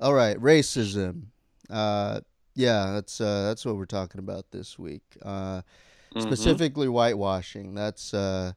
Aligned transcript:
All 0.00 0.14
right, 0.14 0.36
racism. 0.38 1.26
Uh, 1.70 2.20
yeah, 2.54 2.92
that's 2.92 3.20
uh, 3.20 3.44
that's 3.44 3.64
what 3.64 3.76
we're 3.76 3.86
talking 3.86 4.18
about 4.18 4.50
this 4.50 4.78
week. 4.78 5.02
Uh, 5.22 5.62
Mhm. 6.14 6.22
specifically 6.22 6.86
whitewashing. 6.88 7.74
That's 7.74 8.14
uh, 8.14 8.52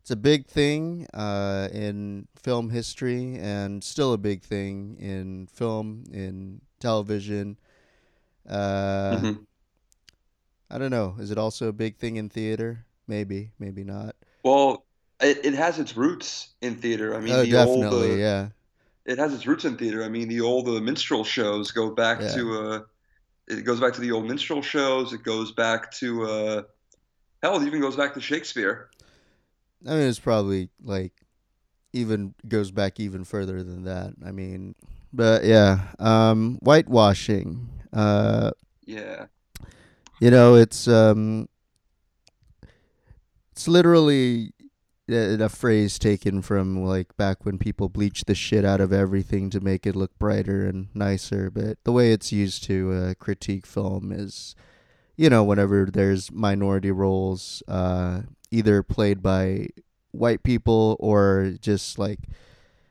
it's 0.00 0.10
a 0.10 0.16
big 0.16 0.46
thing 0.46 1.06
uh, 1.14 1.68
in 1.72 2.28
film 2.36 2.70
history, 2.70 3.36
and 3.38 3.82
still 3.84 4.12
a 4.12 4.18
big 4.18 4.42
thing 4.42 4.96
in 4.98 5.46
film, 5.48 6.04
in 6.12 6.62
television. 6.80 7.58
Uh, 8.48 9.18
Mhm. 9.18 9.46
I 10.70 10.78
don't 10.78 10.90
know. 10.90 11.16
Is 11.18 11.30
it 11.30 11.38
also 11.38 11.68
a 11.68 11.72
big 11.72 11.96
thing 11.96 12.16
in 12.16 12.28
theater? 12.28 12.86
Maybe, 13.06 13.50
maybe 13.58 13.84
not. 13.84 14.16
Well, 14.42 14.84
it, 15.20 15.44
it 15.44 15.54
has 15.54 15.78
its 15.78 15.96
roots 15.96 16.48
in 16.60 16.76
theater. 16.76 17.14
I 17.14 17.20
mean, 17.20 17.34
oh, 17.34 17.42
the 17.44 17.56
old 17.56 17.82
definitely, 17.84 18.12
uh, 18.14 18.16
yeah. 18.16 18.48
It 19.06 19.18
has 19.18 19.34
its 19.34 19.46
roots 19.46 19.64
in 19.64 19.76
theater. 19.76 20.04
I 20.04 20.08
mean, 20.08 20.28
the 20.28 20.40
old 20.40 20.68
uh, 20.68 20.80
minstrel 20.80 21.24
shows 21.24 21.70
go 21.70 21.90
back 21.90 22.20
Yeah. 22.20 22.34
to 22.34 22.60
uh, 22.60 22.80
it 23.48 23.64
goes 23.64 23.80
back 23.80 23.92
to 23.94 24.00
the 24.00 24.12
old 24.12 24.26
minstrel 24.26 24.62
shows. 24.62 25.12
It 25.12 25.22
goes 25.22 25.52
back 25.52 25.90
to 25.92 26.24
uh, 26.24 26.62
hell, 27.42 27.60
it 27.60 27.66
even 27.66 27.80
goes 27.80 27.96
back 27.96 28.14
to 28.14 28.20
Shakespeare. 28.20 28.88
I 29.86 29.90
mean, 29.90 30.08
it's 30.08 30.20
probably 30.20 30.68
like 30.82 31.12
even 31.92 32.34
goes 32.48 32.70
back 32.70 33.00
even 33.00 33.24
further 33.24 33.62
than 33.62 33.84
that. 33.84 34.14
I 34.24 34.30
mean, 34.30 34.74
but 35.12 35.44
yeah, 35.44 35.88
um, 35.98 36.58
whitewashing. 36.62 37.68
Uh, 37.92 38.52
Yeah. 38.86 39.26
you 40.20 40.30
know, 40.30 40.54
it's 40.54 40.86
um, 40.88 41.48
it's 43.50 43.66
literally 43.68 44.52
a, 45.12 45.48
phrase 45.48 45.98
taken 45.98 46.42
from 46.42 46.82
like 46.84 47.16
back 47.16 47.44
when 47.44 47.58
people 47.58 47.88
bleached 47.88 48.26
the 48.26 48.34
shit 48.34 48.64
out 48.64 48.80
of 48.80 48.92
everything 48.92 49.50
to 49.50 49.60
make 49.60 49.86
it 49.86 49.96
look 49.96 50.18
brighter 50.18 50.66
and 50.66 50.88
nicer. 50.94 51.50
But 51.50 51.78
the 51.84 51.92
way 51.92 52.12
it's 52.12 52.32
used 52.32 52.64
to 52.64 52.92
uh, 52.92 53.14
critique 53.14 53.66
film 53.66 54.12
is, 54.12 54.54
you 55.16 55.28
know, 55.30 55.44
whenever 55.44 55.86
there's 55.86 56.30
minority 56.32 56.90
roles, 56.90 57.62
uh, 57.68 58.22
either 58.50 58.82
played 58.82 59.22
by 59.22 59.68
white 60.10 60.42
people 60.42 60.96
or 61.00 61.54
just 61.60 61.98
like 61.98 62.20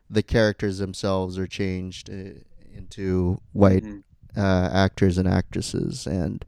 the 0.09 0.23
characters 0.23 0.79
themselves 0.79 1.37
are 1.37 1.47
changed 1.47 2.09
uh, 2.09 2.39
into 2.75 3.39
white 3.53 3.83
Mhm. 3.83 4.03
uh, 4.35 4.69
actors 4.73 5.17
and 5.17 5.27
actresses 5.27 6.07
and 6.07 6.43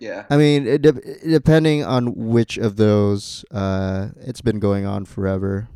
Yeah. 0.00 0.24
I 0.30 0.36
mean, 0.38 0.66
it 0.66 0.80
de- 0.82 1.18
depending 1.28 1.84
on 1.84 2.14
which 2.16 2.56
of 2.58 2.76
those, 2.76 3.44
uh, 3.52 4.08
it's 4.16 4.40
been 4.40 4.58
going 4.58 4.86
on 4.86 5.04
forever, 5.04 5.68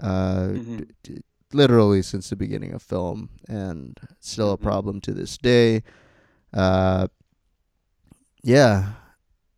uh, 0.00 0.48
Mhm. 0.48 0.78
d- 0.78 0.86
d- 1.14 1.22
literally 1.52 2.02
since 2.02 2.28
the 2.28 2.36
beginning 2.36 2.72
of 2.74 2.82
film, 2.82 3.30
and 3.48 3.96
still 4.20 4.52
a 4.52 4.58
Mhm. 4.58 4.62
problem 4.62 5.00
to 5.02 5.14
this 5.14 5.38
day. 5.38 5.82
Uh, 6.52 7.06
yeah, 8.42 8.94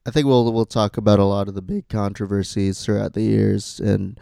I 0.07 0.11
think 0.11 0.27
we'll 0.27 0.53
we'll 0.53 0.67
talk 0.67 0.97
about 0.99 1.19
a 1.19 1.25
lot 1.25 1.49
of 1.49 1.55
the 1.55 1.63
big 1.63 1.89
controversies 1.89 2.85
throughout 2.85 3.15
the 3.15 3.23
years, 3.23 3.81
and 3.81 4.19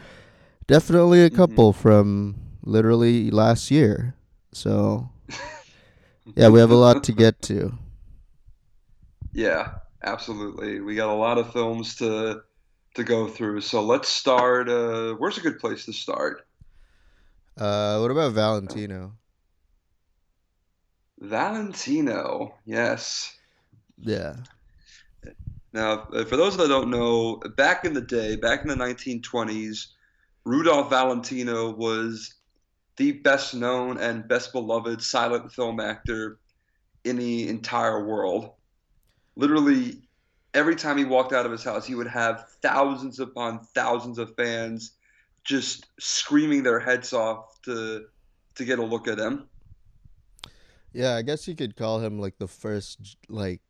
definitely 0.68 1.22
a 1.24 1.30
Mhm. 1.30 1.36
couple 1.36 1.72
from 1.72 2.36
literally 2.62 3.30
last 3.32 3.70
year. 3.70 4.14
So 4.52 5.08
yeah, 6.36 6.48
we 6.50 6.60
have 6.60 6.70
a 6.70 6.76
lot 6.76 7.02
to 7.04 7.12
get 7.12 7.42
to. 7.42 7.78
Yeah, 9.32 9.74
absolutely. 10.02 10.80
We 10.80 10.94
got 10.94 11.08
a 11.08 11.14
lot 11.14 11.38
of 11.38 11.52
films 11.52 11.96
to 11.96 12.42
to 12.94 13.04
go 13.04 13.28
through. 13.28 13.60
So 13.60 13.82
let's 13.82 14.08
start. 14.08 14.68
Uh, 14.68 15.14
where's 15.14 15.38
a 15.38 15.42
good 15.42 15.58
place 15.58 15.84
to 15.86 15.92
start? 15.92 16.46
Uh, 17.56 17.98
what 17.98 18.10
about 18.10 18.32
Valentino? 18.32 19.12
Valentino. 21.20 22.54
Yes. 22.64 23.36
Yeah. 23.98 24.36
Now, 25.72 26.06
uh, 26.12 26.24
for 26.24 26.36
those 26.36 26.56
that 26.56 26.68
don't 26.68 26.90
know, 26.90 27.36
back 27.56 27.84
in 27.84 27.92
the 27.92 28.00
day, 28.00 28.36
back 28.36 28.62
in 28.62 28.68
the 28.68 28.74
1920s, 28.74 29.88
Rudolph 30.44 30.88
Valentino 30.88 31.70
was 31.70 32.34
the 32.96 33.12
best 33.12 33.54
known 33.54 33.98
and 33.98 34.26
best 34.26 34.52
beloved 34.52 35.02
silent 35.02 35.52
film 35.52 35.78
actor 35.78 36.38
in 37.04 37.16
the 37.16 37.48
entire 37.48 38.06
world. 38.06 38.52
Literally, 39.38 40.02
every 40.54 40.76
time 40.76 40.98
he 40.98 41.06
walked 41.06 41.32
out 41.32 41.46
of 41.46 41.52
his 41.52 41.64
house, 41.64 41.86
he 41.86 41.96
would 41.96 42.08
have 42.08 42.46
thousands 42.62 43.20
upon 43.20 43.60
thousands 43.74 44.18
of 44.18 44.36
fans 44.36 44.92
just 45.44 45.86
screaming 46.00 46.64
their 46.64 46.80
heads 46.80 47.14
off 47.14 47.60
to 47.64 48.06
to 48.56 48.66
get 48.66 48.80
a 48.80 48.84
look 48.84 49.08
at 49.08 49.18
him. 49.18 49.48
Yeah, 50.92 51.16
I 51.16 51.22
guess 51.22 51.46
you 51.46 51.54
could 51.54 51.76
call 51.76 52.00
him 52.00 52.18
like 52.18 52.38
the 52.38 52.48
first 52.48 53.16
like 53.28 53.60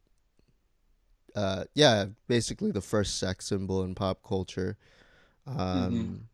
uh 1.35 1.65
yeah, 1.75 2.07
basically 2.27 2.71
the 2.71 2.81
first 2.81 3.19
sex 3.19 3.47
symbol 3.47 3.83
in 3.85 3.95
pop 3.95 4.23
culture. 4.23 4.77
Um 5.47 5.57
Mhm. 5.57 6.29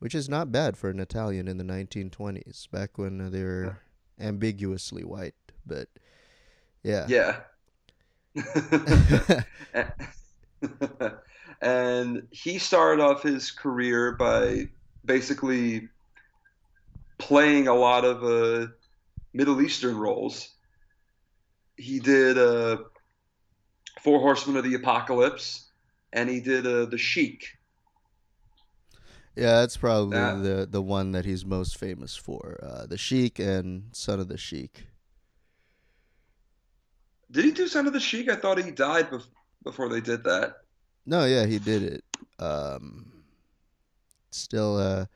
which 0.00 0.14
is 0.14 0.28
not 0.28 0.52
bad 0.52 0.76
for 0.76 0.90
an 0.90 1.00
Italian 1.00 1.48
in 1.48 1.58
the 1.58 1.64
1920s, 1.64 2.68
back 2.70 2.98
when 2.98 3.30
they 3.30 3.42
were 3.42 3.78
ambiguously 4.20 5.04
white, 5.04 5.34
but 5.66 5.88
yeah. 6.84 7.08
Yeah. 7.08 7.44
and 11.60 12.26
he 12.30 12.58
started 12.58 13.02
off 13.02 13.22
his 13.22 13.50
career 13.50 14.12
by 14.12 14.68
basically 15.04 15.88
playing 17.18 17.68
a 17.68 17.74
lot 17.74 18.04
of 18.04 18.22
uh, 18.22 18.66
Middle 19.32 19.60
Eastern 19.60 19.96
roles. 19.96 20.50
He 21.76 21.98
did 22.00 22.38
uh, 22.38 22.78
Four 24.00 24.20
Horsemen 24.20 24.56
of 24.56 24.64
the 24.64 24.74
Apocalypse, 24.74 25.68
and 26.12 26.28
he 26.28 26.40
did 26.40 26.66
uh, 26.66 26.86
The 26.86 26.98
Sheik. 26.98 27.46
Yeah, 29.36 29.60
that's 29.60 29.76
probably 29.76 30.40
the 30.40 30.66
the 30.68 30.80
one 30.80 31.12
that 31.12 31.26
he's 31.26 31.44
most 31.44 31.76
famous 31.76 32.16
for. 32.16 32.58
Uh 32.62 32.86
The 32.86 32.96
Sheik 32.96 33.38
and 33.38 33.90
Son 33.92 34.18
of 34.18 34.28
the 34.28 34.38
Sheik. 34.38 34.86
Did 37.30 37.44
he 37.44 37.50
do 37.50 37.66
Son 37.68 37.86
of 37.86 37.92
the 37.92 38.00
Sheik? 38.00 38.28
I 38.30 38.36
thought 38.36 38.62
he 38.62 38.70
died 38.70 39.10
bef- 39.10 39.26
before 39.64 39.88
they 39.88 40.00
did 40.00 40.24
that. 40.24 40.56
No, 41.04 41.24
yeah, 41.24 41.46
he 41.46 41.58
did 41.58 41.82
it. 41.82 42.04
Um, 42.38 43.12
still, 44.30 44.76
uh, 44.76 45.06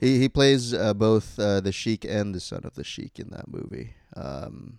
he 0.00 0.18
he 0.18 0.28
plays 0.28 0.74
uh, 0.74 0.94
both 0.94 1.38
uh, 1.38 1.60
the 1.60 1.72
Sheik 1.72 2.04
and 2.04 2.34
the 2.34 2.40
son 2.40 2.62
of 2.64 2.74
the 2.74 2.84
Sheik 2.84 3.18
in 3.18 3.30
that 3.30 3.48
movie. 3.48 3.94
Um, 4.16 4.78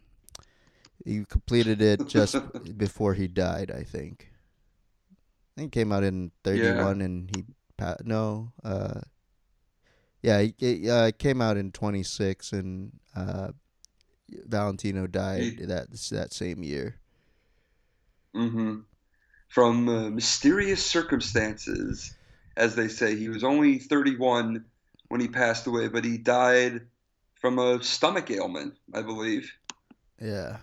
he 1.05 1.25
completed 1.25 1.81
it 1.81 2.07
just 2.07 2.37
before 2.77 3.13
he 3.13 3.27
died, 3.27 3.71
I 3.71 3.83
think. 3.83 4.31
I 5.57 5.61
think 5.61 5.75
it 5.75 5.79
came 5.79 5.91
out 5.91 6.03
in 6.03 6.31
thirty 6.43 6.59
one, 6.83 7.01
and 7.01 7.29
he 7.35 7.45
pa- 7.77 7.97
no, 8.03 8.51
uh, 8.63 9.01
yeah, 10.21 10.39
it, 10.39 10.55
it 10.59 10.89
uh, 10.89 11.11
came 11.17 11.41
out 11.41 11.57
in 11.57 11.71
twenty 11.71 12.03
six, 12.03 12.51
and 12.53 12.91
uh, 13.15 13.51
Valentino 14.47 15.07
died 15.07 15.57
that 15.67 15.91
that 16.11 16.33
same 16.33 16.63
year. 16.63 16.95
hmm 18.33 18.79
From 19.49 19.89
uh, 19.89 20.09
mysterious 20.09 20.85
circumstances, 20.85 22.15
as 22.57 22.75
they 22.75 22.87
say. 22.87 23.15
He 23.15 23.29
was 23.29 23.43
only 23.43 23.79
31 23.79 24.65
when 25.07 25.21
he 25.21 25.27
passed 25.27 25.65
away, 25.67 25.87
but 25.87 26.05
he 26.05 26.17
died 26.17 26.81
from 27.41 27.57
a 27.57 27.81
stomach 27.83 28.29
ailment, 28.29 28.75
I 28.93 29.01
believe. 29.01 29.51
Yeah. 30.21 30.57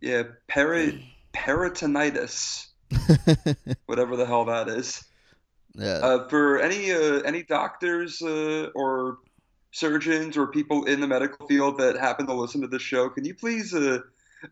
Yeah, 0.00 0.22
peri- 0.48 1.04
peritonitis, 1.34 2.66
whatever 3.86 4.16
the 4.16 4.26
hell 4.26 4.44
that 4.46 4.68
is. 4.68 5.04
yeah. 5.74 5.98
Uh, 6.02 6.28
for 6.28 6.60
any 6.60 6.90
uh, 6.92 7.20
any 7.20 7.42
doctors 7.42 8.22
uh, 8.22 8.68
or 8.74 9.18
surgeons 9.76 10.38
or 10.38 10.46
people 10.46 10.86
in 10.86 11.00
the 11.00 11.06
medical 11.06 11.46
field 11.46 11.76
that 11.76 11.98
happen 11.98 12.26
to 12.26 12.32
listen 12.32 12.62
to 12.62 12.66
this 12.66 12.80
show, 12.80 13.10
can 13.10 13.26
you 13.26 13.34
please 13.34 13.74
uh, 13.74 13.98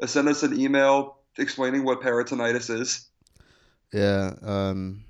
uh, 0.02 0.06
send 0.06 0.28
us 0.28 0.42
an 0.42 0.60
email 0.60 1.16
explaining 1.38 1.82
what 1.82 2.02
peritonitis 2.02 2.68
is? 2.68 3.08
Yeah, 3.90 4.34
um, 4.42 5.02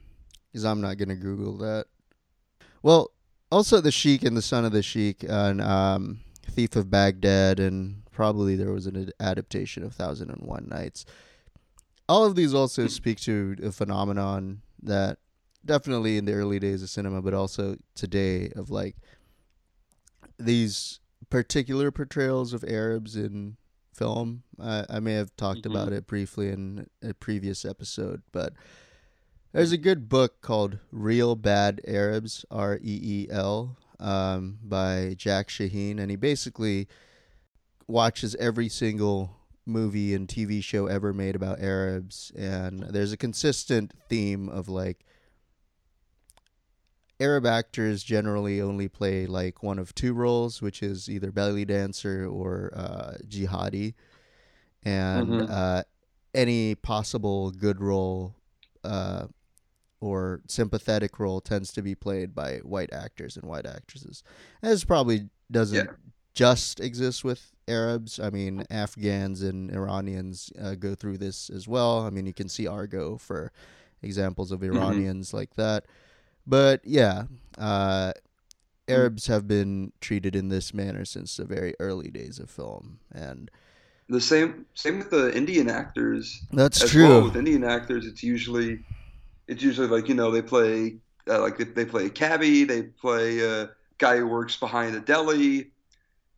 because 0.53 0.65
I'm 0.65 0.81
not 0.81 0.99
gonna 0.99 1.17
Google 1.17 1.59
that. 1.59 1.87
Well, 2.83 3.11
also 3.50 3.81
the 3.81 3.91
Sheik 3.91 4.23
and 4.23 4.37
the 4.37 4.43
Son 4.43 4.65
of 4.65 4.71
the 4.71 4.83
Sheik 4.83 5.25
and 5.29 5.61
um, 5.61 6.21
Thief 6.49 6.77
of 6.77 6.91
Baghdad, 6.91 7.59
and 7.59 8.05
probably 8.12 8.55
there 8.55 8.71
was 8.71 8.87
an 8.87 9.11
adaptation 9.19 9.83
of 9.83 9.94
Thousand 9.94 10.31
and 10.31 10.47
One 10.47 10.69
Nights. 10.69 11.06
All 12.09 12.25
of 12.25 12.37
these 12.37 12.55
also 12.55 12.87
speak 12.87 13.19
to 13.23 13.56
a 13.65 13.73
phenomenon 13.73 14.62
that 14.83 15.19
definitely 15.65 16.19
in 16.19 16.27
the 16.27 16.35
early 16.35 16.61
days 16.61 16.83
of 16.85 16.91
cinema, 16.91 17.21
but 17.21 17.35
also 17.35 17.79
today 17.97 18.53
of 18.55 18.71
like 18.71 18.94
these 20.39 21.01
particular 21.31 21.91
portrayals 21.91 22.53
of 22.53 22.65
Arabs 22.65 23.17
in 23.17 23.57
film. 23.95 24.43
I, 24.61 24.85
I 24.89 25.01
may 25.01 25.15
have 25.15 25.35
talked 25.37 25.63
Mhm. 25.63 25.71
about 25.71 25.93
it 25.93 26.07
briefly 26.07 26.49
in 26.49 26.87
a 27.03 27.15
previous 27.15 27.65
episode, 27.65 28.23
but 28.33 28.53
there's 29.53 29.73
a 29.73 29.77
good 29.79 30.09
book 30.09 30.41
called 30.41 30.79
Reel 30.91 31.37
Bad 31.37 31.81
Arabs, 31.87 32.45
R 32.51 32.77
E 32.83 33.01
E 33.03 33.29
L. 33.31 33.77
um, 34.01 34.59
by 34.63 35.15
Jack 35.17 35.49
Shaheen, 35.49 35.99
and 36.01 36.11
he 36.11 36.17
basically 36.17 36.89
watches 37.87 38.35
every 38.37 38.69
single 38.69 39.37
movie 39.65 40.13
and 40.13 40.29
TV 40.29 40.63
show 40.63 40.87
ever 40.89 41.13
made 41.13 41.37
about 41.37 41.61
Arabs, 41.61 42.33
and 42.37 42.81
there's 42.91 43.13
a 43.13 43.17
consistent 43.17 43.93
theme 44.09 44.49
of 44.49 44.69
like 44.69 45.07
Arab 47.21 47.47
actors 47.47 48.03
generally 48.03 48.61
only 48.61 48.89
play 48.89 49.27
like 49.27 49.63
one 49.63 49.79
of 49.79 49.95
two 49.95 50.13
roles, 50.15 50.61
which 50.61 50.83
is 50.83 51.09
either 51.09 51.31
belly 51.31 51.65
dancer 51.65 52.27
or 52.27 52.73
uh, 52.75 53.15
jihadi, 53.27 53.95
and 54.85 55.29
Mhm. 55.41 55.51
uh, 55.51 55.83
any 56.35 56.75
possible 56.75 57.51
good 57.51 57.81
role 57.81 58.35
uh, 58.83 59.27
or 60.01 60.43
sympathetic 60.49 61.19
role 61.19 61.41
tends 61.41 61.73
to 61.73 61.81
be 61.81 61.95
played 61.95 62.35
by 62.35 62.59
white 62.59 62.93
actors 62.93 63.37
and 63.37 63.45
white 63.49 63.65
actresses. 63.65 64.23
And 64.61 64.71
this 64.73 64.85
probably 64.85 65.31
doesn't 65.51 65.87
Yeah. 65.87 65.95
just 66.35 66.81
exist 66.81 67.25
with 67.25 67.53
Arabs. 67.67 68.19
I 68.19 68.29
mean, 68.29 68.67
Afghans 68.71 69.41
and 69.43 69.71
Iranians 69.71 70.53
uh, 70.61 70.75
go 70.75 70.95
through 70.95 71.19
this 71.19 71.49
as 71.49 71.67
well. 71.67 72.01
I 72.01 72.11
mean, 72.11 72.27
you 72.27 72.35
can 72.35 72.49
see 72.49 72.67
Argo 72.67 73.17
for 73.17 73.53
examples 74.03 74.51
of 74.53 74.63
Iranians 74.63 75.33
like 75.33 75.55
that. 75.55 75.87
But 76.46 76.81
yeah, 76.85 77.25
uh, 77.58 78.12
Arabs 78.88 79.26
have 79.29 79.49
been 79.49 79.93
treated 80.00 80.37
in 80.37 80.49
this 80.49 80.75
manner 80.75 81.05
since 81.05 81.37
the 81.37 81.44
very 81.44 81.75
early 81.81 82.11
days 82.11 82.38
of 82.38 82.50
film, 82.50 83.00
and 83.12 83.50
The 84.08 84.20
same 84.20 84.67
same 84.75 84.99
with 84.99 85.11
the 85.11 85.35
Indian 85.35 85.70
actors 85.70 86.43
that's 86.52 86.82
as 86.82 86.91
true. 86.91 87.08
well. 87.08 87.25
With 87.25 87.37
Indian 87.37 87.64
actors, 87.64 88.06
it's 88.06 88.23
usually 88.23 88.85
it's 89.49 89.62
usually 89.62 89.88
like 89.88 90.08
you 90.08 90.14
know 90.14 90.31
they 90.31 90.43
play 90.43 90.99
uh, 91.29 91.41
like 91.41 91.58
they, 91.58 91.64
they 91.64 91.85
play 91.87 92.06
a 92.06 92.11
cabbie, 92.11 92.64
they 92.64 92.82
play 92.85 93.41
a 93.41 93.70
guy 93.99 94.19
who 94.19 94.26
works 94.26 94.56
behind 94.56 94.94
a 94.96 95.00
deli. 95.00 95.70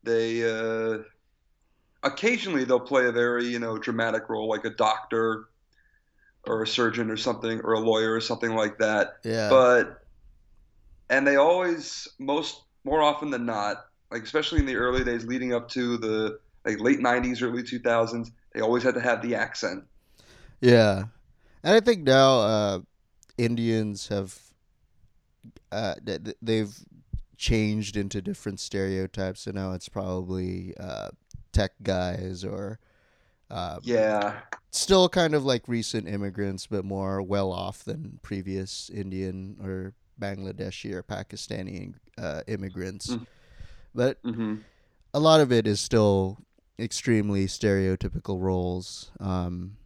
They 0.04 0.48
uh, 0.48 0.98
occasionally 2.02 2.64
they'll 2.64 2.80
play 2.80 3.06
a 3.06 3.12
very 3.12 3.46
you 3.46 3.58
know 3.58 3.78
dramatic 3.78 4.28
role 4.28 4.48
like 4.48 4.64
a 4.64 4.70
doctor 4.70 5.46
or 6.46 6.62
a 6.62 6.66
surgeon 6.66 7.10
or 7.10 7.16
something 7.16 7.60
or 7.62 7.75
a 7.75 7.81
lawyer 7.81 8.14
or 8.14 8.20
something 8.20 8.54
like 8.54 8.78
that. 8.78 9.14
yeah, 9.25 9.64
But 9.64 9.98
and 11.10 11.26
they 11.26 11.37
always 11.37 12.08
most 12.19 12.62
more 12.84 13.02
often 13.02 13.31
than 13.31 13.46
not, 13.46 13.84
like 14.10 14.22
especially 14.22 14.60
in 14.60 14.66
the 14.66 14.76
early 14.76 15.04
days 15.04 15.25
leading 15.25 15.52
up 15.54 15.69
to 15.70 15.96
the 15.98 16.38
like 16.64 16.81
late 16.81 17.00
'90s, 17.00 17.43
early 17.43 17.62
2000s, 17.62 18.31
they 18.54 18.60
always 18.60 18.82
had 18.82 18.94
to 18.94 19.00
have 19.00 19.22
the 19.22 19.34
accent. 19.34 19.84
Yeah, 20.60 21.04
and 21.64 21.76
I 21.76 21.81
think 21.81 22.04
now 22.04 22.40
uh, 22.40 22.81
Indians 23.38 24.08
have 24.08 24.38
uh, 25.72 25.94
th- 26.04 26.25
th- 26.25 26.37
they've 26.42 26.75
changed 27.37 27.96
into 27.96 28.22
different 28.22 28.60
stereotypes. 28.60 29.42
So 29.42 29.50
now 29.50 29.72
it's 29.72 29.88
probably 29.88 30.75
uh, 30.78 31.10
tech 31.52 31.72
guys 31.82 32.44
or 32.44 32.78
uh, 33.50 33.81
Yeah, 33.82 34.40
still 34.70 35.08
kind 35.08 35.34
of 35.34 35.44
like 35.44 35.69
recent 35.69 36.08
immigrants, 36.08 36.66
but 36.66 36.84
more 36.84 37.22
well 37.22 37.52
off 37.52 37.84
than 37.84 38.19
previous 38.22 38.90
Indian 38.90 39.56
or 39.62 39.94
Bangladeshi 40.20 40.93
or 40.93 41.02
Pakistani 41.02 41.94
uh, 42.19 42.43
immigrants. 42.46 43.10
Mm. 43.10 43.26
But 43.94 44.19
hmm 44.25 44.54
a 45.14 45.20
lot 45.20 45.40
of 45.40 45.50
it 45.52 45.66
is 45.66 45.81
still 45.81 46.38
extremely 46.78 47.46
stereotypical 47.46 48.40
roles. 48.40 49.10
Um, 49.19 49.76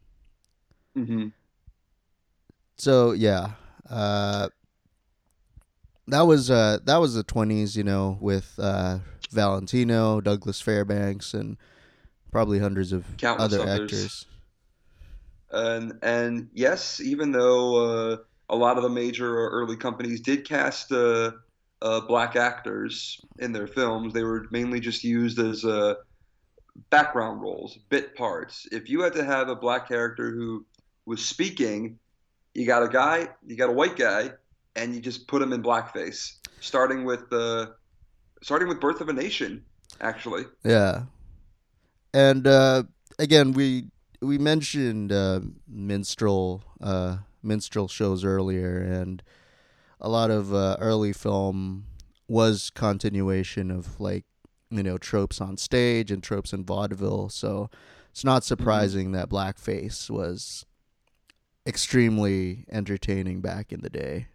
hmm 0.94 1.28
so 2.76 3.12
yeah, 3.12 3.52
uh, 3.88 4.48
that 6.08 6.22
was 6.22 6.50
uh, 6.50 6.78
that 6.84 6.96
was 6.98 7.14
the 7.14 7.22
twenties, 7.22 7.76
you 7.76 7.84
know, 7.84 8.18
with 8.20 8.54
uh, 8.58 8.98
Valentino, 9.30 10.20
Douglas 10.20 10.60
Fairbanks, 10.60 11.34
and 11.34 11.56
probably 12.30 12.58
hundreds 12.58 12.92
of 12.92 13.04
Countless 13.16 13.52
other 13.52 13.62
others. 13.62 13.92
actors. 13.92 14.26
and 15.50 15.98
and 16.02 16.48
yes, 16.54 17.00
even 17.00 17.32
though 17.32 18.12
uh, 18.12 18.16
a 18.48 18.56
lot 18.56 18.76
of 18.76 18.82
the 18.82 18.88
major 18.88 19.48
early 19.48 19.76
companies 19.76 20.20
did 20.20 20.46
cast 20.46 20.92
uh, 20.92 21.32
uh, 21.82 22.00
black 22.00 22.36
actors 22.36 23.20
in 23.38 23.52
their 23.52 23.66
films, 23.66 24.12
they 24.12 24.22
were 24.22 24.46
mainly 24.50 24.80
just 24.80 25.04
used 25.04 25.38
as 25.38 25.64
uh, 25.64 25.94
background 26.90 27.40
roles, 27.40 27.78
bit 27.88 28.14
parts. 28.16 28.66
If 28.72 28.88
you 28.88 29.02
had 29.02 29.12
to 29.14 29.24
have 29.24 29.48
a 29.48 29.56
black 29.56 29.88
character 29.88 30.30
who 30.30 30.64
was 31.06 31.24
speaking, 31.24 31.98
you 32.54 32.66
got 32.66 32.82
a 32.82 32.88
guy, 32.88 33.28
you 33.46 33.56
got 33.56 33.70
a 33.70 33.72
white 33.72 33.96
guy, 33.96 34.32
and 34.76 34.94
you 34.94 35.00
just 35.00 35.26
put 35.26 35.42
him 35.42 35.52
in 35.52 35.62
blackface. 35.62 36.34
Starting 36.60 37.04
with 37.04 37.32
uh, 37.32 37.66
starting 38.42 38.68
with 38.68 38.80
Birth 38.80 39.00
of 39.00 39.08
a 39.08 39.12
Nation, 39.12 39.64
actually. 40.00 40.44
Yeah, 40.64 41.02
and 42.12 42.46
uh, 42.46 42.84
again, 43.18 43.52
we 43.52 43.86
we 44.20 44.38
mentioned 44.38 45.12
uh, 45.12 45.40
minstrel 45.68 46.62
uh, 46.80 47.18
minstrel 47.42 47.88
shows 47.88 48.24
earlier, 48.24 48.78
and 48.78 49.22
a 50.00 50.08
lot 50.08 50.30
of 50.30 50.54
uh, 50.54 50.76
early 50.80 51.12
film 51.12 51.86
was 52.28 52.70
continuation 52.70 53.70
of 53.70 54.00
like 54.00 54.24
you 54.70 54.82
know 54.82 54.98
tropes 54.98 55.40
on 55.40 55.56
stage 55.56 56.10
and 56.10 56.22
tropes 56.22 56.52
in 56.52 56.64
vaudeville. 56.64 57.28
So 57.28 57.70
it's 58.10 58.24
not 58.24 58.44
surprising 58.44 59.12
that 59.12 59.28
blackface 59.28 60.10
was 60.10 60.64
extremely 61.66 62.64
entertaining 62.70 63.40
back 63.40 63.72
in 63.72 63.80
the 63.82 63.90
day. 63.90 64.28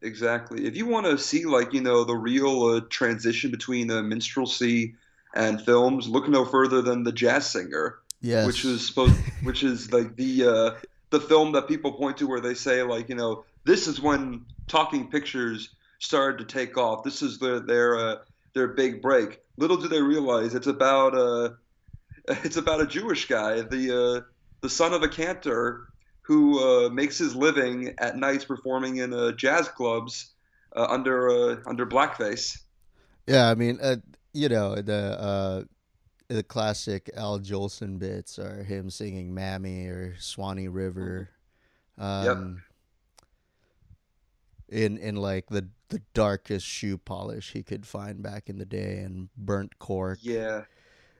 Exactly. 0.00 0.66
If 0.66 0.76
you 0.76 0.86
want 0.86 1.06
to 1.06 1.18
see 1.18 1.44
like, 1.44 1.72
you 1.72 1.80
know, 1.80 2.04
the 2.04 2.14
real 2.14 2.62
uh, 2.64 2.80
transition 2.88 3.50
between 3.50 3.90
uh, 3.90 4.02
minstrelsy 4.02 4.94
and 5.34 5.60
films, 5.60 6.08
look 6.08 6.28
no 6.28 6.44
further 6.44 6.82
than 6.82 7.04
The 7.04 7.12
Jazz 7.12 7.48
Singer, 7.50 7.98
Yes, 8.20 8.46
which 8.46 8.64
was 8.64 8.86
supposed 8.86 9.14
which 9.42 9.62
is 9.62 9.92
like 9.92 10.16
the 10.16 10.44
uh 10.44 10.70
the 11.10 11.20
film 11.20 11.52
that 11.52 11.68
people 11.68 11.92
point 11.92 12.18
to 12.18 12.26
where 12.26 12.40
they 12.40 12.54
say 12.54 12.82
like, 12.82 13.08
you 13.08 13.14
know, 13.14 13.44
this 13.64 13.86
is 13.86 14.00
when 14.00 14.44
talking 14.66 15.10
pictures 15.10 15.70
started 15.98 16.38
to 16.38 16.44
take 16.44 16.76
off. 16.76 17.04
This 17.04 17.22
is 17.22 17.38
their 17.38 17.60
their 17.60 17.96
uh, 17.96 18.16
their 18.54 18.68
big 18.68 19.00
break. 19.02 19.40
Little 19.56 19.76
do 19.76 19.88
they 19.88 20.02
realize 20.02 20.54
it's 20.54 20.66
about 20.66 21.14
uh 21.14 21.50
it's 22.44 22.56
about 22.56 22.80
a 22.80 22.86
Jewish 22.86 23.28
guy, 23.28 23.60
the 23.62 24.24
uh 24.24 24.30
the 24.60 24.70
son 24.70 24.92
of 24.92 25.02
a 25.02 25.08
cantor 25.08 25.88
who 26.22 26.60
uh, 26.60 26.90
makes 26.90 27.16
his 27.16 27.34
living 27.34 27.94
at 27.98 28.16
nights 28.16 28.44
performing 28.44 28.96
in 28.96 29.14
uh, 29.14 29.32
jazz 29.32 29.66
clubs 29.66 30.34
uh, 30.76 30.86
under 30.90 31.30
uh, 31.30 31.56
under 31.66 31.86
blackface. 31.86 32.58
Yeah, 33.26 33.48
I 33.48 33.54
mean, 33.54 33.78
uh, 33.80 33.96
you 34.38 34.48
know, 34.48 34.76
the 34.76 35.20
uh, 35.20 35.64
the 36.28 36.42
classic 36.42 37.10
Al 37.16 37.40
Jolson 37.40 37.98
bits 37.98 38.38
are 38.38 38.62
him 38.64 38.90
singing 38.90 39.34
"Mammy" 39.34 39.86
or 39.86 40.16
"Swanee 40.18 40.68
River," 40.68 41.30
um, 41.98 42.62
in 44.68 44.98
in 44.98 45.16
like 45.16 45.46
the 45.48 45.68
the 45.88 46.02
darkest 46.12 46.66
shoe 46.66 46.98
polish 46.98 47.52
he 47.52 47.62
could 47.62 47.86
find 47.86 48.22
back 48.22 48.48
in 48.48 48.58
the 48.58 48.66
day, 48.66 48.98
and 48.98 49.28
burnt 49.36 49.78
cork. 49.78 50.20
Yeah, 50.20 50.64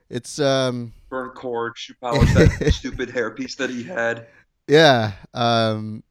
It's 0.09 0.39
um, 0.39 0.93
burnt 1.09 1.35
cork, 1.35 1.77
shoe 1.77 1.95
polish, 2.01 2.33
that 2.33 2.51
stupid 2.67 3.09
hairpiece 3.09 3.55
that 3.57 3.69
he 3.69 3.83
had. 3.83 4.27
yeah, 4.67 5.13
um, 5.33 6.03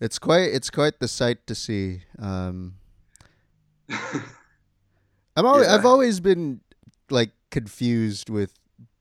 it's 0.00 0.18
quite 0.18 0.52
it's 0.52 0.70
quite 0.70 0.98
the 1.00 1.08
sight 1.08 1.46
to 1.46 1.54
see. 1.54 2.02
Um, 2.18 2.74
I'm 5.36 5.46
always, 5.46 5.66
Yeah. 5.66 5.74
I've 5.74 5.86
always 5.86 6.20
been 6.20 6.60
like 7.10 7.30
confused 7.50 8.28
with 8.30 8.52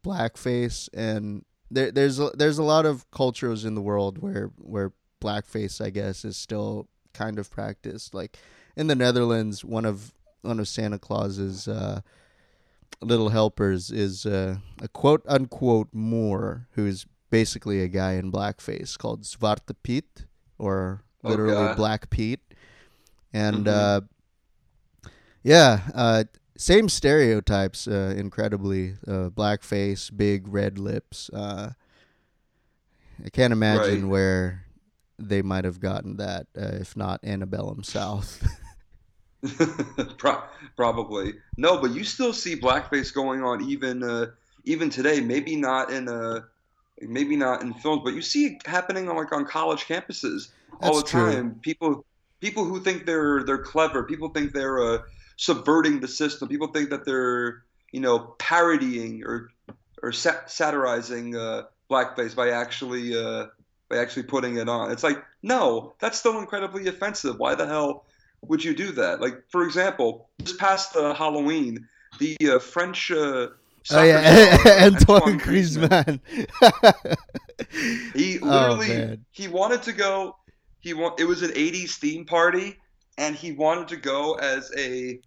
blackface, 0.03 0.89
and 0.93 1.45
there, 1.69 1.91
there's 1.91 2.19
a, 2.19 2.29
there's 2.35 2.57
a 2.57 2.63
lot 2.63 2.85
of 2.85 3.09
cultures 3.11 3.65
in 3.65 3.75
the 3.75 3.81
world 3.81 4.17
where 4.19 4.51
where 4.57 4.93
blackface, 5.21 5.83
I 5.83 5.89
guess, 5.89 6.25
is 6.25 6.37
still 6.37 6.87
kind 7.13 7.37
of 7.39 7.49
practiced. 7.51 8.13
Like 8.13 8.37
in 8.75 8.87
the 8.87 8.95
Netherlands, 8.95 9.63
one 9.65 9.85
of 9.85 10.13
one 10.41 10.59
of 10.59 10.67
Santa 10.67 10.97
Claus's 10.99 11.67
uh, 11.67 12.01
little 13.01 13.29
helpers 13.29 13.91
is 13.91 14.25
uh, 14.25 14.57
a 14.81 14.87
quote 14.87 15.23
unquote 15.27 15.89
Moor, 15.93 16.67
who's 16.71 17.05
basically 17.29 17.81
a 17.81 17.87
guy 17.87 18.13
in 18.13 18.31
blackface 18.31 18.97
called 18.97 19.23
Zwarte 19.23 19.75
Piet, 19.83 20.25
or 20.57 21.03
Oh, 21.23 21.29
literally 21.29 21.53
God. 21.67 21.77
Black 21.77 22.09
Pete, 22.09 22.39
and 23.31 23.65
Mhm. 23.65 23.71
uh, 23.71 24.01
yeah, 25.43 25.81
uh, 25.93 26.23
same 26.57 26.89
stereotypes. 26.89 27.87
Uh, 27.87 28.13
incredibly, 28.15 28.93
uh, 29.07 29.29
blackface, 29.29 30.15
big 30.15 30.47
red 30.47 30.77
lips. 30.77 31.29
Uh, 31.33 31.71
I 33.23 33.29
can't 33.29 33.53
imagine 33.53 34.07
Right. 34.07 34.09
where 34.09 34.65
they 35.17 35.41
might 35.41 35.65
have 35.65 35.79
gotten 35.79 36.17
that, 36.17 36.47
uh, 36.57 36.77
if 36.81 36.95
not 36.97 37.19
antebellum 37.23 37.83
South. 37.83 38.47
Pro- 40.17 40.43
probably 40.75 41.33
no, 41.57 41.81
but 41.81 41.91
you 41.91 42.03
still 42.03 42.31
see 42.31 42.55
blackface 42.55 43.11
going 43.13 43.43
on 43.43 43.63
even 43.63 44.03
uh, 44.03 44.27
even 44.65 44.89
today. 44.89 45.19
Maybe 45.19 45.55
not 45.55 45.91
in 45.91 46.07
uh, 46.07 46.41
maybe 47.01 47.35
not 47.35 47.61
in 47.63 47.73
films, 47.73 48.01
but 48.03 48.13
you 48.13 48.21
see 48.21 48.47
it 48.47 48.67
happening 48.67 49.09
on 49.09 49.15
like 49.17 49.31
on 49.33 49.45
college 49.45 49.85
campuses 49.85 50.49
all 50.79 50.95
That's 50.95 51.01
the 51.01 51.03
true. 51.03 51.09
time. 51.09 51.59
People 51.61 52.05
people 52.41 52.65
who 52.65 52.81
think 52.81 53.05
they're 53.07 53.43
they're 53.43 53.63
clever, 53.63 54.03
people 54.03 54.29
think 54.29 54.53
they're 54.53 54.79
uh, 54.81 54.99
subverting 55.41 55.99
the 55.99 56.07
system, 56.07 56.47
people 56.47 56.67
think 56.67 56.91
that 56.91 57.03
they're 57.03 57.63
you 57.91 57.99
know 57.99 58.35
parodying 58.37 59.23
or 59.25 59.49
or 60.03 60.11
sat- 60.11 60.49
satirizing 60.49 61.35
uh, 61.35 61.63
blackface 61.89 62.35
by 62.35 62.51
actually 62.51 63.17
uh, 63.17 63.47
by 63.89 63.97
actually 63.97 64.23
putting 64.23 64.57
it 64.57 64.69
on. 64.69 64.91
It's 64.91 65.03
like 65.03 65.21
no, 65.43 65.93
that's 65.99 66.17
still 66.19 66.39
incredibly 66.39 66.87
offensive. 66.87 67.39
Why 67.39 67.55
the 67.55 67.65
hell 67.65 68.05
would 68.47 68.63
you 68.63 68.75
do 68.75 68.91
that? 68.93 69.19
Like 69.19 69.43
for 69.49 69.63
example, 69.63 70.29
just 70.43 70.59
past 70.59 70.95
uh, 70.95 71.13
Halloween, 71.13 71.87
the 72.19 72.37
uh, 72.43 72.59
French. 72.59 73.11
Uh, 73.11 73.47
Oh 73.89 74.03
yeah, 74.03 74.57
Antoine 74.85 75.39
Griezmann. 75.39 76.19
he 78.13 78.37
Oh, 78.43 78.45
literally 78.45 78.87
man. 78.89 79.25
he 79.31 79.47
wanted 79.47 79.81
to 79.83 79.91
go. 79.93 80.35
He 80.81 80.93
want 80.93 81.19
it 81.19 81.25
was 81.25 81.41
an 81.41 81.49
'80s 81.49 81.95
theme 81.97 82.25
party, 82.25 82.77
and 83.17 83.35
he 83.35 83.51
wanted 83.51 83.87
to 83.89 83.97
go 83.97 84.35
as 84.35 84.71
a 84.77 85.19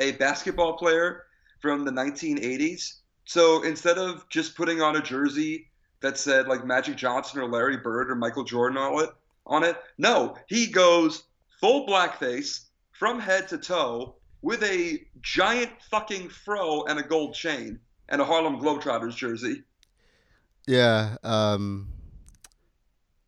a 0.00 0.12
basketball 0.12 0.76
player 0.76 1.24
from 1.60 1.84
the 1.84 1.90
1980s. 1.90 2.94
So 3.24 3.62
instead 3.62 3.96
of 3.96 4.28
just 4.28 4.56
putting 4.56 4.82
on 4.82 4.96
a 4.96 5.02
jersey 5.02 5.70
that 6.00 6.18
said 6.18 6.48
like 6.48 6.64
Magic 6.64 6.96
Johnson 6.96 7.40
or 7.40 7.48
Larry 7.48 7.76
Bird 7.76 8.10
or 8.10 8.14
Michael 8.14 8.44
Jordan 8.44 8.76
on 8.76 9.04
it, 9.04 9.10
on 9.46 9.62
it, 9.62 9.76
no, 9.96 10.36
he 10.46 10.66
goes 10.66 11.24
full 11.60 11.86
blackface 11.86 12.64
from 12.92 13.20
head 13.20 13.48
to 13.48 13.58
toe 13.58 14.16
with 14.42 14.62
a 14.62 15.06
giant 15.22 15.70
fucking 15.90 16.28
fro 16.28 16.84
and 16.84 16.98
a 16.98 17.02
gold 17.02 17.34
chain 17.34 17.80
and 18.08 18.20
a 18.20 18.24
Harlem 18.24 18.60
Globetrotters 18.60 19.16
jersey. 19.16 19.62
Yeah. 20.66 21.16
Um. 21.22 21.93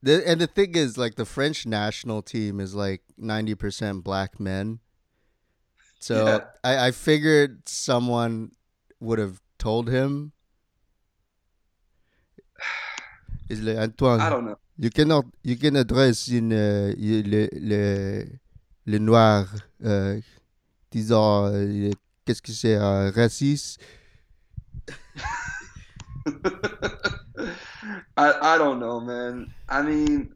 The, 0.06 0.22
and 0.24 0.40
the 0.40 0.46
thing 0.46 0.76
is, 0.76 0.96
like, 0.96 1.16
the 1.16 1.24
French 1.26 1.66
national 1.66 2.22
team 2.22 2.60
is 2.60 2.76
like 2.76 3.02
ninety 3.18 3.56
percent 3.56 4.04
black 4.04 4.38
men. 4.38 4.78
So 5.98 6.26
Yeah. 6.26 6.38
I, 6.62 6.86
I 6.86 6.90
figured 6.92 7.68
someone 7.68 8.52
would 9.00 9.18
have 9.18 9.40
told 9.58 9.88
him. 9.90 10.30
Is 13.48 13.60
like 13.62 13.78
Antoine, 13.78 14.20
I 14.20 14.30
don't 14.30 14.44
know. 14.44 14.58
you 14.78 14.90
cannot 14.90 15.24
you 15.42 15.56
cannot 15.56 15.88
dress 15.88 16.28
in 16.28 16.52
uh, 16.52 16.92
le 16.96 17.48
le 17.52 18.38
le 18.86 18.98
noir. 18.98 19.48
Euh, 19.84 20.20
disons, 20.90 21.46
euh, 21.52 21.90
qu'est-ce 22.24 22.42
que 22.42 22.52
c'est 22.52 22.78
raciste? 22.78 23.80
I 28.16 28.54
I 28.54 28.58
don't 28.58 28.80
know, 28.80 29.00
man. 29.00 29.52
I 29.68 29.82
mean, 29.82 30.34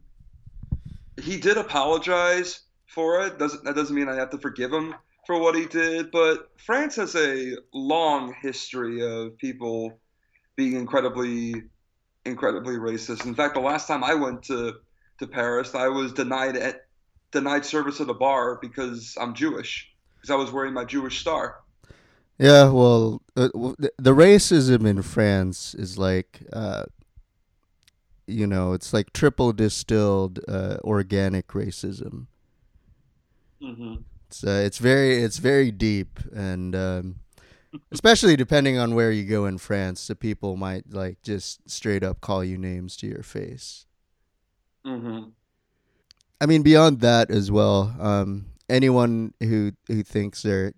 he 1.21 1.37
did 1.37 1.57
apologize 1.57 2.61
for 2.87 3.25
it. 3.25 3.39
Doesn't 3.39 3.63
that 3.63 3.75
doesn't 3.75 3.95
mean 3.95 4.09
I 4.09 4.15
have 4.15 4.29
to 4.31 4.37
forgive 4.37 4.71
him 4.71 4.95
for 5.25 5.39
what 5.39 5.55
he 5.55 5.65
did? 5.65 6.11
But 6.11 6.49
France 6.57 6.95
has 6.95 7.15
a 7.15 7.57
long 7.73 8.33
history 8.41 9.01
of 9.05 9.37
people 9.37 9.99
being 10.55 10.75
incredibly, 10.75 11.63
incredibly 12.25 12.75
racist. 12.75 13.25
In 13.25 13.35
fact, 13.35 13.55
the 13.55 13.61
last 13.61 13.87
time 13.87 14.03
I 14.03 14.13
went 14.13 14.43
to 14.43 14.75
to 15.19 15.27
Paris, 15.27 15.75
I 15.75 15.87
was 15.87 16.13
denied 16.13 16.57
at, 16.57 16.85
denied 17.31 17.65
service 17.65 18.01
at 18.01 18.09
a 18.09 18.13
bar 18.13 18.57
because 18.61 19.15
I'm 19.19 19.33
Jewish 19.33 19.91
because 20.15 20.29
I 20.29 20.35
was 20.35 20.51
wearing 20.51 20.73
my 20.73 20.85
Jewish 20.85 21.19
star. 21.19 21.59
Yeah, 22.37 22.69
well, 22.69 23.21
uh, 23.37 23.49
the, 23.53 23.91
the 23.99 24.15
racism 24.15 24.87
in 24.87 25.03
France 25.03 25.75
is 25.75 25.99
like, 25.99 26.39
uh, 26.51 26.85
you 28.31 28.47
know, 28.47 28.73
it's 28.73 28.93
like 28.93 29.13
triple 29.13 29.53
distilled 29.53 30.39
uh, 30.47 30.77
organic 30.83 31.47
racism. 31.49 32.27
hmm 33.61 34.03
It's 34.27 34.43
uh, 34.43 34.61
it's 34.65 34.77
very 34.77 35.21
it's 35.23 35.37
very 35.37 35.71
deep, 35.71 36.19
and 36.33 36.75
um, 36.75 37.15
especially 37.91 38.35
depending 38.35 38.77
on 38.77 38.95
where 38.95 39.11
you 39.11 39.25
go 39.25 39.45
in 39.45 39.57
France, 39.57 40.07
the 40.07 40.15
people 40.15 40.55
might 40.57 40.91
like 40.93 41.21
just 41.23 41.69
straight 41.69 42.03
up 42.03 42.21
call 42.21 42.43
you 42.43 42.57
names 42.57 42.97
to 42.97 43.07
your 43.07 43.23
face. 43.23 43.85
hmm 44.83 45.33
I 46.39 46.45
mean, 46.45 46.63
beyond 46.63 46.99
that 47.01 47.29
as 47.29 47.51
well, 47.51 47.95
um, 47.99 48.47
anyone 48.69 49.33
who 49.39 49.73
who 49.87 50.03
thinks 50.03 50.41
they're 50.41 50.73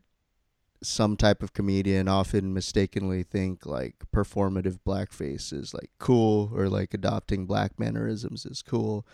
some 0.83 1.17
type 1.17 1.41
of 1.41 1.53
comedian 1.53 2.07
often 2.07 2.53
mistakenly 2.53 3.23
think 3.23 3.65
like 3.65 3.95
performative 4.13 4.79
blackface 4.85 5.53
is 5.53 5.73
like 5.73 5.89
cool 5.99 6.51
or 6.53 6.69
like 6.69 6.93
adopting 6.93 7.45
black 7.45 7.79
mannerisms 7.79 8.45
is 8.45 8.61
cool. 8.61 9.05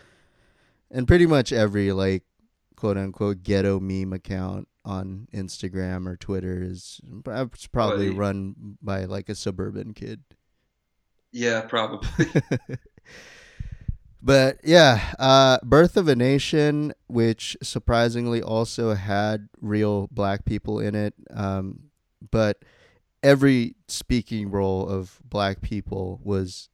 And 0.90 1.06
pretty 1.06 1.26
much 1.26 1.52
every 1.52 1.92
like 1.92 2.24
quote 2.76 2.96
unquote 2.96 3.42
ghetto 3.42 3.78
meme 3.78 4.12
account 4.12 4.68
on 4.84 5.28
Instagram 5.32 6.06
or 6.06 6.16
Twitter 6.16 6.62
is 6.62 7.00
perhaps 7.22 7.66
probably 7.66 8.10
run 8.10 8.76
by 8.82 9.04
like 9.04 9.28
a 9.28 9.34
suburban 9.34 9.94
kid. 9.94 10.22
Yeah, 11.32 11.60
probably. 11.62 12.08
But 14.22 14.58
yeah, 14.62 15.14
uh, 15.18 15.58
Birth 15.62 15.96
of 15.96 16.08
a 16.08 16.14
Nation, 16.14 16.92
which 17.06 17.56
surprisingly 17.62 18.42
also 18.42 18.94
had 18.94 19.48
real 19.60 20.08
black 20.12 20.44
people 20.44 20.78
in 20.78 20.94
it, 20.94 21.14
um, 21.32 21.90
but 22.30 22.62
every 23.22 23.76
speaking 23.88 24.50
role 24.50 24.86
of 24.88 25.18
black 25.24 25.60
people 25.62 26.20
was 26.22 26.68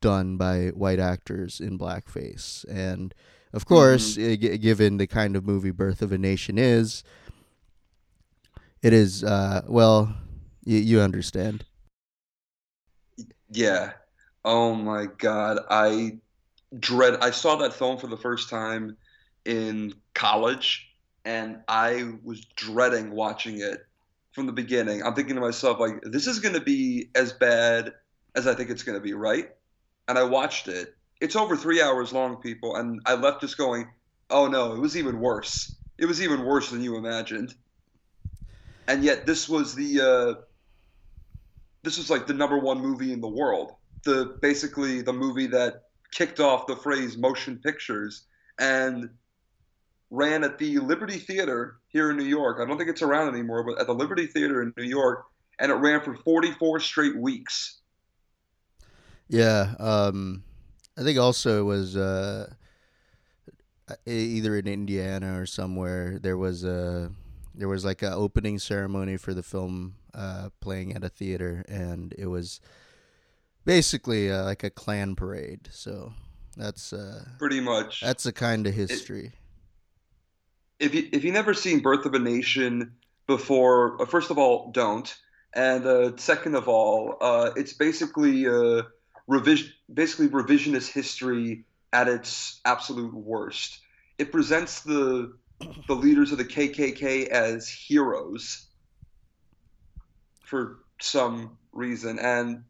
done 0.00 0.36
by 0.36 0.68
white 0.68 0.98
actors 0.98 1.60
in 1.60 1.78
blackface. 1.78 2.64
And 2.68 3.14
of 3.52 3.66
course, 3.66 4.16
uh, 4.16 4.36
g- 4.38 4.58
given 4.58 4.96
the 4.96 5.06
kind 5.06 5.36
of 5.36 5.44
movie 5.44 5.70
Birth 5.70 6.02
of 6.02 6.12
a 6.12 6.18
Nation 6.18 6.58
is, 6.58 7.02
it 8.82 8.92
is, 8.92 9.24
uh, 9.24 9.62
well, 9.66 10.14
you, 10.64 10.78
you 10.78 11.00
understand. 11.00 11.64
Yeah. 13.50 13.92
Oh 14.44 14.74
my 14.74 15.06
God. 15.06 15.58
I 15.70 16.18
dread. 16.78 17.18
I 17.20 17.30
saw 17.30 17.56
that 17.56 17.72
film 17.72 17.98
for 17.98 18.06
the 18.06 18.16
first 18.16 18.48
time 18.48 18.96
in 19.44 19.94
college, 20.14 20.88
and 21.24 21.60
I 21.68 22.14
was 22.24 22.44
dreading 22.56 23.12
watching 23.12 23.60
it 23.60 23.86
from 24.32 24.46
the 24.46 24.52
beginning. 24.52 25.02
I'm 25.02 25.14
thinking 25.14 25.34
to 25.36 25.40
myself, 25.40 25.80
like, 25.80 26.00
this 26.02 26.26
is 26.26 26.40
going 26.40 26.54
to 26.54 26.60
be 26.60 27.10
as 27.14 27.32
bad 27.32 27.92
as 28.34 28.46
I 28.46 28.54
think 28.54 28.70
it's 28.70 28.82
going 28.82 28.98
to 28.98 29.02
be, 29.02 29.14
right? 29.14 29.48
And 30.08 30.18
I 30.18 30.24
watched 30.24 30.68
it. 30.68 30.94
It's 31.20 31.36
over 31.36 31.56
three 31.56 31.80
hours 31.80 32.12
long, 32.12 32.36
people, 32.36 32.76
and 32.76 33.00
I 33.06 33.14
left 33.14 33.40
just 33.40 33.56
going, 33.56 33.88
oh 34.30 34.46
no, 34.46 34.74
it 34.74 34.80
was 34.80 34.96
even 34.96 35.20
worse. 35.20 35.74
It 35.98 36.06
was 36.06 36.22
even 36.22 36.44
worse 36.44 36.70
than 36.70 36.82
you 36.82 36.96
imagined. 36.96 37.54
And 38.88 39.02
yet, 39.02 39.26
this 39.26 39.48
was 39.48 39.74
the. 39.74 40.00
Uh, 40.00 40.42
this 41.82 41.98
was 41.98 42.10
like 42.10 42.26
the 42.26 42.34
number 42.34 42.58
one 42.58 42.80
movie 42.80 43.12
in 43.12 43.20
the 43.20 43.28
world. 43.28 43.72
The 44.04 44.36
basically 44.42 45.02
the 45.02 45.12
movie 45.12 45.46
that 45.48 45.85
kicked 46.12 46.40
off 46.40 46.66
the 46.66 46.76
phrase 46.76 47.16
motion 47.16 47.58
pictures 47.58 48.24
and 48.58 49.10
ran 50.10 50.44
at 50.44 50.58
the 50.58 50.78
Liberty 50.78 51.18
Theater 51.18 51.78
here 51.88 52.10
in 52.10 52.16
New 52.16 52.24
York. 52.24 52.58
I 52.60 52.66
don't 52.66 52.78
think 52.78 52.90
it's 52.90 53.02
around 53.02 53.28
anymore, 53.34 53.64
but 53.64 53.80
at 53.80 53.86
the 53.86 53.94
Liberty 53.94 54.26
Theater 54.26 54.62
in 54.62 54.72
New 54.76 54.84
York, 54.84 55.24
and 55.58 55.70
it 55.70 55.74
ran 55.74 56.00
for 56.00 56.14
44 56.14 56.80
straight 56.80 57.16
weeks. 57.16 57.80
Yeah, 59.28 59.74
um, 59.78 60.44
I 60.96 61.02
think 61.02 61.18
also 61.18 61.60
it 61.60 61.64
was 61.64 61.96
uh, 61.96 62.52
either 64.06 64.56
in 64.56 64.68
Indiana 64.68 65.40
or 65.40 65.46
somewhere. 65.46 66.18
There 66.20 66.36
was 66.36 66.64
a 66.64 67.10
there 67.54 67.68
was 67.68 67.84
like 67.84 68.02
an 68.02 68.12
opening 68.12 68.58
ceremony 68.58 69.16
for 69.16 69.34
the 69.34 69.42
film 69.42 69.94
uh, 70.14 70.50
playing 70.60 70.94
at 70.94 71.02
a 71.02 71.08
theater, 71.08 71.64
and 71.68 72.14
it 72.16 72.26
was 72.26 72.60
basically 73.66 74.30
uh, 74.30 74.44
like 74.44 74.64
a 74.64 74.70
Klan 74.70 75.14
parade. 75.14 75.68
So 75.70 76.14
that's 76.56 76.94
uh, 76.94 77.24
Pretty 77.38 77.60
much. 77.60 78.00
that's 78.00 78.24
the 78.24 78.32
kind 78.32 78.66
of 78.66 78.72
history. 78.72 79.32
if 80.80 80.94
you 80.94 81.06
if 81.12 81.24
you 81.24 81.32
never 81.32 81.52
seen 81.52 81.80
Birth 81.80 82.06
of 82.06 82.14
a 82.14 82.18
Nation 82.18 82.92
before, 83.26 84.00
uh, 84.00 84.06
first 84.06 84.30
of 84.30 84.38
all, 84.38 84.70
don't, 84.70 85.14
and 85.52 85.84
uh, 85.84 86.16
second 86.16 86.54
of 86.54 86.68
all, 86.68 87.16
uh, 87.20 87.50
it's 87.56 87.74
basically 87.74 88.46
uh, 88.46 88.82
revision, 89.26 89.70
basically 89.92 90.28
revisionist 90.28 90.90
history 90.90 91.66
at 91.92 92.08
its 92.08 92.60
absolute 92.64 93.12
worst. 93.12 93.80
It 94.18 94.32
presents 94.32 94.80
the 94.80 95.34
the 95.88 95.94
leaders 95.94 96.32
of 96.32 96.38
the 96.38 96.44
KKK 96.44 97.28
as 97.28 97.68
heroes 97.68 98.66
for 100.44 100.78
some 101.00 101.58
reason, 101.72 102.18
and 102.18 102.64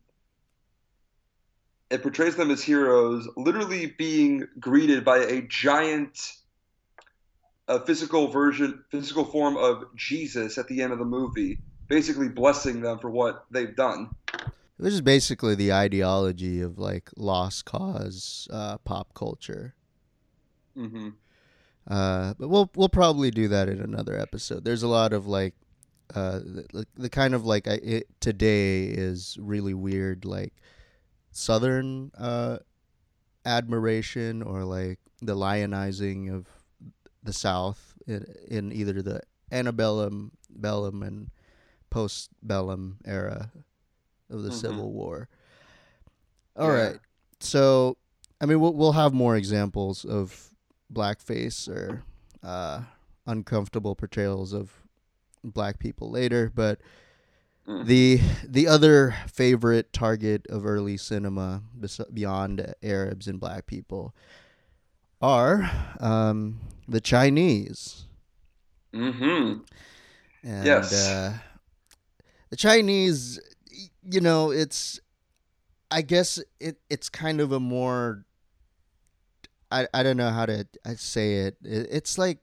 it 1.91 2.03
portrays 2.03 2.37
them 2.37 2.51
as 2.51 2.63
heroes, 2.63 3.29
literally 3.37 3.87
being 3.87 4.47
greeted 4.59 5.05
by 5.05 5.19
a 5.19 5.43
giant 5.43 6.33
a 7.69 7.85
physical 7.85 8.29
version, 8.29 8.85
physical 8.91 9.25
form 9.25 9.57
of 9.57 9.85
Jesus 9.97 10.57
at 10.57 10.69
the 10.69 10.83
end 10.83 10.93
of 10.93 10.99
the 10.99 11.05
movie, 11.05 11.59
basically 11.89 12.29
blessing 12.29 12.81
them 12.81 12.99
for 12.99 13.11
what 13.11 13.45
they've 13.51 13.75
done. 13.75 14.11
Which 14.77 14.93
is 14.93 15.01
basically 15.01 15.55
the 15.55 15.73
ideology 15.73 16.61
of 16.61 16.79
like 16.79 17.11
lost 17.17 17.65
cause 17.65 18.47
uh, 18.53 18.79
pop 18.79 19.15
culture. 19.15 19.75
mm-hmm. 20.77 21.11
Uh, 21.89 22.35
but 22.39 22.49
we'll 22.49 22.69
we'll 22.75 22.89
probably 22.89 23.31
do 23.31 23.47
that 23.49 23.69
in 23.69 23.81
another 23.81 24.19
episode. 24.19 24.65
There's 24.65 24.83
a 24.83 24.89
lot 24.89 25.13
of 25.13 25.27
like 25.27 25.55
uh, 26.15 26.41
the, 26.41 26.87
the 26.97 27.09
kind 27.09 27.33
of 27.33 27.47
like 27.47 27.69
I, 27.69 27.75
it, 27.83 28.09
today 28.21 28.87
is 28.87 29.39
really 29.41 29.73
weird, 29.73 30.25
like 30.25 30.53
southern 31.37 32.11
uh, 32.17 32.59
admiration 33.45 34.43
or 34.43 34.65
like 34.65 34.99
the 35.21 35.37
lionizing 35.37 36.33
of 36.35 36.47
the 37.23 37.33
South 37.33 37.95
in, 38.07 38.25
in 38.49 38.73
either 38.73 39.03
the 39.03 39.21
antebellum, 39.53 40.33
bellum, 40.51 41.03
and 41.03 41.31
post-bellum 41.91 42.99
era 43.05 43.51
of 44.31 44.43
the 44.43 44.51
Mhm. 44.51 44.55
Civil 44.55 44.93
War. 44.93 45.29
All 46.57 46.69
Yeah. 46.69 46.75
right, 46.89 47.01
so 47.41 47.97
I 48.41 48.47
mean 48.47 48.61
we'll 48.61 48.73
we'll 48.75 48.93
have 48.93 49.13
more 49.13 49.37
examples 49.37 50.05
of 50.05 50.51
blackface 50.93 51.69
or 51.69 52.03
uh, 52.43 52.83
uncomfortable 53.27 53.95
portrayals 53.95 54.53
of 54.53 54.73
black 55.45 55.79
people 55.79 56.11
later, 56.11 56.51
but 56.55 56.81
Mm. 57.69 57.85
the 57.87 58.21
the 58.47 58.69
other 58.69 59.17
favorite 59.27 59.93
target 59.93 60.47
of 60.49 60.65
early 60.65 60.97
cinema 60.97 61.63
bes- 61.75 62.01
beyond 62.13 62.75
Arabs 62.81 63.27
and 63.27 63.41
black 63.41 63.67
people 63.67 64.15
are 65.21 65.69
um, 65.99 66.61
the 66.87 67.01
Chinese. 67.01 68.07
Mm-hmm. 68.95 69.63
And, 70.49 70.65
Yes. 70.67 70.93
Uh, 70.93 71.39
the 72.51 72.57
Chinese, 72.57 73.41
you 74.05 74.21
know, 74.21 74.53
it's, 74.53 75.01
I 75.91 76.03
guess 76.03 76.39
it 76.61 76.79
it's 76.89 77.09
kind 77.09 77.41
of 77.41 77.51
a 77.51 77.59
more, 77.59 78.25
I, 79.73 79.89
I 79.93 80.05
don't 80.05 80.17
know 80.17 80.31
how 80.31 80.47
to 80.47 80.67
I 80.85 80.95
say 80.95 81.39
it. 81.47 81.57
it 81.65 81.89
it's 81.91 82.17
like, 82.17 82.39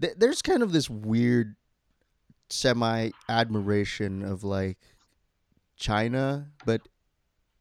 th- 0.00 0.14
there's 0.18 0.42
kind 0.42 0.62
of 0.62 0.72
this 0.72 0.90
weird 0.90 1.56
semi 2.52 3.10
admiration 3.28 4.22
of 4.22 4.44
like 4.44 4.78
China, 5.76 6.50
but 6.64 6.88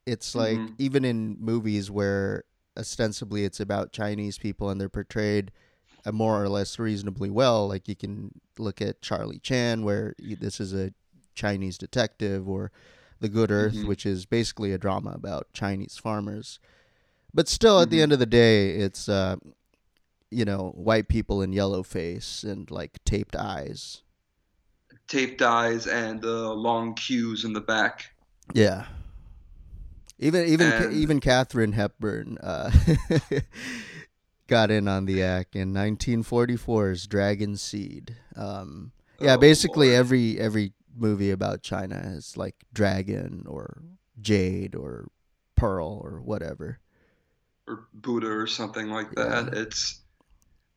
it's 0.05 0.35
like 0.35 0.57
Mhm. 0.59 0.75
even 0.77 1.05
in 1.05 1.37
movies 1.39 1.89
where 1.91 2.43
ostensibly 2.77 3.43
it's 3.45 3.59
about 3.59 3.91
Chinese 3.91 4.37
people 4.37 4.69
and 4.69 4.79
they're 4.79 4.89
portrayed 4.89 5.51
uh, 6.05 6.11
more 6.11 6.41
or 6.41 6.47
less 6.49 6.79
reasonably 6.79 7.29
well. 7.29 7.67
Like 7.67 7.87
you 7.87 7.95
can 7.95 8.31
look 8.57 8.81
at 8.81 9.01
Charlie 9.01 9.39
Chan, 9.39 9.83
where 9.83 10.15
this 10.19 10.59
is 10.61 10.73
a 10.73 10.93
Chinese 11.35 11.77
detective, 11.77 12.47
or 12.47 12.71
The 13.19 13.27
Good 13.29 13.51
Earth, 13.51 13.75
Mhm. 13.75 13.85
which 13.87 14.05
is 14.05 14.25
basically 14.25 14.71
a 14.71 14.77
drama 14.77 15.11
about 15.11 15.51
Chinese 15.53 15.97
farmers. 15.97 16.59
But 17.33 17.47
still, 17.49 17.81
at 17.81 17.89
the 17.89 17.97
Mhm. 17.97 18.03
end 18.03 18.13
of 18.13 18.19
the 18.19 18.25
day, 18.25 18.71
it's 18.77 19.07
uh, 19.09 19.35
you 20.31 20.45
know 20.45 20.71
white 20.75 21.07
people 21.09 21.41
in 21.41 21.51
yellow 21.53 21.83
face 21.83 22.43
and 22.43 22.69
like 22.71 23.03
taped 23.03 23.35
eyes. 23.35 24.03
Taped 25.09 25.41
eyes 25.41 25.87
and 25.87 26.23
uh, 26.23 26.53
long 26.53 26.93
queues 26.95 27.43
in 27.43 27.51
the 27.53 27.61
back. 27.61 28.11
Yeah. 28.53 28.85
Even 30.19 30.45
even 30.47 30.71
And- 30.71 30.93
even 30.93 31.19
Katharine 31.19 31.71
Hepburn 31.73 32.37
uh, 32.41 32.71
got 34.47 34.71
in 34.71 34.87
on 34.87 35.05
the 35.05 35.23
act 35.37 35.55
in 35.55 35.73
1944's 35.73 37.07
Dragon 37.07 37.57
Seed. 37.57 38.15
Um, 38.35 38.91
yeah, 39.19 39.33
Oh, 39.35 39.37
basically 39.37 39.87
Lord. 39.89 39.99
every 39.99 40.39
every 40.39 40.73
movie 40.95 41.31
about 41.31 41.61
China 41.63 42.01
is 42.15 42.35
like 42.37 42.55
dragon 42.73 43.45
or 43.47 43.81
jade 44.21 44.75
or 44.75 45.07
pearl 45.55 45.99
or 46.03 46.21
whatever. 46.21 46.79
or 47.67 47.87
Buddha 47.93 48.27
or 48.29 48.47
something 48.47 48.89
like 48.89 49.07
Yeah. 49.17 49.41
that. 49.41 49.53
It's 49.53 50.01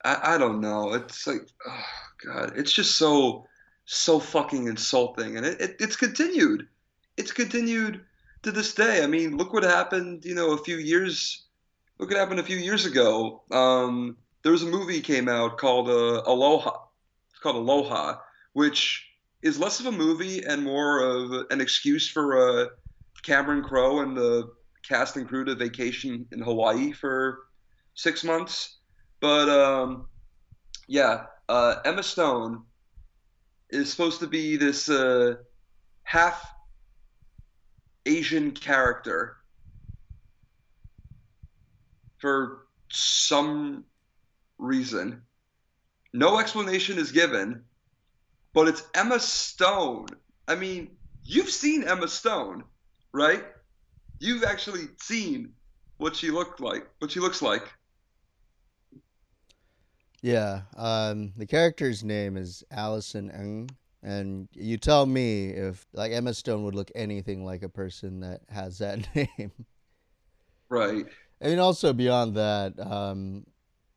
I, 0.05 0.35
I 0.35 0.39
don't 0.39 0.61
know. 0.61 0.95
It's 0.95 1.27
like 1.27 1.49
oh 1.69 1.85
god, 2.25 2.53
it's 2.57 2.73
just 2.73 2.97
so 2.97 3.47
so 3.93 4.19
fucking 4.19 4.69
insulting, 4.69 5.37
and 5.37 5.45
it, 5.45 5.61
it 5.61 5.77
it's 5.79 5.97
continued. 5.97 6.67
It's 7.19 7.33
continued 7.33 8.01
to 8.43 8.51
this 8.51 8.75
day. 8.75 9.05
I 9.05 9.07
mean, 9.07 9.37
look 9.37 9.53
what 9.53 9.65
happened. 9.65 10.25
You 10.25 10.35
know, 10.35 10.53
a 10.53 10.59
few 10.59 10.77
years. 10.77 11.45
Look 11.99 12.11
what 12.11 12.19
happened 12.19 12.41
a 12.41 12.45
few 12.45 12.57
years 12.57 12.87
ago. 12.87 13.43
Um, 13.51 14.17
there 14.43 14.53
was 14.53 14.63
a 14.63 14.67
movie 14.67 15.03
came 15.03 15.29
out 15.29 15.59
called 15.59 15.89
uh, 15.89 16.23
Aloha. 16.27 16.73
It's 17.31 17.41
called 17.41 17.57
Aloha, 17.57 18.17
which 18.55 19.07
is 19.43 19.61
less 19.61 19.79
of 19.79 19.87
a 19.87 19.93
movie 19.93 20.43
and 20.43 20.65
more 20.65 21.01
of 21.01 21.47
an 21.51 21.61
excuse 21.61 22.09
for 22.09 22.39
uh, 22.39 22.67
Cameron 23.23 23.63
Crowe 23.63 24.01
and 24.01 24.17
the 24.17 24.51
cast 24.83 25.17
and 25.17 25.29
crew 25.29 25.45
to 25.45 25.55
vacation 25.55 26.27
in 26.33 26.41
Hawaii 26.41 26.93
for 26.93 27.41
six 27.95 28.25
months. 28.25 28.79
But 29.21 29.51
um, 29.51 30.07
yeah, 30.89 31.27
uh, 31.49 31.77
Emma 31.85 32.03
Stone 32.03 32.65
is 33.73 33.91
supposed 33.91 34.21
to 34.21 34.27
be 34.27 34.57
this 34.57 34.89
uh, 34.89 35.35
half 36.05 36.55
Asian 38.07 38.53
character 38.53 39.39
for 42.19 42.67
some 42.91 43.85
reason. 44.59 45.23
No 46.13 46.39
explanation 46.39 46.99
is 46.99 47.11
given, 47.11 47.65
but 48.53 48.69
it's 48.69 48.85
Emma 48.95 49.19
Stone. 49.19 50.07
I 50.47 50.55
mean, 50.55 50.91
you've 51.25 51.49
seen 51.49 51.85
Emma 51.85 52.09
Stone, 52.09 52.65
right? 53.13 53.45
You've 54.21 54.45
actually 54.45 54.89
seen 54.99 55.55
what 55.97 56.15
she 56.15 56.31
looked 56.31 56.61
like, 56.61 56.87
what 56.99 57.11
she 57.11 57.21
looks 57.21 57.41
like. 57.41 57.73
Yeah, 60.23 60.63
um, 60.77 61.33
the 61.37 61.47
character's 61.47 62.05
name 62.05 62.37
is 62.37 62.63
Allison 62.71 63.29
Ng, 63.31 63.71
and 64.05 64.49
you 64.53 64.79
tell 64.79 65.05
me 65.05 65.49
if 65.51 65.85
like 65.93 66.13
Emma 66.13 66.33
Stone 66.33 66.65
would 66.65 66.77
look 66.77 66.93
anything 66.95 67.45
like 67.45 67.63
a 67.65 67.69
person 67.69 68.21
that 68.21 68.41
has 68.49 68.79
that 68.79 69.05
name. 69.17 69.51
Right. 70.69 71.05
I 71.43 71.47
mean, 71.47 71.59
also 71.59 71.93
beyond 71.93 72.37
that, 72.37 72.79
um, 72.79 73.45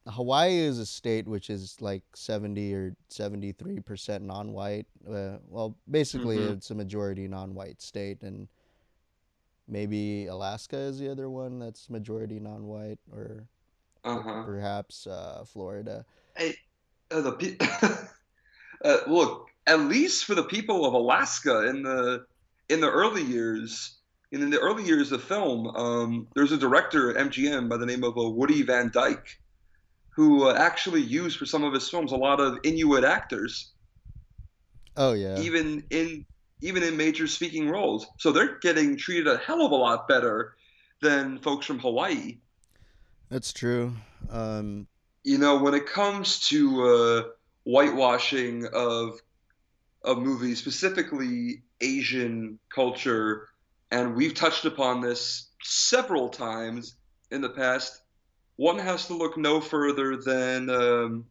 Hawaii 0.07 0.57
is 0.57 0.79
a 0.79 0.85
state 0.85 1.27
which 1.27 1.49
is 1.51 1.77
like 1.79 2.01
70 2.15 2.73
or 2.73 2.95
73% 3.11 4.21
non 4.21 4.51
white. 4.51 4.87
Uh, 5.07 5.37
well, 5.47 5.77
basically, 5.89 6.37
Mhm. 6.37 6.53
it's 6.57 6.71
a 6.71 6.75
majority 6.75 7.27
non 7.27 7.53
white 7.53 7.81
state, 7.83 8.23
and 8.23 8.47
maybe 9.67 10.25
Alaska 10.25 10.77
is 10.77 10.97
the 10.97 11.09
other 11.09 11.29
one 11.29 11.59
that's 11.59 11.87
majority 11.89 12.39
non 12.39 12.65
white, 12.65 12.99
or 13.11 13.47
Uh-huh. 14.05 14.43
perhaps 14.43 15.07
uh, 15.07 15.43
Florida. 15.51 16.05
Uh, 16.39 17.21
the 17.21 17.31
pe- 17.33 17.57
uh, 18.85 18.97
look, 19.07 19.47
at 19.67 19.79
least 19.79 20.25
for 20.25 20.35
the 20.35 20.43
people 20.43 20.85
of 20.85 20.93
Alaska 20.93 21.67
in 21.67 21.83
the 21.83 22.25
in 22.69 22.81
the 22.81 22.89
early 22.89 23.23
years, 23.23 23.97
in 24.31 24.49
the 24.49 24.59
early 24.59 24.83
years 24.83 25.11
of 25.11 25.23
film, 25.23 25.67
um, 25.75 26.27
there's 26.35 26.51
a 26.51 26.57
director 26.57 27.09
at 27.15 27.27
MGM 27.31 27.69
by 27.69 27.77
the 27.77 27.85
name 27.85 28.03
of 28.03 28.17
uh, 28.17 28.29
Woody 28.29 28.63
Van 28.63 28.89
Dyke, 28.91 29.39
who 30.15 30.47
uh, 30.49 30.53
actually 30.57 31.01
used 31.01 31.37
for 31.37 31.45
some 31.45 31.63
of 31.63 31.73
his 31.73 31.89
films 31.89 32.11
a 32.11 32.17
lot 32.17 32.39
of 32.39 32.59
Inuit 32.63 33.03
actors, 33.03 33.71
Oh, 34.97 35.13
yeah. 35.13 35.37
even 35.39 35.83
in 35.89 36.25
even 36.61 36.83
in 36.83 36.97
major 36.97 37.27
speaking 37.27 37.69
roles. 37.69 38.07
So 38.17 38.31
they're 38.31 38.57
getting 38.59 38.97
treated 38.97 39.27
a 39.27 39.37
hell 39.37 39.65
of 39.65 39.71
a 39.71 39.75
lot 39.75 40.07
better 40.07 40.55
than 41.01 41.37
folks 41.39 41.65
from 41.65 41.79
Hawaii. 41.79 42.39
That's 43.29 43.51
true. 43.51 43.93
Um, 44.29 44.87
you 45.23 45.37
know, 45.37 45.57
when 45.57 45.73
it 45.73 45.87
comes 45.87 46.47
to 46.47 46.83
uh, 46.83 47.23
whitewashing 47.63 48.67
of 48.67 49.19
of 50.03 50.19
movies, 50.19 50.59
specifically 50.59 51.63
Asian 51.81 52.59
culture, 52.69 53.47
and 53.91 54.15
we've 54.15 54.35
touched 54.35 54.65
upon 54.65 55.01
this 55.01 55.49
several 55.63 56.29
times 56.29 56.95
in 57.31 57.41
the 57.41 57.49
past. 57.49 58.01
One 58.57 58.79
has 58.79 59.07
to 59.07 59.13
look 59.13 59.37
no 59.37 59.59
further 59.59 60.15
than, 60.15 60.69
um, 60.69 61.25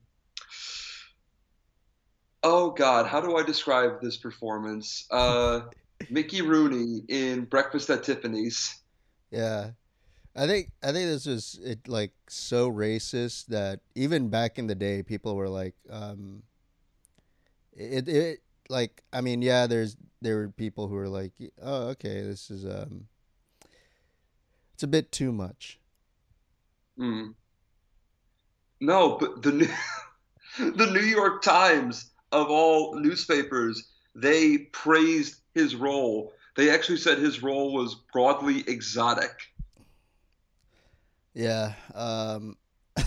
oh 2.42 2.70
God, 2.70 3.06
how 3.06 3.20
do 3.20 3.36
I 3.36 3.42
describe 3.42 4.02
this 4.02 4.16
performance? 4.16 5.06
Uh, 5.10 5.60
Mickey 6.10 6.42
Rooney 6.42 7.02
in 7.08 7.44
Breakfast 7.44 7.88
at 7.90 8.02
Tiffany's. 8.02 8.82
Yeah. 9.30 9.70
I 10.36 10.46
think 10.46 10.72
I 10.82 10.92
think 10.92 11.08
this 11.08 11.26
was 11.26 11.60
it 11.62 11.86
like 11.86 12.12
so 12.28 12.70
racist 12.70 13.46
that 13.46 13.80
even 13.94 14.28
back 14.28 14.58
in 14.58 14.66
the 14.66 14.74
day 14.74 15.02
people 15.02 15.36
were 15.36 15.48
like 15.48 15.74
um 15.90 16.42
it 17.72 18.08
it 18.08 18.40
like 18.68 19.02
I 19.12 19.20
mean 19.20 19.42
yeah 19.42 19.66
there's 19.66 19.96
there 20.20 20.36
were 20.36 20.48
people 20.48 20.88
who 20.88 20.94
were 20.94 21.08
like 21.08 21.32
oh 21.62 21.88
okay 21.88 22.22
this 22.22 22.50
is 22.50 22.64
um 22.64 23.06
it's 24.74 24.82
a 24.82 24.88
bit 24.88 25.12
too 25.12 25.32
much. 25.32 25.78
Mm. 26.98 27.34
No, 28.80 29.16
but 29.18 29.42
the 29.42 29.52
New, 29.52 29.68
the 30.72 30.86
New 30.86 31.00
York 31.00 31.42
Times 31.42 32.10
of 32.32 32.50
all 32.50 32.96
newspapers, 32.96 33.88
they 34.14 34.58
praised 34.58 35.40
his 35.54 35.76
role. 35.76 36.32
They 36.56 36.70
actually 36.70 36.98
said 36.98 37.18
his 37.18 37.42
role 37.42 37.72
was 37.72 37.94
broadly 38.12 38.64
exotic. 38.68 39.53
Yeah. 41.34 41.74
Um 41.94 42.56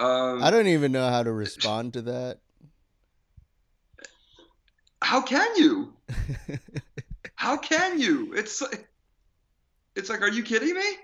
Um, 0.00 0.42
I 0.42 0.50
don't 0.50 0.68
even 0.68 0.92
know 0.92 1.06
how 1.10 1.22
to 1.22 1.30
respond 1.30 1.92
to 1.92 2.02
that. 2.02 2.38
How 5.02 5.20
can 5.20 5.46
you? 5.56 5.92
How 7.34 7.58
can 7.58 8.00
you? 8.00 8.32
It's 8.34 8.62
like, 8.62 8.88
it's 9.94 10.08
like, 10.08 10.22
are 10.22 10.30
you 10.30 10.42
kidding 10.42 10.74
me? 10.74 10.96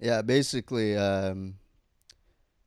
yeah, 0.00 0.22
basically, 0.22 0.96
um, 0.96 1.54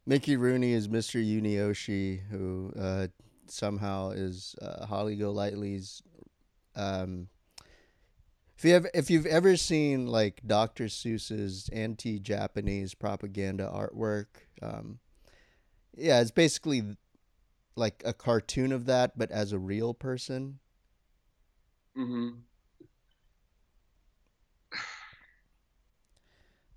Mickey 0.06 0.38
Rooney 0.38 0.72
is 0.72 0.88
Mr. 0.88 1.22
Yunioshi, 1.22 2.22
who 2.30 2.72
uh, 2.80 3.08
somehow 3.48 4.12
is 4.12 4.56
uh, 4.62 4.86
Holly 4.86 5.18
Golightly's. 5.18 6.02
Um, 6.76 7.28
if 8.58 8.66
you 8.66 8.74
have, 8.74 8.88
if 8.94 9.10
you've 9.10 9.26
ever 9.26 9.56
seen 9.56 10.08
like 10.08 10.42
Dr. 10.46 10.86
Seuss's 10.86 11.70
anti-Japanese 11.70 12.94
propaganda 12.96 13.70
artwork, 13.74 14.28
um, 14.62 15.00
yeah, 15.96 16.22
it's 16.22 16.32
basically 16.32 16.98
like 17.76 18.02
a 18.06 18.14
cartoon 18.14 18.72
of 18.72 18.86
that, 18.86 19.18
but 19.18 19.32
as 19.32 19.52
a 19.54 19.60
real 19.60 19.94
person. 19.94 20.60
hmm 21.96 22.46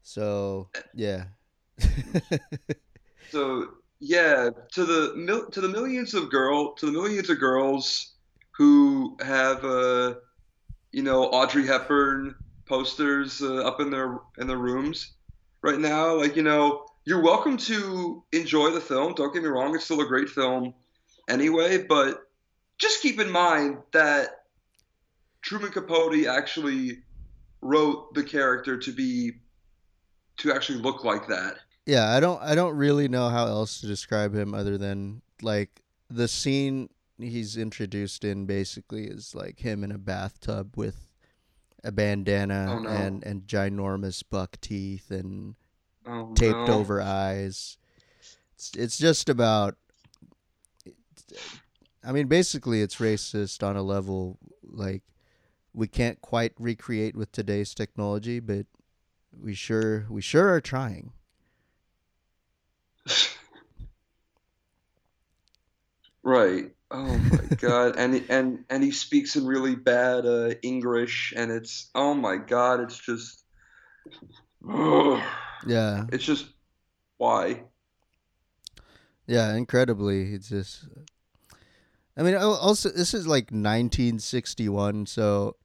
So 0.03 0.71
yeah, 0.95 1.27
So 3.29 3.69
yeah, 4.01 4.51
to 4.73 4.85
the 4.85 5.15
mil- 5.17 5.51
to 5.51 5.61
the 5.61 5.69
millions 5.69 6.15
of 6.15 6.31
girl 6.31 6.75
to 6.75 6.87
the 6.87 6.93
millions 6.93 7.31
of 7.31 7.39
girls 7.39 8.15
who 8.53 9.17
have 9.21 9.65
uh, 9.65 10.15
you 10.93 11.03
know 11.03 11.25
Audrey 11.25 11.67
Hepburn 11.67 12.35
posters 12.67 13.43
uh, 13.43 13.67
up 13.67 13.81
in 13.81 13.91
their 13.91 14.19
in 14.39 14.47
their 14.47 14.59
rooms 14.59 15.13
right 15.63 15.79
now, 15.79 16.15
like 16.15 16.37
you 16.37 16.43
know, 16.43 16.87
you're 17.05 17.23
welcome 17.23 17.57
to 17.57 18.23
enjoy 18.33 18.71
the 18.71 18.81
film. 18.81 19.15
Don't 19.15 19.33
get 19.33 19.43
me 19.43 19.49
wrong; 19.49 19.75
it's 19.75 19.85
still 19.85 20.01
a 20.01 20.07
great 20.07 20.29
film 20.29 20.75
anyway. 21.29 21.83
But 21.83 22.23
just 22.79 23.03
keep 23.03 23.21
in 23.21 23.31
mind 23.31 23.79
that 23.93 24.45
Truman 25.43 25.71
Capote 25.71 26.27
actually 26.27 26.99
wrote 27.63 28.15
the 28.15 28.23
character 28.23 28.79
to 28.79 28.93
be 28.93 29.33
to 30.39 30.53
actually 30.53 30.79
look 30.79 31.05
like 31.05 31.29
that. 31.29 31.59
yeah. 31.85 32.11
I 32.11 32.21
don't, 32.21 32.41
I 32.41 32.55
don't 32.55 32.75
really 32.75 33.09
know 33.09 33.29
how 33.29 33.47
else 33.47 33.81
to 33.83 33.87
describe 33.87 34.35
him 34.35 34.55
other 34.55 34.79
than 34.79 35.21
like 35.43 35.83
the 36.09 36.29
scene 36.29 36.89
he's 37.23 37.57
introduced 37.57 38.25
in. 38.25 38.47
Basically, 38.47 39.05
is 39.05 39.35
like 39.35 39.61
him 39.61 39.85
in 39.85 39.93
a 39.93 39.99
bathtub 39.99 40.77
with 40.77 41.09
a 41.83 41.93
bandana 41.93 42.67
Oh, 42.71 42.79
no. 42.79 42.89
and 42.91 43.25
and 43.25 43.47
ginormous 43.47 44.23
buck 44.29 44.61
teeth 44.61 45.11
and 45.11 45.55
Oh, 46.07 46.33
taped 46.35 46.69
no. 46.69 46.75
over 46.75 47.01
eyes. 47.01 47.79
It's 48.55 48.73
it's 48.77 48.99
just 48.99 49.29
about. 49.29 49.77
I 52.03 52.13
mean, 52.13 52.29
basically, 52.29 52.81
it's 52.81 52.97
racist 52.97 53.63
on 53.67 53.77
a 53.77 53.83
level 53.83 54.39
like 54.63 55.03
we 55.75 55.87
can't 55.87 56.21
quite 56.21 56.53
recreate 56.59 57.15
with 57.15 57.31
today's 57.33 57.75
technology, 57.75 58.41
but 58.41 58.67
we 59.39 59.55
sure 59.55 60.07
we 60.09 60.21
sure 60.23 60.49
are 60.53 60.61
trying. 60.61 61.13
Right. 66.23 66.71
Oh 66.91 67.19
my 67.19 67.39
God. 67.57 67.97
And 67.97 68.15
he- 68.15 68.27
and 68.29 68.65
and 68.69 68.83
he 68.83 68.91
speaks 68.91 69.37
in 69.37 69.47
really 69.47 69.77
bad 69.77 70.27
uh, 70.27 70.55
English, 70.63 71.33
and 71.37 71.51
it's 71.51 71.89
oh 71.95 72.15
my 72.15 72.37
God. 72.37 72.81
It's 72.81 72.99
just, 72.99 73.45
Yeah, 75.67 76.07
it's 76.11 76.25
just 76.25 76.47
why. 77.19 77.65
yeah, 79.27 79.55
incredibly. 79.55 80.33
It's 80.35 80.49
just. 80.49 80.89
I 82.17 82.23
mean, 82.23 82.35
also 82.35 82.91
this 82.91 83.15
is 83.15 83.27
like 83.27 83.45
1961, 83.53 85.07
so 85.07 85.57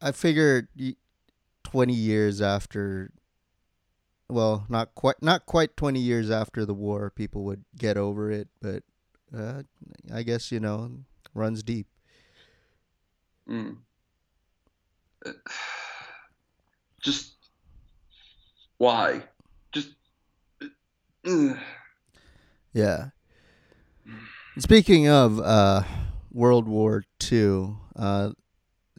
I 0.00 0.12
figured 0.12 0.68
20 1.64 1.94
years 1.94 2.40
after 2.42 3.10
well, 4.28 4.66
not 4.68 4.94
quite 4.94 5.22
not 5.22 5.46
quite 5.46 5.76
20 5.76 6.00
years 6.00 6.30
after 6.30 6.64
the 6.64 6.74
war 6.74 7.10
people 7.10 7.44
would 7.44 7.64
get 7.76 7.96
over 7.96 8.30
it, 8.30 8.48
but 8.60 8.82
uh, 9.36 9.62
I 10.12 10.22
guess 10.22 10.50
you 10.52 10.60
know, 10.60 10.90
runs 11.34 11.62
deep. 11.62 11.86
Mm. 13.48 13.82
Uh, 15.24 15.32
Just 17.02 17.34
why? 18.78 19.24
Just. 19.72 19.94
uh, 21.26 21.54
Yeah. 22.72 23.10
Speaking 24.58 25.08
of 25.08 25.38
uh, 25.40 25.82
World 26.30 26.68
War 26.68 27.04
II, 27.18 27.76
uh, 27.96 28.32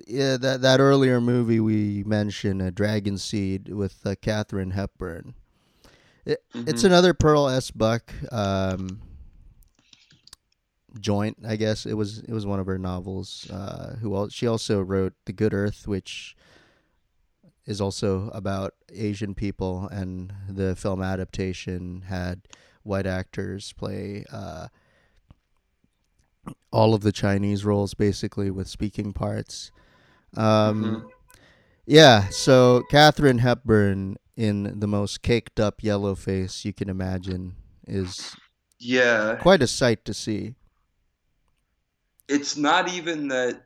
yeah, 0.07 0.37
that 0.37 0.61
that 0.61 0.79
earlier 0.79 1.21
movie 1.21 1.59
we 1.59 2.03
mentioned, 2.05 2.61
uh, 2.61 2.69
Dragon 2.71 3.17
Seed, 3.17 3.69
with 3.69 4.05
uh, 4.05 4.15
Katharine 4.21 4.71
Hepburn. 4.71 5.33
It, 6.25 6.43
It's 6.65 6.83
mhm. 6.83 6.85
another 6.85 7.13
Pearl 7.13 7.47
S. 7.49 7.71
Buck 7.71 8.13
um, 8.31 9.01
joint, 10.99 11.37
I 11.47 11.55
guess. 11.55 11.85
It 11.85 11.93
was 11.95 12.19
it 12.19 12.31
was 12.31 12.45
one 12.45 12.59
of 12.59 12.65
her 12.67 12.77
novels. 12.77 13.49
Uh, 13.49 13.95
who 14.01 14.15
al- 14.15 14.29
she 14.29 14.47
also 14.47 14.81
wrote 14.81 15.13
The 15.25 15.33
Good 15.33 15.53
Earth, 15.53 15.87
which 15.87 16.35
is 17.65 17.79
also 17.79 18.29
about 18.33 18.73
Asian 18.91 19.33
people, 19.33 19.87
and 19.91 20.33
the 20.49 20.75
film 20.75 21.01
adaptation 21.01 22.03
had 22.07 22.41
white 22.83 23.05
actors 23.07 23.71
play 23.73 24.25
uh, 24.31 24.67
all 26.71 26.93
of 26.93 27.01
the 27.01 27.11
Chinese 27.11 27.63
roles, 27.63 27.93
basically 27.93 28.51
with 28.51 28.67
speaking 28.67 29.13
parts. 29.13 29.71
Um, 30.35 30.83
Mhm. 30.83 31.09
Yeah, 31.85 32.29
so 32.29 32.83
Katharine 32.89 33.39
Hepburn 33.39 34.15
in 34.35 34.79
the 34.79 34.87
most 34.87 35.21
caked 35.21 35.59
up 35.59 35.83
yellow 35.83 36.15
face 36.15 36.65
you 36.65 36.73
can 36.73 36.89
imagine 36.89 37.55
is 37.87 38.35
Yeah. 38.79 39.35
quite 39.41 39.61
a 39.61 39.67
sight 39.67 40.03
to 40.05 40.13
see. 40.13 40.55
It's 42.27 42.57
not 42.57 42.89
even 42.89 43.27
that 43.29 43.63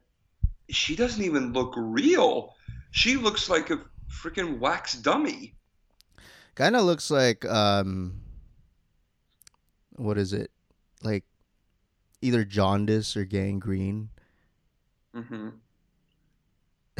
she 0.69 0.95
doesn't 0.95 1.23
even 1.23 1.53
look 1.53 1.73
real. 1.77 2.53
She 2.91 3.15
looks 3.15 3.49
like 3.49 3.69
a 3.69 3.81
freaking 4.09 4.59
wax 4.59 4.93
dummy. 4.93 5.55
Kind 6.55 6.75
of 6.75 6.83
looks 6.83 7.11
like 7.11 7.45
um 7.45 8.21
what 9.95 10.17
is 10.17 10.33
it? 10.33 10.51
Like 11.03 11.23
either 12.21 12.43
jaundice 12.43 13.15
or 13.15 13.25
gangrene. 13.25 14.09
hmm 15.13 15.49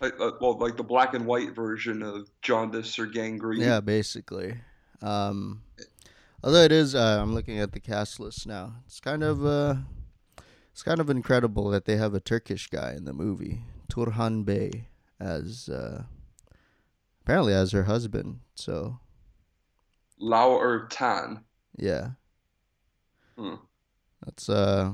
Like, 0.00 0.18
uh, 0.18 0.30
well, 0.40 0.56
like 0.56 0.78
the 0.78 0.82
black 0.82 1.12
and 1.12 1.26
white 1.26 1.54
version 1.54 2.02
of 2.02 2.30
jaundice 2.40 2.98
or 2.98 3.04
gangrene. 3.04 3.60
yeah, 3.60 3.80
basically. 3.80 4.54
Um 5.02 5.62
although 6.42 6.62
it 6.62 6.72
is 6.72 6.94
uh, 6.94 7.18
I'm 7.20 7.34
looking 7.34 7.58
at 7.58 7.72
the 7.72 7.80
cast 7.80 8.20
list 8.20 8.46
now. 8.46 8.74
It's 8.86 9.00
kind 9.00 9.22
of 9.22 9.44
uh 9.44 9.74
it's 10.72 10.82
kind 10.82 11.00
of 11.00 11.10
incredible 11.10 11.68
that 11.70 11.84
they 11.84 11.96
have 11.96 12.14
a 12.14 12.20
Turkish 12.20 12.68
guy 12.68 12.94
in 12.96 13.04
the 13.04 13.12
movie, 13.12 13.62
Turhan 13.90 14.44
Bey 14.44 14.88
as 15.18 15.68
uh 15.68 16.04
apparently 17.22 17.52
as 17.52 17.72
her 17.72 17.84
husband. 17.84 18.40
So, 18.54 18.98
Lao 20.18 20.50
or 20.50 20.86
Tan. 20.88 21.44
yeah. 21.76 22.10
Hmm. 23.36 23.56
That's 24.24 24.48
uh 24.48 24.92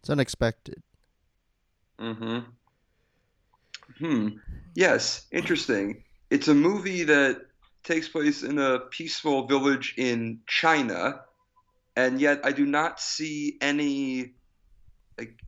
it's 0.00 0.10
unexpected. 0.10 0.82
Mm-hmm. 2.00 2.38
Hmm. 3.98 4.28
Yes, 4.74 5.26
interesting. 5.30 6.02
It's 6.30 6.48
a 6.48 6.54
movie 6.54 7.04
that 7.04 7.46
takes 7.84 8.08
place 8.08 8.42
in 8.42 8.58
a 8.58 8.78
peaceful 8.78 9.46
village 9.46 9.94
in 9.96 10.40
China, 10.46 11.22
and 11.96 12.20
yet 12.20 12.40
I 12.44 12.52
do 12.52 12.66
not 12.66 13.00
see 13.00 13.56
any 13.60 14.34
like 15.18 15.42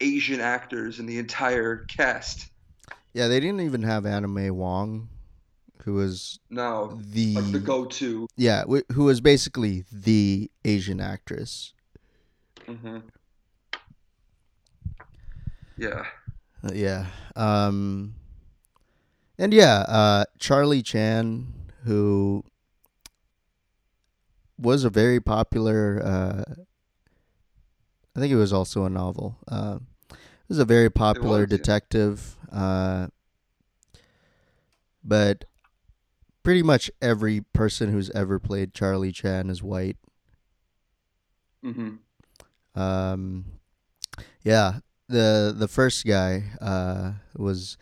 Asian 0.00 0.40
actors 0.40 0.98
in 0.98 1.06
the 1.06 1.18
entire 1.18 1.84
cast. 1.88 2.50
Yeah, 3.12 3.28
they 3.28 3.40
didn't 3.40 3.60
even 3.62 3.82
have 3.82 4.06
Anna 4.06 4.28
May 4.28 4.50
Wong 4.50 5.08
who 5.88 5.94
was 5.94 6.38
No, 6.50 6.98
the, 7.00 7.34
like 7.34 7.52
the 7.52 7.58
go-to. 7.58 8.26
yeah, 8.36 8.64
who 8.92 9.04
was 9.04 9.22
basically 9.22 9.84
the 9.90 10.50
Asian 10.64 11.00
actress. 11.00 11.72
hmm 12.66 12.98
Yeah. 15.78 16.04
Uh, 16.62 16.72
yeah. 16.74 17.06
Um 17.36 18.14
and 19.38 19.52
yeah, 19.52 19.80
uh 19.88 20.24
Charlie 20.38 20.82
Chan 20.82 21.52
who 21.84 22.44
was 24.58 24.84
a 24.84 24.90
very 24.90 25.20
popular 25.20 26.02
uh 26.04 26.44
I 28.16 28.20
think 28.20 28.32
it 28.32 28.36
was 28.36 28.52
also 28.52 28.84
a 28.84 28.90
novel. 28.90 29.38
Uh 29.46 29.78
it 30.10 30.48
was 30.48 30.58
a 30.58 30.64
very 30.64 30.90
popular 30.90 31.40
was, 31.42 31.50
yeah. 31.50 31.56
detective 31.56 32.36
uh 32.50 33.08
but 35.04 35.44
pretty 36.42 36.62
much 36.62 36.90
every 37.00 37.42
person 37.52 37.92
who's 37.92 38.10
ever 38.10 38.38
played 38.38 38.72
Charlie 38.74 39.12
Chan 39.12 39.50
is 39.50 39.62
white. 39.62 39.96
hmm 41.62 41.96
Um, 42.74 43.44
yeah, 44.42 44.80
the 45.08 45.54
the 45.56 45.68
first 45.68 46.06
guy 46.06 46.44
uh, 46.60 47.12
was 47.36 47.76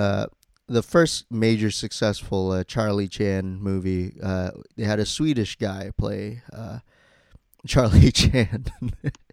uh, 0.00 0.26
the 0.66 0.82
first 0.82 1.30
major 1.30 1.70
successful 1.70 2.52
uh, 2.52 2.64
Charlie 2.64 3.08
Chan 3.08 3.60
movie. 3.60 4.14
Uh, 4.22 4.50
they 4.76 4.84
had 4.84 5.00
a 5.00 5.06
Swedish 5.06 5.56
guy 5.56 5.90
play 5.98 6.42
uh, 6.52 6.78
Charlie 7.66 8.12
Chan. 8.12 8.66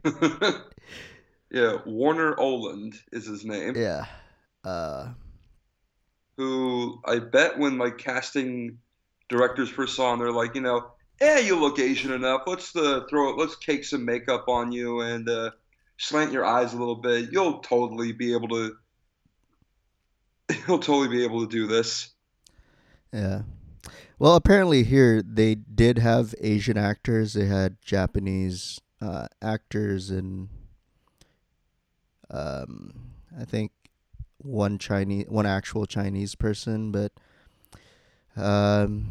yeah, 1.51 1.77
Warner 1.85 2.37
Oland 2.39 2.95
is 3.11 3.27
his 3.27 3.45
name. 3.45 3.75
yeah. 3.75 4.05
Uh, 4.63 5.13
Who 6.37 6.99
I 7.05 7.19
bet 7.19 7.57
when 7.57 7.77
like 7.77 7.97
casting 7.97 8.79
directors 9.29 9.69
first 9.69 9.95
saw 9.95 10.13
him, 10.13 10.19
they're 10.19 10.31
like, 10.31 10.55
you 10.55 10.61
know, 10.61 10.91
eh, 11.21 11.39
you 11.39 11.57
look 11.57 11.79
Asian 11.79 12.11
enough. 12.11 12.41
Let's 12.45 12.75
uh, 12.75 13.05
throw 13.09 13.29
it. 13.29 13.37
Let's 13.37 13.55
cake 13.55 13.85
some 13.85 14.03
makeup 14.03 14.49
on 14.49 14.71
you 14.71 14.99
and 15.01 15.29
uh, 15.29 15.51
slant 15.97 16.33
your 16.33 16.45
eyes 16.45 16.73
a 16.73 16.77
little 16.77 16.95
bit. 16.95 17.31
You'll 17.31 17.59
totally 17.59 18.11
be 18.11 18.33
able 18.33 18.49
to. 18.49 18.75
You'll 20.67 20.79
totally 20.79 21.07
be 21.07 21.23
able 21.23 21.45
to 21.45 21.51
do 21.51 21.67
this. 21.67 22.09
Yeah. 23.11 23.43
Well, 24.19 24.35
apparently 24.35 24.83
here 24.83 25.21
they 25.21 25.55
did 25.55 25.99
have 25.99 26.33
Asian 26.41 26.77
actors. 26.77 27.33
They 27.33 27.45
had 27.45 27.77
Japanese 27.81 28.79
uh, 29.01 29.27
actors 29.41 30.09
and 30.09 30.49
um, 32.29 33.11
I 33.39 33.45
think 33.45 33.71
one 34.39 34.77
Chinese, 34.77 35.27
one 35.27 35.45
actual 35.45 35.85
Chinese 35.85 36.35
person. 36.35 36.91
But 36.91 37.11
um, 38.35 39.07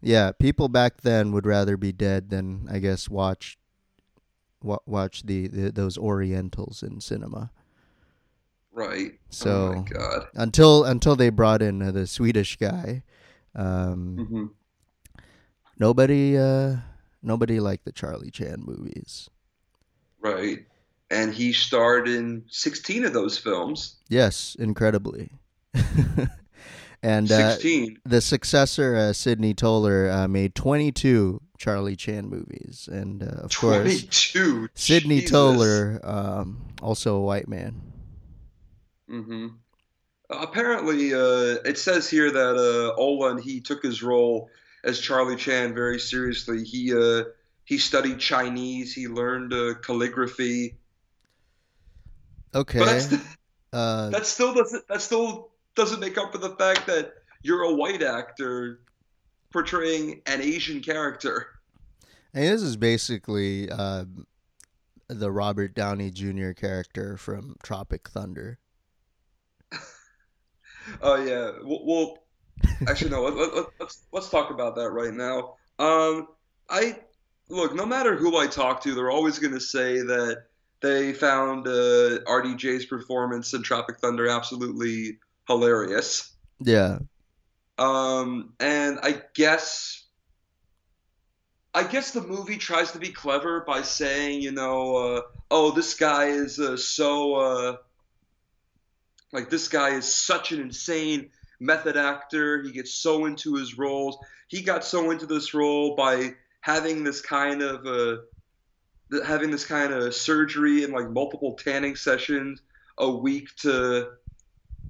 yeah, 0.00 0.32
people 0.32 0.68
back 0.68 1.00
then 1.02 1.32
would 1.32 1.46
rather 1.46 1.76
be 1.76 1.92
dead 1.92 2.30
than 2.30 2.68
I 2.70 2.78
guess 2.78 3.08
watch 3.08 3.58
wa- 4.62 4.78
watch 4.86 5.22
the, 5.24 5.48
the 5.48 5.72
those 5.72 5.98
Orientals 5.98 6.82
in 6.82 7.00
cinema. 7.00 7.50
Right. 8.74 9.12
oh 9.14 9.18
So 9.30 9.72
my 9.76 9.82
God. 9.82 10.26
until 10.34 10.84
until 10.84 11.14
they 11.16 11.30
brought 11.30 11.62
in 11.62 11.80
uh, 11.80 11.92
the 11.92 12.06
Swedish 12.06 12.56
guy. 12.56 13.02
Um, 13.54 14.26
hmm 14.28 14.46
Nobody, 15.78 16.38
uh, 16.38 16.76
nobody 17.22 17.58
liked 17.60 17.84
the 17.84 17.92
Charlie 17.92 18.30
Chan 18.30 18.62
movies. 18.64 19.28
Right. 20.20 20.66
And 21.10 21.34
he 21.34 21.52
starred 21.52 22.08
in 22.08 22.44
16 22.48 23.04
of 23.04 23.12
those 23.12 23.36
films. 23.36 23.96
Yes, 24.08 24.56
incredibly. 24.58 25.30
and 27.02 27.30
uh, 27.30 27.50
16. 27.50 27.98
the 28.04 28.20
successor, 28.20 28.96
uh, 28.96 29.12
Sidney 29.12 29.52
Toler, 29.52 30.08
uh, 30.10 30.28
made 30.28 30.54
22 30.54 31.40
Charlie 31.58 31.96
Chan 31.96 32.28
movies, 32.28 32.88
and 32.90 33.22
uh, 33.22 33.42
of 33.42 33.56
course, 33.56 33.82
22. 33.82 34.68
Sidney 34.74 35.16
Jesus. 35.20 35.30
Toler, 35.30 36.00
um, 36.04 36.66
also 36.82 37.16
a 37.16 37.20
white 37.20 37.48
man. 37.48 37.80
Hmm 39.08 39.48
Apparently, 40.30 41.12
uh, 41.12 41.60
it 41.64 41.76
says 41.78 42.08
here 42.08 42.30
that 42.30 42.56
uh, 42.56 42.98
Oland 42.98 43.42
he 43.42 43.60
took 43.60 43.82
his 43.82 44.02
role 44.02 44.48
as 44.82 44.98
Charlie 44.98 45.36
Chan 45.36 45.74
very 45.74 45.98
seriously. 45.98 46.64
He 46.64 46.94
uh, 46.94 47.24
he 47.64 47.76
studied 47.76 48.20
Chinese. 48.20 48.94
He 48.94 49.06
learned 49.06 49.52
uh, 49.52 49.74
calligraphy. 49.82 50.78
Okay, 52.54 52.78
But 52.78 52.84
that's, 52.86 53.12
uh, 53.72 54.10
that 54.10 54.26
still 54.26 54.54
doesn't 54.54 54.88
that 54.88 55.02
still 55.02 55.50
doesn't 55.74 56.00
make 56.00 56.16
up 56.16 56.32
for 56.32 56.38
the 56.38 56.56
fact 56.56 56.86
that 56.86 57.12
you're 57.42 57.62
a 57.62 57.74
white 57.74 58.02
actor 58.02 58.80
portraying 59.52 60.22
an 60.26 60.40
Asian 60.40 60.80
character. 60.80 61.48
and 62.32 62.44
this 62.44 62.62
is 62.62 62.78
basically 62.78 63.70
uh, 63.70 64.06
the 65.08 65.30
Robert 65.30 65.74
Downey 65.74 66.10
Jr. 66.10 66.52
character 66.52 67.18
from 67.18 67.56
Tropic 67.62 68.08
Thunder. 68.08 68.58
Oh 71.00 71.16
yeah. 71.16 71.52
Well, 71.62 71.80
well 71.84 72.18
actually 72.88 73.10
no. 73.10 73.22
Let, 73.22 73.36
let, 73.36 73.54
let, 73.54 73.66
let's 73.80 74.06
let's 74.12 74.28
talk 74.30 74.50
about 74.50 74.76
that 74.76 74.90
right 74.90 75.12
now. 75.12 75.56
Um, 75.78 76.28
I 76.68 76.98
look. 77.48 77.74
No 77.74 77.86
matter 77.86 78.16
who 78.16 78.36
I 78.36 78.46
talk 78.46 78.82
to, 78.82 78.94
they're 78.94 79.10
always 79.10 79.38
going 79.38 79.54
to 79.54 79.60
say 79.60 79.98
that 79.98 80.44
they 80.80 81.12
found 81.14 81.66
uh, 81.66 82.20
RDJ's 82.26 82.86
performance 82.86 83.54
in 83.54 83.62
Tropic 83.62 83.98
Thunder 84.00 84.28
absolutely 84.28 85.18
hilarious. 85.48 86.32
Yeah, 86.60 86.98
Um, 87.78 88.54
and 88.60 88.98
I 89.02 89.22
guess, 89.34 90.04
I 91.72 91.84
guess 91.84 92.12
the 92.12 92.20
movie 92.20 92.56
tries 92.58 92.92
to 92.92 92.98
be 92.98 93.10
clever 93.10 93.64
by 93.66 93.82
saying, 93.82 94.42
you 94.42 94.52
know, 94.52 94.96
uh, 94.96 95.22
oh, 95.50 95.72
this 95.72 95.94
guy 95.94 96.26
is 96.26 96.60
uh, 96.60 96.76
so, 96.76 97.34
uh, 97.34 97.76
like, 99.34 99.50
this 99.50 99.68
guy 99.68 99.90
is 99.90 100.10
such 100.10 100.52
an 100.52 100.60
insane 100.60 101.30
method 101.60 101.96
actor. 101.96 102.62
He 102.62 102.72
gets 102.72 102.94
so 102.94 103.26
into 103.26 103.56
his 103.56 103.76
roles. 103.76 104.16
He 104.48 104.62
got 104.62 104.84
so 104.84 105.10
into 105.10 105.26
this 105.26 105.52
role 105.52 105.96
by 105.96 106.34
having 106.60 107.04
this 107.04 107.20
kind 107.20 107.60
of, 107.60 107.84
uh, 107.86 108.22
having 109.26 109.50
this 109.50 109.66
kind 109.66 109.92
of 109.92 110.14
surgery 110.14 110.84
and 110.84 110.92
like 110.92 111.10
multiple 111.10 111.54
tanning 111.54 111.96
sessions 111.96 112.62
a 112.98 113.10
week 113.10 113.48
to 113.56 114.12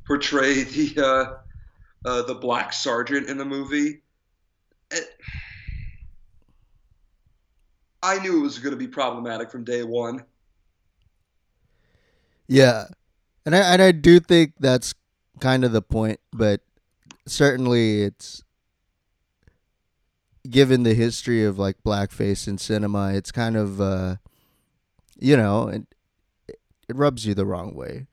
portray 0.07 0.63
the, 0.63 1.03
uh, 1.03 2.09
uh, 2.09 2.23
the 2.23 2.35
black 2.35 2.73
sergeant 2.73 3.29
in 3.29 3.39
the 3.39 3.45
movie. 3.45 4.03
It, 4.91 5.09
I 8.03 8.19
knew 8.19 8.41
it 8.41 8.43
was 8.43 8.59
going 8.59 8.73
to 8.73 8.79
be 8.79 8.87
problematic 8.87 9.51
from 9.51 9.65
day 9.65 9.83
one. 9.83 10.25
Yeah, 12.47 12.85
and 13.45 13.55
I 13.55 13.59
and 13.59 13.83
I 13.83 13.93
do 13.93 14.21
think 14.21 14.55
that's 14.59 14.95
kind 15.41 15.65
of 15.65 15.73
the 15.73 15.83
point, 15.83 16.21
but 16.33 16.61
certainly 17.27 18.03
it's 18.03 18.43
given 20.49 20.83
the 20.83 20.95
history 20.95 21.45
of 21.45 21.59
like 21.59 21.77
blackface 21.85 22.47
in 22.47 22.59
cinema, 22.59 23.15
it's 23.15 23.33
kind 23.33 23.57
of 23.57 23.81
uh, 23.81 24.17
you 25.19 25.37
know, 25.37 25.69
it 25.69 25.87
it 26.49 26.97
rubs 26.97 27.27
you 27.27 27.35
the 27.35 27.47
wrong 27.47 27.75
way. 27.75 28.07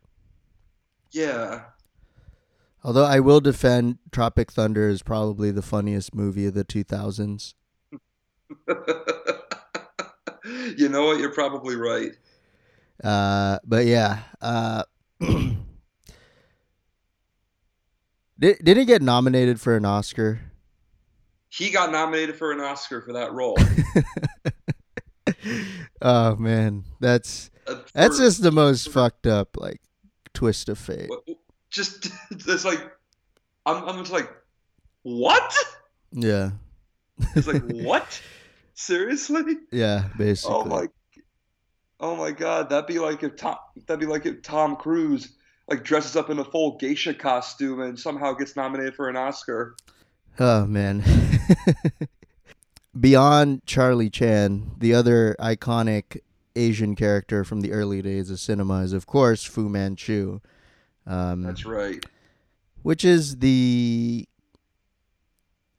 Yeah, 1.11 1.63
Although 2.83 3.05
I 3.05 3.19
will 3.19 3.41
defend 3.41 3.99
Tropic 4.11 4.51
Thunder 4.51 4.89
is 4.89 5.03
probably 5.03 5.51
the 5.51 5.61
funniest 5.61 6.15
movie 6.15 6.47
of 6.47 6.55
the 6.55 6.65
2000s. 6.65 7.53
you 10.77 10.89
know 10.89 11.05
what? 11.05 11.19
You're 11.19 11.33
probably 11.33 11.75
right. 11.75 12.13
Uh, 13.03 13.59
but 13.63 13.85
yeah, 13.85 14.21
uh, 14.41 14.83
did 18.39 18.57
did 18.63 18.77
he 18.77 18.85
get 18.85 19.01
nominated 19.01 19.59
for 19.59 19.75
an 19.75 19.85
Oscar? 19.85 20.39
He 21.49 21.69
got 21.69 21.91
nominated 21.91 22.35
for 22.37 22.51
an 22.51 22.59
Oscar 22.61 23.01
for 23.01 23.13
that 23.13 23.33
role. 23.33 23.57
oh 26.01 26.35
man, 26.37 26.85
that's 26.99 27.49
Uh, 27.67 27.75
for- 27.75 27.85
that's 27.93 28.17
just 28.17 28.41
the 28.41 28.51
most 28.51 28.89
fucked 28.89 29.27
up 29.27 29.49
like 29.57 29.81
twist 30.33 30.69
of 30.69 30.77
fate. 30.77 31.09
just 31.69 32.07
it's 32.31 32.65
like 32.65 32.79
I'm 33.65 33.83
I'm 33.87 33.97
just 33.99 34.11
like 34.11 34.29
what? 35.03 35.53
Yeah, 36.13 36.51
It's 37.35 37.47
like 37.47 37.63
what? 37.67 38.21
Seriously? 38.73 39.57
yeah, 39.71 40.05
basically. 40.17 40.55
Oh 40.55 40.63
my, 40.65 40.87
oh 42.01 42.15
my 42.15 42.31
God! 42.31 42.69
That'd 42.69 42.87
be 42.87 42.99
like 42.99 43.23
if 43.23 43.37
Tom, 43.37 43.55
that'd 43.87 43.99
be 43.99 44.05
like 44.05 44.25
if 44.25 44.41
Tom 44.41 44.75
Cruise 44.75 45.33
like 45.69 45.83
dresses 45.83 46.17
up 46.17 46.29
in 46.29 46.39
a 46.39 46.43
full 46.43 46.77
geisha 46.77 47.13
costume 47.13 47.79
and 47.79 47.97
somehow 47.97 48.33
gets 48.33 48.55
nominated 48.57 48.95
for 48.95 49.07
an 49.07 49.15
Oscar. 49.15 49.75
Oh 50.39 50.65
man. 50.65 51.03
Beyond 52.99 53.65
Charlie 53.65 54.09
Chan, 54.09 54.71
the 54.77 54.93
other 54.93 55.35
iconic 55.39 56.19
Asian 56.57 56.95
character 56.95 57.45
from 57.45 57.61
the 57.61 57.71
early 57.71 58.01
days 58.01 58.29
of 58.29 58.39
cinema 58.39 58.81
is, 58.81 58.91
of 58.91 59.05
course, 59.07 59.45
Fu 59.45 59.69
Manchu. 59.69 60.41
Um, 61.07 61.43
That's 61.43 61.65
right. 61.65 62.05
which 62.83 63.05
is 63.05 63.37
the 63.37 64.27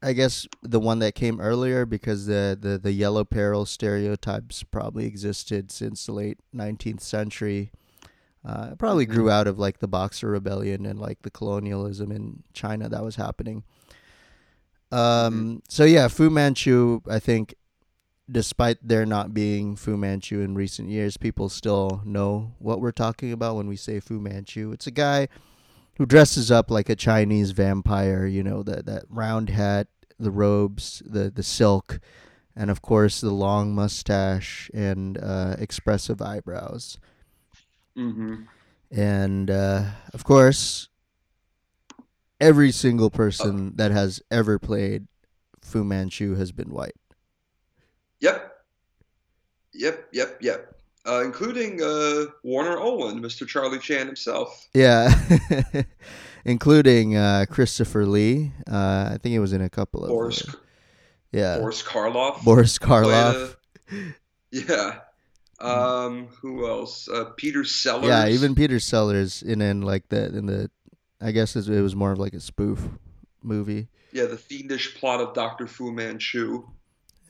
I 0.02 0.12
guess 0.12 0.46
the 0.62 0.80
one 0.80 0.98
that 0.98 1.14
came 1.14 1.40
earlier 1.40 1.86
because 1.86 2.26
the, 2.26 2.58
the, 2.60 2.76
the 2.78 2.92
yellow 2.92 3.24
peril 3.24 3.64
stereotypes 3.64 4.64
probably 4.64 5.06
existed 5.06 5.70
since 5.70 6.06
the 6.06 6.12
late 6.12 6.38
19th 6.54 7.00
century. 7.00 7.70
Uh, 8.44 8.70
it 8.72 8.78
probably 8.78 9.06
grew 9.06 9.30
out 9.30 9.46
of 9.46 9.58
like 9.58 9.78
the 9.78 9.86
Boxer 9.86 10.28
Rebellion 10.28 10.84
and 10.84 10.98
like 10.98 11.22
the 11.22 11.30
colonialism 11.30 12.10
in 12.10 12.42
China 12.52 12.88
that 12.88 13.04
was 13.04 13.14
happening. 13.14 13.62
Um, 14.90 15.62
so 15.68 15.84
yeah, 15.84 16.08
Fu 16.08 16.28
Manchu, 16.28 17.00
I 17.08 17.20
think, 17.20 17.54
despite 18.30 18.78
there 18.82 19.06
not 19.06 19.32
being 19.32 19.76
Fu 19.76 19.96
Manchu 19.96 20.40
in 20.40 20.54
recent 20.54 20.88
years, 20.88 21.16
people 21.16 21.48
still 21.48 22.02
know 22.04 22.52
what 22.58 22.80
we're 22.80 22.92
talking 22.92 23.32
about 23.32 23.56
when 23.56 23.68
we 23.68 23.76
say 23.76 24.00
Fu 24.00 24.18
Manchu. 24.18 24.72
It's 24.72 24.86
a 24.86 24.92
guy 24.92 25.28
who 25.96 26.06
dresses 26.06 26.50
up 26.50 26.70
like 26.70 26.88
a 26.88 26.96
Chinese 26.96 27.52
vampire. 27.52 28.26
You 28.26 28.42
know 28.42 28.62
that 28.62 28.86
that 28.86 29.04
round 29.08 29.50
hat, 29.50 29.88
the 30.22 30.30
robes, 30.30 31.02
the 31.04 31.30
the 31.30 31.42
silk, 31.42 32.00
and 32.56 32.70
of 32.70 32.82
course 32.82 33.20
the 33.20 33.30
long 33.30 33.74
mustache 33.74 34.70
and 34.72 35.18
uh, 35.18 35.56
expressive 35.58 36.22
eyebrows. 36.22 36.98
Mm-hmm. 37.96 38.44
And 38.90 39.50
uh, 39.50 39.85
of 40.12 40.24
course, 40.24 40.88
every 42.40 42.72
single 42.72 43.11
person 43.11 43.76
that 43.76 43.90
has 43.90 44.22
ever 44.30 44.58
played 44.58 45.06
Fu 45.62 45.85
Manchu 45.85 46.35
has 46.35 46.52
been 46.52 46.70
white. 46.70 46.96
Yep. 48.20 48.52
Yep, 49.74 50.08
yep, 50.12 50.38
yep. 50.40 50.74
Uh, 51.06 51.22
including 51.24 51.82
uh, 51.82 52.26
Warner 52.44 52.78
Oland, 52.78 53.20
Mr. 53.24 53.46
Charlie 53.46 53.78
Chan 53.78 54.06
himself. 54.06 54.68
Yeah, 54.72 55.12
including 56.44 57.16
uh, 57.16 57.46
Christopher 57.48 58.07
Lee. 58.07 58.52
Uh, 58.70 59.11
I 59.12 59.18
think 59.22 59.33
he 59.33 59.38
was 59.38 59.52
in 59.52 59.61
a 59.62 59.70
couple 59.70 60.02
of. 60.05 60.09
Boris, 60.11 60.42
yeah, 61.33 61.59
Boris 61.59 61.83
Karloff. 61.83 62.42
Boris 62.44 62.78
Karloff. 62.78 63.57
a- 63.90 64.14
yeah. 64.50 64.98
Um, 65.61 66.26
who 66.40 66.66
else? 66.68 67.09
Uh, 67.09 67.26
Peter 67.37 67.62
Sellers. 67.64 68.09
Yeah, 68.09 68.26
even 68.28 68.55
Peter 68.55 68.81
Sellers 68.81 69.42
in 69.42 69.61
in 69.61 69.83
like 69.83 70.09
the 70.09 70.26
in 70.37 70.46
the. 70.46 70.70
I 71.20 71.31
guess 71.31 71.55
it 71.55 71.68
was 71.81 71.94
more 71.94 72.11
of 72.11 72.18
like 72.18 72.35
a 72.35 72.40
spoof 72.40 72.83
movie, 73.44 73.87
yeah, 74.12 74.24
the 74.24 74.37
fiendish 74.37 74.96
plot 74.96 75.20
of 75.20 75.35
Doctor 75.35 75.68
Fu 75.68 75.92
Manchu. 75.92 76.64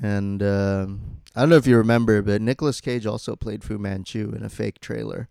and 0.03 0.43
um, 0.43 1.19
I 1.37 1.41
don't 1.41 1.51
know 1.51 1.57
if 1.57 1.67
you 1.67 1.77
remember, 1.77 2.23
but 2.23 2.41
Nicolas 2.41 2.81
Cage 2.81 3.05
also 3.05 3.37
played 3.37 3.63
Fu 3.63 3.77
Manchu 3.77 4.33
in 4.35 4.43
a 4.43 4.49
fake 4.49 4.81
trailer. 4.81 5.29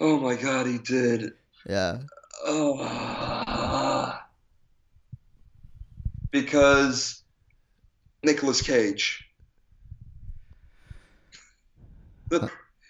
Oh 0.00 0.18
my 0.18 0.36
God, 0.36 0.66
he 0.66 0.78
did. 0.78 1.32
Yeah, 1.68 1.98
Oh, 2.44 4.18
because 6.30 7.22
Nicolas 8.22 8.60
Cage. 8.60 9.28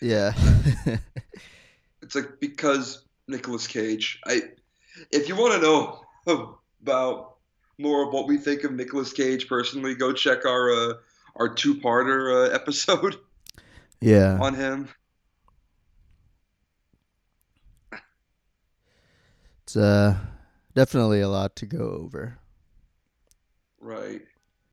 yeah, 0.00 0.32
It's 2.02 2.14
like 2.14 2.40
because 2.40 3.04
Nicolas 3.26 3.66
Cage. 3.66 4.20
I, 4.26 4.42
if 5.10 5.28
you 5.28 5.36
want 5.36 5.54
to 5.54 5.60
know 5.60 6.04
about 6.82 7.36
more 7.78 8.06
of 8.06 8.12
what 8.12 8.26
we 8.26 8.36
think 8.36 8.64
of 8.64 8.72
Nicolas 8.72 9.12
Cage 9.12 9.48
personally, 9.48 9.94
go 9.94 10.12
check 10.12 10.44
our 10.44 10.70
uh, 10.70 10.92
our 11.36 11.48
two 11.48 11.76
parter 11.76 12.50
uh, 12.50 12.50
episode 12.54 13.16
yeah. 14.00 14.38
on 14.40 14.54
him. 14.54 14.88
It's 19.64 19.76
uh 19.76 20.16
definitely 20.74 21.20
a 21.20 21.28
lot 21.28 21.56
to 21.56 21.66
go 21.66 21.90
over. 21.90 22.38
Right. 23.80 24.22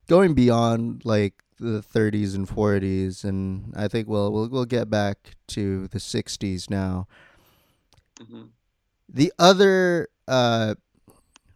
Going 0.07 0.33
beyond 0.33 1.03
like 1.05 1.35
the 1.59 1.81
30s 1.81 2.33
and 2.35 2.47
40s, 2.47 3.23
and 3.23 3.73
I 3.75 3.87
think 3.87 4.07
we'll 4.07 4.31
we'll 4.31 4.49
we'll 4.49 4.65
get 4.65 4.89
back 4.89 5.35
to 5.49 5.87
the 5.87 5.99
60s 5.99 6.69
now. 6.69 7.07
hmm 8.19 8.51
The 9.07 9.33
other, 9.39 10.09
uh, 10.27 10.75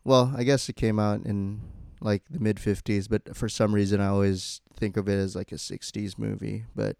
well, 0.03 0.33
I 0.37 0.43
guess 0.43 0.69
it 0.69 0.75
came 0.75 0.99
out 0.99 1.25
in 1.25 1.61
like 2.01 2.23
the 2.29 2.39
mid 2.39 2.59
50s, 2.59 3.07
but 3.07 3.35
for 3.35 3.49
some 3.49 3.73
reason 3.75 4.01
I 4.01 4.07
always 4.07 4.61
think 4.75 4.97
of 4.97 5.09
it 5.09 5.15
as 5.17 5.35
like 5.35 5.51
a 5.51 5.57
60s 5.57 6.17
movie. 6.17 6.65
But 6.75 6.97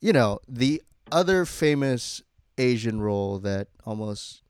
you 0.00 0.12
know, 0.12 0.38
the 0.48 0.82
other 1.12 1.44
famous 1.44 2.22
Asian 2.60 3.00
role 3.00 3.38
that 3.40 3.68
almost 3.84 4.42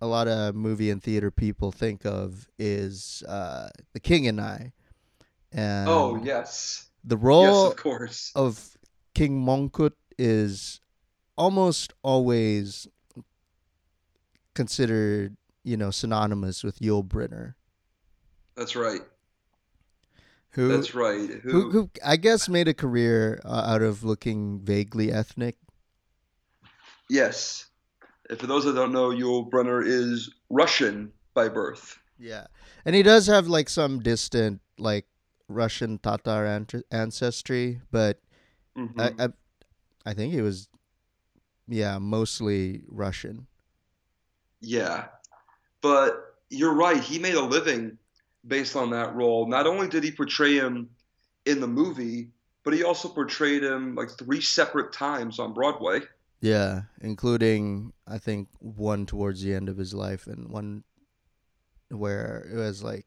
a 0.00 0.06
lot 0.06 0.28
of 0.28 0.54
movie 0.54 0.90
and 0.90 1.02
theater 1.02 1.30
people 1.30 1.72
think 1.72 2.06
of 2.06 2.46
is 2.58 3.22
uh, 3.28 3.68
The 3.92 4.00
King 4.00 4.26
and 4.28 4.40
I. 4.40 4.72
And 5.50 5.88
oh 5.88 6.20
yes. 6.22 6.88
the 7.02 7.16
Yes, 7.16 7.24
role 7.24 7.66
of 7.68 7.76
course. 7.76 8.32
of 8.34 8.76
King 9.14 9.44
Mongkut 9.44 9.92
is 10.18 10.80
almost 11.36 11.92
always 12.02 12.86
considered, 14.54 15.36
you 15.64 15.76
know, 15.76 15.90
synonymous 15.90 16.62
with 16.64 16.78
Yul 16.80 17.06
Brynner, 17.06 17.54
That's 18.56 18.76
right. 18.76 19.00
who 20.50 20.68
That's 20.68 20.94
right. 20.94 21.30
Who? 21.42 21.50
who, 21.50 21.70
who 21.70 21.90
I 22.04 22.16
guess 22.16 22.48
made 22.48 22.68
a 22.68 22.74
career 22.74 23.40
uh, 23.44 23.62
out 23.66 23.82
of 23.82 24.04
looking 24.04 24.60
vaguely 24.60 25.10
ethnic. 25.12 25.56
Yes. 27.10 27.66
And 28.28 28.38
for 28.38 28.46
those 28.46 28.64
that 28.64 28.74
don't 28.74 28.92
know, 28.92 29.08
Yul 29.10 29.50
Brynner 29.50 29.84
is 29.84 30.32
Russian 30.50 31.12
by 31.34 31.48
birth. 31.48 31.98
Yeah, 32.18 32.46
and 32.84 32.94
he 32.94 33.02
does 33.02 33.26
have 33.28 33.46
like 33.46 33.68
some 33.68 34.00
distant 34.00 34.60
like 34.78 35.06
Russian 35.48 35.98
Tatar 35.98 36.66
ancestry, 36.90 37.80
but 37.90 38.20
Mhm. 38.76 39.00
I, 39.00 39.24
I 39.24 39.28
I 40.10 40.14
think 40.14 40.32
he 40.32 40.42
was 40.42 40.68
yeah 41.66 41.98
mostly 41.98 42.82
Russian. 42.88 43.46
Yeah. 44.60 45.06
But 45.80 46.34
you're 46.50 46.74
right. 46.74 47.00
He 47.00 47.18
made 47.18 47.34
a 47.34 47.42
living 47.42 47.98
based 48.46 48.76
on 48.76 48.90
that 48.90 49.14
role. 49.14 49.46
Not 49.46 49.66
only 49.66 49.88
did 49.88 50.02
he 50.04 50.10
portray 50.10 50.54
him 50.54 50.90
in 51.46 51.60
the 51.60 51.66
movie, 51.68 52.30
but 52.64 52.74
he 52.74 52.82
also 52.82 53.08
portrayed 53.08 53.62
him 53.62 53.94
like 53.94 54.10
three 54.10 54.40
separate 54.40 54.92
times 54.92 55.38
on 55.38 55.54
Broadway. 55.54 56.00
Yeah, 56.40 56.82
including 57.00 57.92
I 58.06 58.18
think 58.18 58.48
one 58.60 59.06
towards 59.06 59.42
the 59.42 59.54
end 59.54 59.68
of 59.68 59.76
his 59.76 59.92
life 59.94 60.26
and 60.26 60.48
one 60.48 60.84
where 61.90 62.46
it 62.52 62.56
was 62.56 62.82
like 62.82 63.06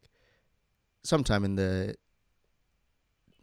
sometime 1.04 1.44
in 1.46 1.56
the 1.56 1.96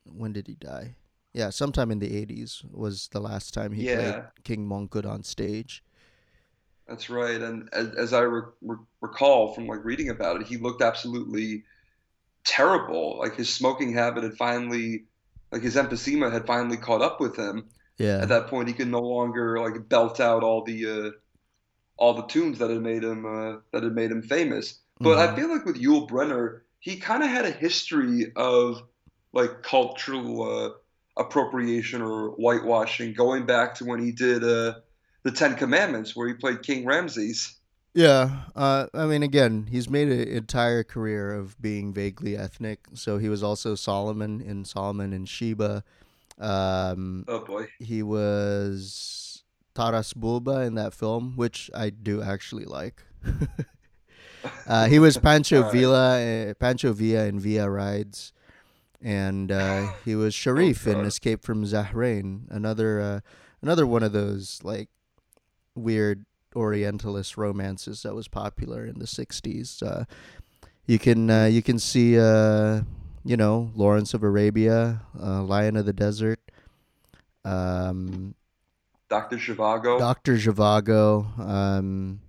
when 0.05 0.33
did 0.33 0.47
he 0.47 0.55
die? 0.55 0.97
Yeah, 1.33 1.51
sometime 1.51 1.91
in 1.91 1.99
the 1.99 2.17
80s 2.17 2.63
was 2.71 3.09
the 3.09 3.21
last 3.21 3.53
time 3.55 3.73
he 3.73 3.85
played 3.85 4.17
King 4.45 4.67
Mongkut 4.67 5.07
on 5.07 5.23
stage. 5.23 5.83
That's 6.87 7.11
right. 7.11 7.41
And 7.41 7.69
as, 7.73 7.89
as 7.95 8.13
I 8.13 8.21
re- 8.21 8.43
re- 8.63 8.77
recall 9.01 9.55
from 9.55 9.67
like 9.67 9.85
reading 9.85 10.09
about 10.09 10.41
it, 10.41 10.47
he 10.47 10.57
looked 10.57 10.83
absolutely 10.83 11.65
terrible. 12.45 13.19
Like 13.19 13.37
his 13.37 13.53
smoking 13.53 13.93
habit 13.95 14.25
had 14.25 14.37
finally, 14.37 15.05
like 15.53 15.63
his 15.63 15.77
emphysema 15.77 16.33
had 16.33 16.47
finally 16.47 16.77
caught 16.79 17.03
up 17.03 17.21
with 17.21 17.37
him. 17.37 17.69
Yeah. 17.99 18.19
At 18.23 18.29
that 18.29 18.47
point, 18.47 18.69
he 18.69 18.75
could 18.75 18.89
no 18.89 19.01
longer 19.01 19.59
like 19.59 19.89
belt 19.89 20.21
out 20.21 20.43
all 20.43 20.65
the 20.65 20.87
uh, 20.87 21.11
all 21.97 22.15
the 22.15 22.27
tunes 22.27 22.59
that 22.59 22.71
had 22.71 22.81
made 22.81 23.03
him 23.03 23.27
uh, 23.27 23.59
that 23.73 23.83
had 23.83 23.95
made 23.95 24.11
him 24.11 24.23
famous. 24.23 24.79
But 25.01 25.19
I 25.19 25.29
Mhm. 25.29 25.37
feel 25.37 25.49
like 25.49 25.65
with 25.65 25.81
Yul 25.81 26.09
Brynner, 26.09 26.61
he 26.81 26.97
kind 26.97 27.23
of 27.23 27.29
had 27.29 27.45
a 27.45 27.51
history 27.51 28.33
of 28.37 28.83
like 29.33 29.63
cultural 29.63 30.43
uh, 30.43 30.71
appropriation 31.21 32.03
or 32.03 32.31
whitewashing, 32.31 33.15
going 33.15 33.47
back 33.47 33.75
to 33.77 33.85
when 33.85 34.01
he 34.01 34.13
did 34.13 34.43
uh, 34.45 34.75
the 35.25 35.33
Ten 35.33 35.57
Commandments, 35.57 36.15
where 36.17 36.29
he 36.29 36.35
played 36.35 36.63
King 36.63 36.87
Ramses. 36.87 37.57
Yeah, 37.95 38.45
uh, 38.55 38.87
I 38.95 39.07
mean, 39.07 39.23
again, 39.25 39.67
he's 39.69 39.91
made 39.91 40.09
an 40.09 40.29
entire 40.29 40.85
career 40.85 41.35
of 41.35 41.61
being 41.61 41.93
vaguely 41.93 42.37
ethnic. 42.37 42.87
So 42.95 43.19
he 43.19 43.29
was 43.29 43.43
also 43.43 43.75
Solomon 43.75 44.41
in 44.41 44.65
Solomon 44.65 45.13
and 45.13 45.29
Sheba. 45.29 45.83
Um, 46.39 47.25
Oh 47.29 47.45
boy. 47.45 47.67
he 47.79 48.03
was 48.03 49.43
Taras 49.75 50.13
Bulba 50.13 50.63
in 50.63 50.75
that 50.77 50.95
film, 50.95 51.35
which 51.37 51.71
I 51.75 51.91
do 51.91 52.23
actually 52.23 52.65
like. 52.65 53.03
uh, 54.67 54.87
he 54.87 54.99
was 54.99 55.17
Pancho. 55.29 55.71
Villa, 55.71 56.21
uh, 56.51 56.55
Pancho 56.55 56.93
Villa 56.93 57.27
in 57.27 57.41
Villa 57.41 57.69
Rides, 57.71 58.33
and 59.03 59.51
uh, 59.51 59.93
he 60.05 60.15
was 60.15 60.35
Sharif 60.35 60.87
in 60.87 61.01
Escape 61.05 61.43
from 61.43 61.65
Zahrain. 61.67 62.47
Another, 62.51 63.01
uh, 63.01 63.21
another 63.63 63.87
one 63.87 64.03
of 64.03 64.13
those 64.13 64.61
like 64.63 64.89
weird 65.75 66.25
Orientalist 66.57 67.37
romances 67.37 68.03
that 68.03 68.15
was 68.15 68.27
popular 68.29 68.85
in 68.87 68.99
the 68.99 69.07
'60s. 69.07 69.83
Uh, 69.83 70.05
you 70.87 70.99
can 70.99 71.29
uh, 71.31 71.45
you 71.45 71.63
can 71.63 71.79
see 71.79 72.19
uh, 72.19 72.81
you 73.25 73.37
know 73.37 73.71
Lawrence 73.75 74.15
of 74.15 74.23
Arabia, 74.23 75.03
uh, 75.21 75.43
Lion 75.43 75.77
of 75.77 75.87
the 75.87 75.93
Desert, 75.93 76.41
um, 77.45 78.35
Dr. 79.09 79.37
Zhivago. 79.37 79.99
Doctor 79.99 80.35
Zhivago. 80.35 81.39
Um, 81.39 82.21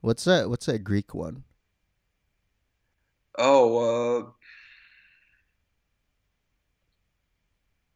what's 0.00 0.24
that? 0.24 0.48
What's 0.48 0.66
that 0.66 0.80
Greek 0.80 1.14
one? 1.14 1.44
Oh, 3.38 3.78
uh, 3.78 4.30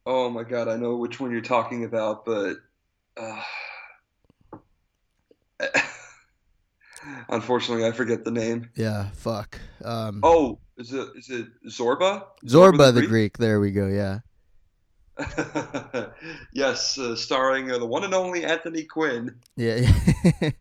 oh 0.05 0.29
my 0.29 0.43
God, 0.43 0.67
I 0.67 0.75
know 0.75 0.95
which 0.95 1.19
one 1.19 1.31
you're 1.31 1.41
talking 1.41 1.83
about, 1.83 2.25
but 2.25 2.57
uh, 3.15 3.41
unfortunately, 7.29 7.85
I 7.85 7.91
forget 7.91 8.23
the 8.23 8.31
name. 8.31 8.69
Yeah, 8.75 9.09
fuck. 9.13 9.59
Um, 9.83 10.21
Oh, 10.23 10.59
is 10.77 10.93
it 10.93 11.07
is 11.15 11.29
it 11.29 11.47
Zorba? 11.67 12.25
Zorba 12.45 12.93
the 12.93 13.05
Greek. 13.07 13.37
There 13.37 13.59
we 13.59 13.71
go. 13.71 13.87
Yeah. 13.87 14.19
yes, 16.53 16.97
uh, 16.97 17.15
starring 17.15 17.71
uh, 17.71 17.77
the 17.79 17.85
one 17.85 18.03
and 18.03 18.13
only 18.13 18.43
Anthony 18.45 18.83
Quinn. 18.83 19.35
Yeah. 19.55 19.87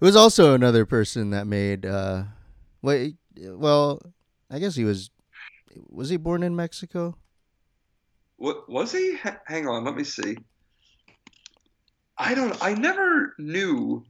It 0.00 0.06
was 0.06 0.16
also 0.16 0.54
another 0.54 0.86
person 0.86 1.28
that 1.30 1.46
made. 1.46 1.84
Uh, 1.84 2.22
wait, 2.80 3.16
well, 3.36 4.00
I 4.50 4.58
guess 4.58 4.74
he 4.74 4.84
was. 4.84 5.10
Was 5.90 6.08
he 6.08 6.16
born 6.16 6.42
in 6.42 6.56
Mexico? 6.56 7.18
What 8.36 8.66
was 8.66 8.92
he? 8.92 9.18
H- 9.22 9.34
hang 9.44 9.68
on, 9.68 9.84
let 9.84 9.94
me 9.94 10.04
see. 10.04 10.38
I 12.16 12.34
don't. 12.34 12.56
I 12.64 12.72
never 12.72 13.34
knew, 13.38 14.06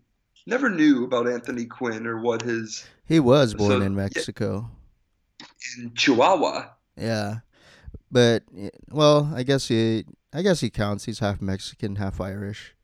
never 0.51 0.69
knew 0.69 1.05
about 1.05 1.27
Anthony 1.29 1.65
Quinn 1.65 2.07
or 2.07 2.21
what 2.21 2.43
his 2.43 2.85
He 3.07 3.19
was 3.21 3.55
born 3.55 3.71
So, 3.71 3.81
in. 3.81 3.95
Mexico. 3.95 4.71
in 5.79 5.95
Chihuahua. 5.95 6.71
Yeah, 6.97 7.37
but 8.13 8.43
well, 8.91 9.33
I 9.35 9.43
guess 9.45 9.69
he. 9.69 10.05
I 10.33 10.43
guess 10.43 10.61
he 10.61 10.69
counts. 10.71 11.07
He's 11.07 11.19
half 11.21 11.41
Mexican, 11.41 11.97
half 11.97 12.21
Irish. 12.21 12.75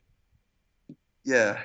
Yeah, 1.25 1.61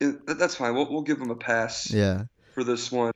It- 0.00 0.26
that's 0.38 0.54
fine. 0.54 0.74
We'll 0.74 0.90
we'll 0.90 1.02
give 1.02 1.20
him 1.20 1.30
a 1.30 1.36
pass 1.36 1.90
Yeah. 1.90 2.24
for 2.54 2.64
this 2.64 2.90
one. 2.92 3.12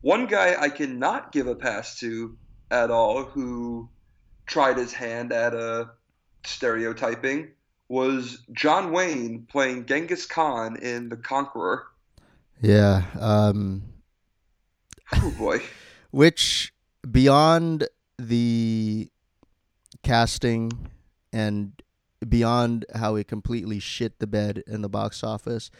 One 0.00 0.26
guy 0.26 0.60
I 0.60 0.68
cannot 0.68 1.32
give 1.32 1.46
a 1.46 1.54
pass 1.54 1.98
to 2.00 2.36
at 2.70 2.90
all, 2.90 3.24
who 3.24 3.88
tried 4.46 4.76
his 4.78 4.92
hand 4.92 5.32
at 5.32 5.54
uh, 5.54 5.86
stereotyping, 6.44 7.50
was 7.88 8.42
John 8.52 8.92
Wayne 8.92 9.46
playing 9.50 9.86
Genghis 9.86 10.26
Khan 10.26 10.76
in 10.76 11.08
The 11.08 11.16
Conqueror. 11.16 11.86
Yeah. 12.60 13.02
Um. 13.18 13.82
Oh 15.14 15.34
boy. 15.38 15.60
which 16.10 16.72
beyond 17.10 17.88
the 18.18 19.08
casting 20.02 20.88
and 21.32 21.72
beyond 22.28 22.84
how 22.94 23.14
he 23.14 23.24
completely 23.24 23.78
shit 23.78 24.18
the 24.18 24.26
bed 24.26 24.62
in 24.66 24.82
the 24.82 24.88
box 24.88 25.22
office 25.22 25.70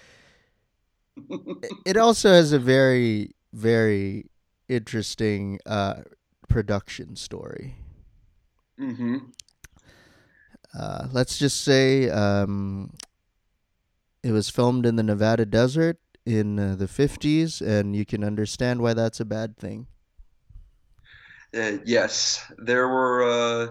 it 1.85 1.97
also 1.97 2.31
has 2.31 2.53
a 2.53 2.59
very 2.59 3.35
very 3.53 4.27
interesting 4.69 5.59
uh 5.67 5.95
production 6.49 7.17
story 7.17 7.75
hmm 8.79 9.17
uh 10.77 11.09
let's 11.13 11.39
just 11.39 11.63
say 11.63 12.11
um 12.11 12.93
it 14.23 14.33
was 14.33 14.51
filmed 14.51 14.85
in 14.87 14.97
the 14.97 15.03
Nevada 15.03 15.47
desert 15.47 15.99
in 16.27 16.59
uh, 16.59 16.75
the 16.77 16.89
50s 16.89 17.61
and 17.61 17.97
you 17.97 18.05
can 18.05 18.25
understand 18.25 18.81
why 18.83 18.95
that's 18.95 19.21
a 19.21 19.25
bad 19.25 19.57
thing 19.57 19.87
Uh, 21.57 21.79
yes, 21.85 22.45
there 22.59 22.89
were 22.89 23.23
uh, 23.25 23.69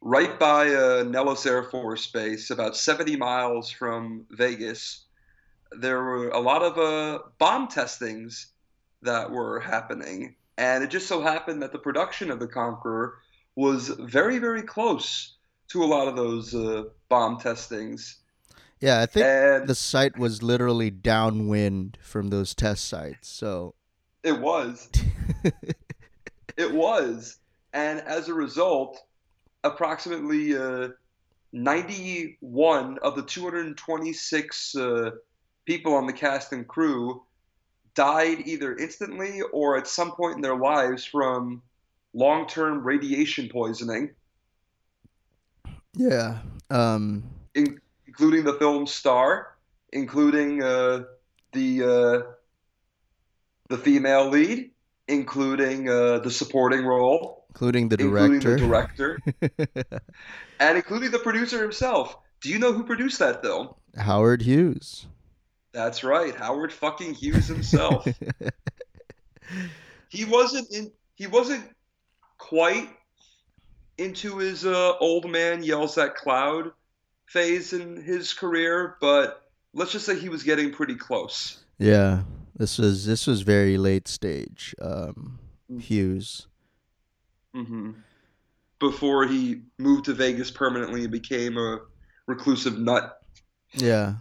right 0.00 0.38
by 0.38 0.74
uh, 0.74 1.04
Nellis 1.04 1.44
Air 1.46 1.62
Force 1.64 2.06
Base, 2.08 2.50
about 2.50 2.76
70 2.76 3.16
miles 3.16 3.70
from 3.70 4.26
Vegas. 4.30 5.06
There 5.72 6.02
were 6.02 6.30
a 6.30 6.40
lot 6.40 6.62
of 6.62 6.78
uh, 6.78 7.22
bomb 7.38 7.68
testings 7.68 8.48
that 9.02 9.30
were 9.30 9.60
happening, 9.60 10.36
and 10.56 10.84
it 10.84 10.90
just 10.90 11.08
so 11.08 11.22
happened 11.22 11.62
that 11.62 11.72
the 11.72 11.78
production 11.78 12.30
of 12.30 12.40
the 12.40 12.48
Conqueror 12.48 13.18
was 13.56 13.88
very, 13.88 14.38
very 14.38 14.62
close 14.62 15.37
to 15.68 15.82
a 15.82 15.86
lot 15.86 16.08
of 16.08 16.16
those 16.16 16.54
uh, 16.54 16.84
bomb 17.08 17.38
testings. 17.38 18.18
yeah 18.80 19.00
i 19.00 19.06
think 19.06 19.26
And 19.26 19.68
the 19.68 19.74
site 19.74 20.18
was 20.18 20.42
literally 20.42 20.90
downwind 20.90 21.98
from 22.00 22.28
those 22.28 22.54
test 22.54 22.88
sites. 22.88 23.28
So 23.28 23.74
it 24.22 24.40
was. 24.40 24.90
It 26.58 26.74
was. 26.74 27.38
And 27.72 28.00
as 28.00 28.28
a 28.28 28.34
result, 28.34 29.00
approximately 29.62 30.56
uh, 30.56 30.88
91 31.52 32.98
of 33.00 33.14
the 33.14 33.22
226 33.22 34.74
uh, 34.74 35.10
people 35.64 35.94
on 35.94 36.06
the 36.06 36.12
cast 36.12 36.52
and 36.52 36.66
crew 36.66 37.22
died 37.94 38.42
either 38.44 38.76
instantly 38.76 39.40
or 39.52 39.76
at 39.78 39.86
some 39.86 40.10
point 40.12 40.34
in 40.34 40.42
their 40.42 40.56
lives 40.56 41.04
from 41.04 41.62
long 42.12 42.48
term 42.48 42.82
radiation 42.82 43.48
poisoning, 43.48 44.10
yeah, 45.94 46.38
um, 46.70 47.24
in- 47.54 47.80
including 48.06 48.44
the 48.44 48.54
film 48.54 48.86
star, 48.86 49.54
including 49.92 50.62
uh, 50.62 51.04
the, 51.52 51.82
uh, 51.82 52.32
the 53.68 53.78
female 53.78 54.28
lead, 54.28 54.70
including 55.06 55.88
uh, 55.88 56.18
the 56.18 56.30
supporting 56.30 56.84
role. 56.84 57.44
including 57.50 57.88
the 57.88 57.96
including 58.00 58.40
director. 58.40 59.18
the 59.38 59.48
director, 59.48 60.00
and 60.60 60.76
including 60.76 61.10
the 61.10 61.18
producer 61.18 61.62
himself. 61.62 62.16
Do 62.40 62.50
you 62.50 62.58
know 62.58 62.72
who 62.72 62.84
produced 62.84 63.18
that 63.18 63.42
film? 63.42 63.74
Howard 63.96 64.42
Hughes. 64.42 65.06
That's 65.72 66.04
right, 66.04 66.34
Howard 66.34 66.72
fucking 66.72 67.14
Hughes 67.14 67.46
himself. 67.46 68.06
he 70.08 70.24
wasn't 70.24 70.70
in. 70.72 70.92
He 71.16 71.26
wasn't 71.26 71.64
quite 72.38 72.88
into 73.98 74.38
his 74.38 74.64
uh, 74.64 74.96
old 74.98 75.30
man 75.30 75.62
yells 75.62 75.98
at 75.98 76.14
cloud 76.14 76.72
phase 77.26 77.72
in 77.72 78.00
his 78.02 78.32
career, 78.32 78.96
but 79.00 79.50
let's 79.74 79.92
just 79.92 80.06
say 80.06 80.18
he 80.18 80.28
was 80.28 80.42
getting 80.42 80.72
pretty 80.72 80.94
close. 80.94 81.62
yeah, 81.78 82.22
this 82.56 82.78
was 82.78 83.04
this 83.06 83.26
was 83.26 83.42
very 83.42 83.76
late 83.78 84.08
stage. 84.08 84.74
Um, 84.80 85.38
Hughes. 85.78 86.46
hmm 87.54 87.90
Before 88.78 89.26
he 89.26 89.62
moved 89.78 90.06
to 90.06 90.14
Vegas 90.14 90.50
permanently 90.50 91.02
and 91.02 91.12
became 91.12 91.56
a 91.58 91.80
reclusive 92.26 92.78
nut. 92.78 93.20
Yeah. 93.74 94.14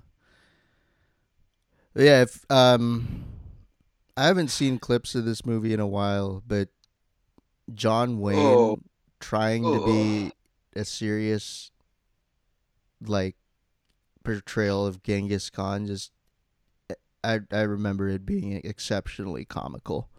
Yeah, 1.96 2.24
if 2.24 2.46
um 2.52 3.24
I 4.16 4.26
haven't 4.26 4.50
seen 4.50 4.80
clips 4.80 5.16
of 5.16 5.26
this 5.26 5.46
movie 5.46 5.74
in 5.74 5.80
a 5.80 5.88
while, 5.88 6.44
but 6.46 6.70
John 7.74 8.20
Wayne 8.20 8.38
Oh. 8.38 8.80
Trying 9.20 9.64
to 9.64 9.86
be 9.86 10.32
oh. 10.76 10.82
a 10.82 10.86
serious 10.86 11.72
like 13.02 13.36
portrayal 14.24 14.86
of 14.86 15.04
Genghis 15.04 15.50
Khan 15.50 15.86
just 15.86 16.12
I 17.24 17.40
I 17.52 17.62
remember 17.62 18.08
it 18.08 18.26
being 18.26 18.62
exceptionally 18.64 19.46
comical. 19.46 20.10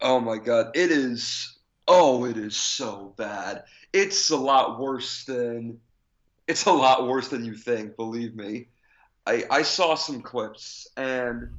Oh 0.00 0.20
my 0.20 0.38
God, 0.38 0.70
it 0.74 0.90
is. 0.90 1.58
Oh, 1.86 2.24
it 2.24 2.36
is 2.36 2.56
so 2.56 3.14
bad. 3.16 3.64
It's 3.92 4.30
a 4.30 4.36
lot 4.36 4.78
worse 4.78 5.24
than. 5.24 5.80
It's 6.46 6.66
a 6.66 6.72
lot 6.72 7.06
worse 7.06 7.28
than 7.28 7.44
you 7.44 7.54
think. 7.54 7.96
Believe 7.96 8.34
me. 8.34 8.68
I 9.26 9.44
I 9.50 9.62
saw 9.62 9.94
some 9.94 10.22
clips 10.22 10.86
and. 10.96 11.50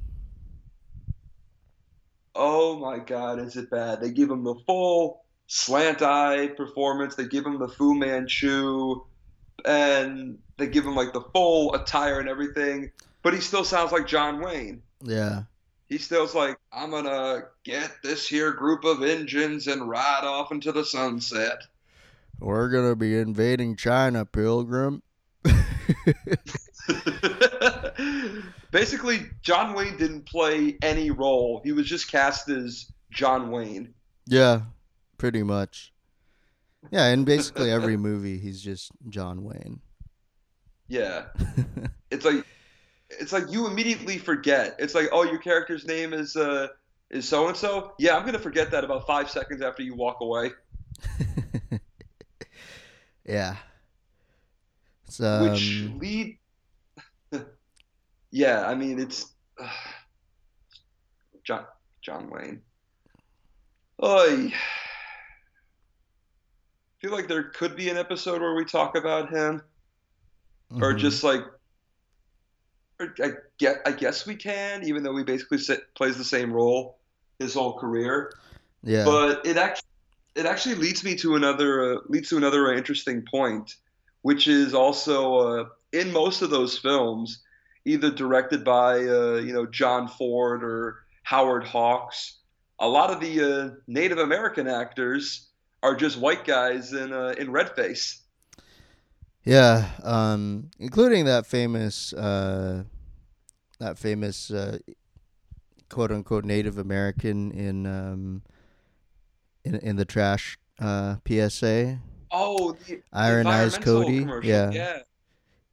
Oh 2.34 2.78
my 2.78 2.98
God, 2.98 3.40
is 3.40 3.56
it 3.56 3.70
bad? 3.70 4.00
They 4.00 4.10
give 4.10 4.30
him 4.30 4.44
the 4.44 4.54
full 4.66 5.24
slant 5.52 6.00
eye 6.00 6.46
performance. 6.46 7.16
They 7.16 7.26
give 7.26 7.44
him 7.44 7.58
the 7.58 7.66
Fu 7.66 7.94
Manchu, 7.94 9.02
and 9.64 10.38
they 10.56 10.68
give 10.68 10.86
him 10.86 10.94
like 10.94 11.12
the 11.12 11.22
full 11.32 11.74
attire 11.74 12.20
and 12.20 12.28
everything. 12.28 12.92
But 13.22 13.34
he 13.34 13.40
still 13.40 13.64
sounds 13.64 13.90
like 13.90 14.06
John 14.06 14.40
Wayne. 14.40 14.80
Yeah. 15.02 15.42
He 15.88 15.98
still's 15.98 16.36
like, 16.36 16.56
I'm 16.72 16.92
gonna 16.92 17.46
get 17.64 17.90
this 18.02 18.28
here 18.28 18.52
group 18.52 18.84
of 18.84 19.02
engines 19.02 19.66
and 19.66 19.88
ride 19.88 20.22
off 20.22 20.52
into 20.52 20.70
the 20.70 20.84
sunset. 20.84 21.58
We're 22.38 22.70
going 22.70 22.88
to 22.88 22.96
be 22.96 23.18
invading 23.18 23.76
China, 23.76 24.24
Pilgrim. 24.24 25.02
Basically, 28.70 29.26
John 29.42 29.74
Wayne 29.74 29.98
didn't 29.98 30.24
play 30.24 30.78
any 30.80 31.10
role. 31.10 31.60
He 31.64 31.72
was 31.72 31.86
just 31.86 32.10
cast 32.10 32.48
as 32.48 32.90
John 33.10 33.50
Wayne. 33.50 33.92
Yeah, 34.26 34.62
pretty 35.20 35.42
much. 35.42 35.92
Yeah, 36.90 37.08
in 37.08 37.24
basically 37.24 37.70
every 37.70 37.96
movie 37.96 38.38
he's 38.38 38.60
just 38.60 38.90
John 39.08 39.44
Wayne. 39.44 39.80
Yeah. 40.88 41.26
It's 42.12 42.24
like 42.24 42.44
it's 43.08 43.32
like 43.32 43.52
you 43.52 43.68
immediately 43.68 44.18
forget. 44.18 44.74
It's 44.80 44.96
like, 44.96 45.10
oh, 45.12 45.22
your 45.22 45.38
character's 45.38 45.86
name 45.86 46.12
is 46.12 46.34
uh 46.34 46.66
is 47.08 47.28
so 47.28 47.46
and 47.46 47.56
so. 47.56 47.92
Yeah, 48.00 48.16
I'm 48.16 48.26
gonna 48.26 48.40
forget 48.40 48.72
that 48.72 48.82
about 48.82 49.06
five 49.06 49.30
seconds 49.30 49.62
after 49.62 49.84
you 49.84 49.94
walk 49.94 50.16
away. 50.20 50.50
yeah. 53.24 53.54
Um, 55.18 55.50
which 55.50 55.82
lead 55.98 56.38
yeah 58.30 58.66
i 58.68 58.76
mean 58.76 59.00
it's 59.00 59.32
john 61.44 61.64
john 62.00 62.30
wayne 62.30 62.62
i 64.00 64.52
feel 67.00 67.12
like 67.12 67.28
there 67.28 67.44
could 67.44 67.76
be 67.76 67.88
an 67.88 67.96
episode 67.96 68.40
where 68.40 68.54
we 68.54 68.64
talk 68.64 68.96
about 68.96 69.30
him 69.30 69.62
or 70.80 70.94
mhm. 70.94 70.98
just 70.98 71.24
like 71.24 71.42
or 72.98 73.14
I 73.22 73.32
get 73.58 73.80
I 73.86 73.92
guess 73.92 74.26
we 74.26 74.36
can 74.36 74.84
even 74.84 75.02
though 75.02 75.16
he 75.16 75.24
basically 75.24 75.58
sit, 75.58 75.94
plays 75.94 76.16
the 76.16 76.24
same 76.24 76.52
role 76.52 76.98
his 77.38 77.54
whole 77.54 77.78
career 77.78 78.32
yeah. 78.82 79.04
but 79.04 79.46
it 79.46 79.56
actually 79.56 79.88
it 80.34 80.46
actually 80.46 80.76
leads 80.76 81.04
me 81.04 81.14
to 81.16 81.36
another 81.36 81.94
uh, 81.94 82.00
leads 82.08 82.28
to 82.30 82.36
another 82.36 82.72
uh, 82.72 82.76
interesting 82.76 83.24
point, 83.30 83.76
which 84.22 84.48
is 84.48 84.74
also 84.74 85.34
uh, 85.36 85.64
in 85.92 86.12
most 86.12 86.42
of 86.42 86.50
those 86.50 86.78
films, 86.78 87.42
either 87.84 88.10
directed 88.10 88.64
by 88.64 88.94
uh, 88.94 89.40
you 89.44 89.52
know 89.52 89.66
John 89.66 90.08
Ford 90.08 90.62
or 90.62 91.00
Howard 91.22 91.64
Hawks. 91.64 92.38
A 92.78 92.88
lot 92.88 93.10
of 93.10 93.20
the 93.20 93.42
uh, 93.42 93.70
Native 93.86 94.18
American 94.18 94.66
actors 94.66 95.48
are 95.82 95.94
just 95.94 96.18
white 96.18 96.44
guys 96.44 96.92
in 96.92 97.12
uh, 97.12 97.34
in 97.38 97.50
red 97.50 97.70
face. 97.74 98.22
Yeah, 99.44 99.88
um, 100.02 100.70
including 100.78 101.24
that 101.24 101.46
famous 101.46 102.12
uh, 102.12 102.84
that 103.78 103.98
famous 103.98 104.50
uh, 104.50 104.78
quote 105.88 106.12
unquote 106.12 106.44
Native 106.44 106.78
American 106.78 107.50
in 107.52 107.86
um, 107.86 108.42
in 109.64 109.76
in 109.76 109.96
the 109.96 110.04
trash 110.04 110.58
uh, 110.80 111.16
PSA. 111.26 111.98
Oh, 112.32 112.76
the 112.86 113.02
Iron 113.12 113.46
Eyes 113.46 113.76
Cody. 113.78 114.20
commercial. 114.20 114.48
Yeah. 114.48 114.70
yeah. 114.70 114.98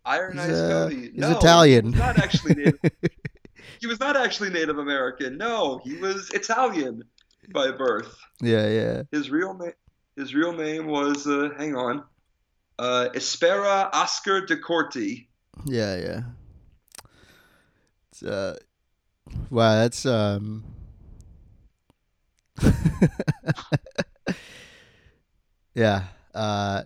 Iron 0.06 0.40
Eyes 0.40 0.50
uh, 0.52 0.88
Cody. 0.90 1.02
he's 1.12 1.18
no, 1.18 1.38
Italian. 1.38 1.94
He 1.94 2.00
not 2.00 2.18
actually 2.18 2.56
Native. 2.64 2.80
he 3.80 3.88
was 3.88 4.00
not 4.00 4.16
actually 4.16 4.50
Native 4.50 4.78
American. 4.78 5.38
No, 5.38 5.82
he 5.84 5.96
was 5.96 6.30
Italian 6.34 7.04
by 7.54 7.72
birth. 7.72 8.18
Yeah, 8.42 8.68
yeah. 8.70 9.04
His 9.12 9.30
real 9.30 9.54
name. 9.54 9.74
His 10.18 10.34
real 10.34 10.52
name 10.52 10.88
was. 10.88 11.28
Uh, 11.28 11.52
hang 11.58 11.76
on. 11.76 12.04
Uh, 12.80 13.10
Espera 13.14 13.90
Oscar 13.94 14.46
de 14.46 14.58
Corti. 14.58 15.30
Yeah, 15.66 15.96
yeah. 15.96 16.22
It's, 18.12 18.24
uh, 18.24 18.58
wow, 19.52 19.76
that's 19.76 20.06
um. 20.08 20.64
yeah. 25.76 26.04
Uh. 26.34 26.84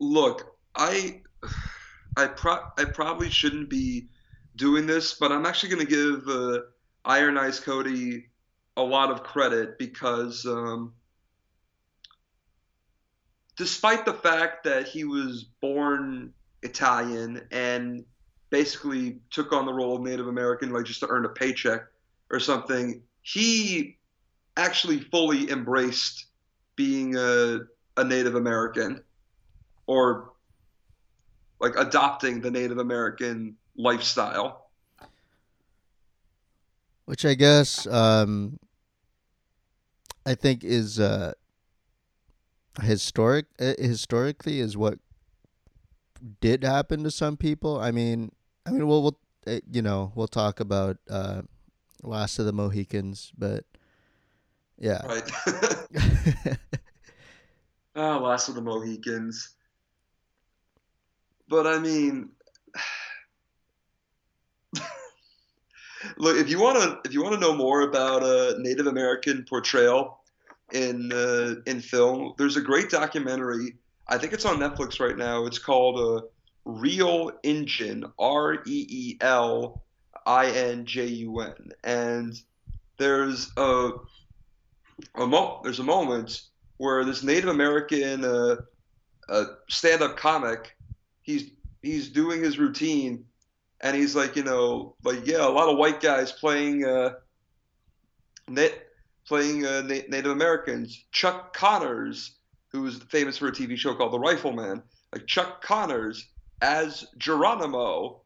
Look, 0.00 0.56
I, 0.74 1.22
I 2.16 2.26
pro- 2.26 2.66
I 2.76 2.84
probably 2.84 3.30
shouldn't 3.30 3.70
be 3.70 4.08
doing 4.56 4.86
this, 4.86 5.14
but 5.14 5.30
I'm 5.30 5.46
actually 5.46 5.68
going 5.70 5.86
to 5.86 5.92
give 5.92 6.26
uh, 6.28 6.58
Iron 7.04 7.38
Eyes 7.38 7.60
Cody 7.60 8.26
a 8.76 8.82
lot 8.82 9.12
of 9.12 9.22
credit 9.22 9.78
because, 9.78 10.44
um, 10.46 10.92
despite 13.56 14.04
the 14.04 14.12
fact 14.12 14.64
that 14.64 14.88
he 14.88 15.04
was 15.04 15.44
born 15.60 16.32
Italian 16.62 17.46
and 17.50 18.04
basically 18.50 19.18
took 19.30 19.52
on 19.52 19.66
the 19.66 19.72
role 19.72 19.96
of 19.96 20.02
Native 20.02 20.28
American, 20.28 20.72
like 20.72 20.84
just 20.84 21.00
to 21.00 21.08
earn 21.08 21.24
a 21.24 21.28
paycheck 21.28 21.82
or 22.30 22.40
something, 22.40 23.02
he 23.22 23.98
actually 24.56 25.00
fully 25.00 25.50
embraced 25.50 26.26
being 26.76 27.16
a, 27.16 27.60
a 27.96 28.04
Native 28.04 28.34
American 28.34 29.02
or 29.86 30.32
like 31.60 31.74
adopting 31.76 32.40
the 32.40 32.50
Native 32.50 32.78
American 32.78 33.56
lifestyle. 33.76 34.64
which 37.04 37.24
I 37.24 37.34
guess 37.34 37.86
um, 37.86 38.58
I 40.24 40.34
think 40.34 40.64
is 40.64 40.98
uh, 40.98 41.32
historic. 42.82 43.46
Uh, 43.58 43.74
historically, 43.78 44.60
is 44.60 44.76
what 44.76 44.98
did 46.40 46.64
happen 46.64 47.04
to 47.04 47.10
some 47.10 47.36
people. 47.36 47.80
I 47.80 47.90
mean, 47.90 48.32
I 48.66 48.70
mean, 48.70 48.86
we'll, 48.86 49.02
we'll 49.02 49.18
uh, 49.46 49.60
you 49.70 49.82
know, 49.82 50.12
we'll 50.14 50.28
talk 50.28 50.60
about 50.60 50.96
uh, 51.08 51.42
Last 52.02 52.38
of 52.38 52.46
the 52.46 52.52
Mohicans, 52.52 53.32
but 53.36 53.64
yeah, 54.78 55.02
Right. 55.06 55.30
Ah, 57.96 58.18
Last 58.18 58.48
of 58.48 58.56
the 58.56 58.60
Mohicans. 58.60 59.50
But 61.48 61.66
I 61.68 61.78
mean, 61.78 62.30
look 66.16 66.36
if 66.36 66.48
you 66.48 66.60
want 66.60 66.78
to 66.78 66.98
if 67.08 67.14
you 67.14 67.22
want 67.22 67.34
to 67.34 67.40
know 67.40 67.54
more 67.54 67.82
about 67.82 68.24
a 68.24 68.56
Native 68.58 68.88
American 68.88 69.44
portrayal 69.48 70.23
in 70.72 71.12
uh, 71.12 71.56
in 71.66 71.80
film, 71.80 72.34
there's 72.38 72.56
a 72.56 72.60
great 72.60 72.90
documentary. 72.90 73.76
I 74.08 74.18
think 74.18 74.32
it's 74.32 74.44
on 74.44 74.58
Netflix 74.58 75.00
right 75.00 75.16
now. 75.16 75.46
It's 75.46 75.58
called 75.58 75.98
uh, 75.98 76.26
Reel 76.64 77.32
Injun, 77.42 78.04
R 78.18 78.54
E 78.66 78.86
E 78.88 79.16
L 79.20 79.82
I 80.26 80.50
N 80.50 80.86
J 80.86 81.06
U 81.06 81.40
N, 81.40 81.72
and 81.82 82.34
there's 82.98 83.50
a 83.56 83.90
a 85.16 85.26
mo- 85.26 85.60
there's 85.62 85.80
a 85.80 85.84
moment 85.84 86.42
where 86.78 87.04
this 87.04 87.22
Native 87.22 87.50
American 87.50 88.24
uh, 88.24 88.56
uh, 89.28 89.44
stand-up 89.68 90.16
comic, 90.16 90.76
he's 91.22 91.50
he's 91.82 92.08
doing 92.08 92.42
his 92.42 92.58
routine, 92.58 93.24
and 93.80 93.96
he's 93.96 94.16
like, 94.16 94.36
you 94.36 94.42
know, 94.42 94.96
like 95.04 95.26
yeah, 95.26 95.46
a 95.46 95.48
lot 95.48 95.68
of 95.68 95.78
white 95.78 96.00
guys 96.00 96.32
playing 96.32 96.84
uh, 96.84 97.14
playing 99.26 99.66
uh, 99.66 99.82
na- 99.82 100.08
Native 100.08 100.32
Americans. 100.32 101.04
Chuck 101.12 101.54
Connors, 101.54 102.36
who 102.68 102.82
was 102.82 102.98
famous 103.04 103.38
for 103.38 103.48
a 103.48 103.52
TV 103.52 103.76
show 103.76 103.94
called 103.94 104.12
The 104.12 104.18
Rifleman, 104.18 104.82
like 105.12 105.26
Chuck 105.26 105.62
Connors 105.62 106.26
as 106.60 107.06
Geronimo. 107.18 108.22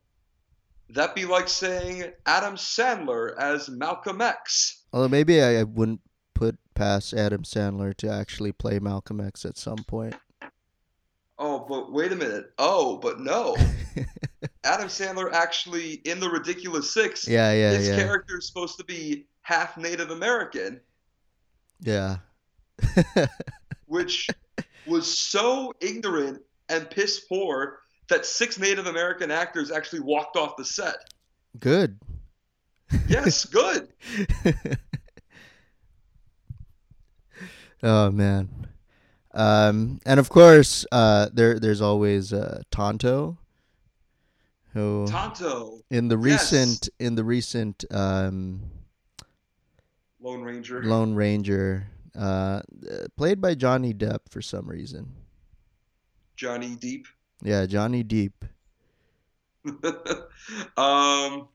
That'd 0.91 1.15
be 1.15 1.27
like 1.27 1.49
saying 1.49 2.05
Adam 2.25 2.55
Sandler 2.57 3.37
as 3.37 3.69
Malcolm 3.69 4.23
X. 4.23 4.85
although 4.93 5.09
maybe 5.09 5.43
I, 5.43 5.61
I 5.61 5.63
wouldn't 5.65 6.01
put 6.35 6.57
past 6.75 7.13
Adam 7.13 7.43
Sandler 7.43 7.95
to 7.97 8.09
actually 8.09 8.53
play 8.53 8.79
Malcolm 8.79 9.21
X 9.21 9.45
at 9.45 9.59
some 9.59 9.85
point. 9.87 10.15
Oh, 11.39 11.67
but 11.69 11.93
wait 11.93 12.11
a 12.11 12.17
minute. 12.17 12.53
Oh, 12.59 12.97
but 12.97 13.21
no. 13.21 13.57
Adam 14.65 14.89
Sandler 14.89 15.33
actually 15.33 15.95
in 16.05 16.21
the 16.21 16.29
Ridiculous 16.29 16.93
Six, 16.93 17.29
yeah, 17.29 17.53
yeah, 17.53 17.73
his 17.73 17.89
yeah, 17.89 17.97
character 17.97 18.39
is 18.39 18.47
supposed 18.47 18.77
to 18.79 18.85
be 18.85 19.27
half 19.43 19.77
Native 19.77 20.11
American, 20.11 20.81
yeah. 21.81 22.19
which 23.87 24.29
was 24.87 25.19
so 25.19 25.73
ignorant 25.81 26.41
and 26.69 26.89
piss 26.91 27.21
poor 27.21 27.81
that 28.09 28.25
six 28.25 28.59
Native 28.59 28.87
American 28.87 29.31
actors 29.31 29.71
actually 29.71 30.01
walked 30.01 30.37
off 30.37 30.57
the 30.57 30.65
set. 30.65 30.97
Good. 31.59 31.99
Yes, 33.09 33.45
good. 33.45 33.89
Oh 37.83 38.11
man. 38.11 38.67
Um, 39.35 40.01
and 40.05 40.19
of 40.19 40.29
course, 40.29 40.85
uh, 40.91 41.29
there 41.33 41.59
there's 41.59 41.81
always 41.81 42.33
uh, 42.33 42.63
Tonto, 42.71 43.39
who 44.73 45.07
Tonto, 45.07 45.81
in 45.91 46.09
the 46.09 46.17
yes. 46.19 46.53
recent 46.53 46.89
in 46.99 47.15
the 47.15 47.25
recent 47.25 47.85
um, 47.91 48.63
Lone 50.29 50.43
Ranger. 50.43 50.83
Lone 50.83 51.15
Ranger, 51.15 51.87
uh, 52.15 52.61
played 53.17 53.41
by 53.41 53.55
Johnny 53.55 53.95
Depp 53.95 54.29
for 54.29 54.43
some 54.43 54.69
reason. 54.69 55.15
Johnny 56.37 56.77
Deep. 56.77 57.07
Yeah, 57.43 57.65
Johnny 57.65 58.03
Deep. 58.03 58.45
um, 60.77 61.49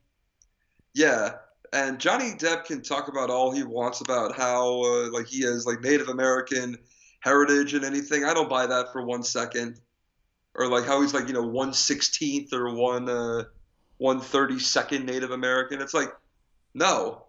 yeah, 0.92 1.34
and 1.72 2.00
Johnny 2.00 2.32
Depp 2.32 2.64
can 2.64 2.82
talk 2.82 3.06
about 3.06 3.30
all 3.30 3.52
he 3.52 3.62
wants 3.62 4.00
about 4.00 4.34
how 4.34 4.82
uh, 4.82 5.10
like 5.12 5.26
he 5.26 5.42
has 5.42 5.66
like 5.66 5.80
Native 5.80 6.08
American 6.08 6.76
heritage 7.20 7.74
and 7.74 7.84
anything. 7.84 8.24
I 8.24 8.34
don't 8.34 8.48
buy 8.48 8.66
that 8.66 8.92
for 8.92 9.04
one 9.04 9.22
second. 9.22 9.80
Or 10.56 10.66
like 10.66 10.84
how 10.84 11.00
he's 11.00 11.14
like 11.14 11.28
you 11.28 11.34
know 11.34 11.46
one 11.46 11.72
sixteenth 11.72 12.52
or 12.52 12.74
one 12.74 13.08
uh, 13.08 13.44
one 13.98 14.20
thirty 14.20 14.58
second 14.58 15.06
Native 15.06 15.30
American. 15.30 15.80
It's 15.80 15.94
like 15.94 16.12
no, 16.74 17.23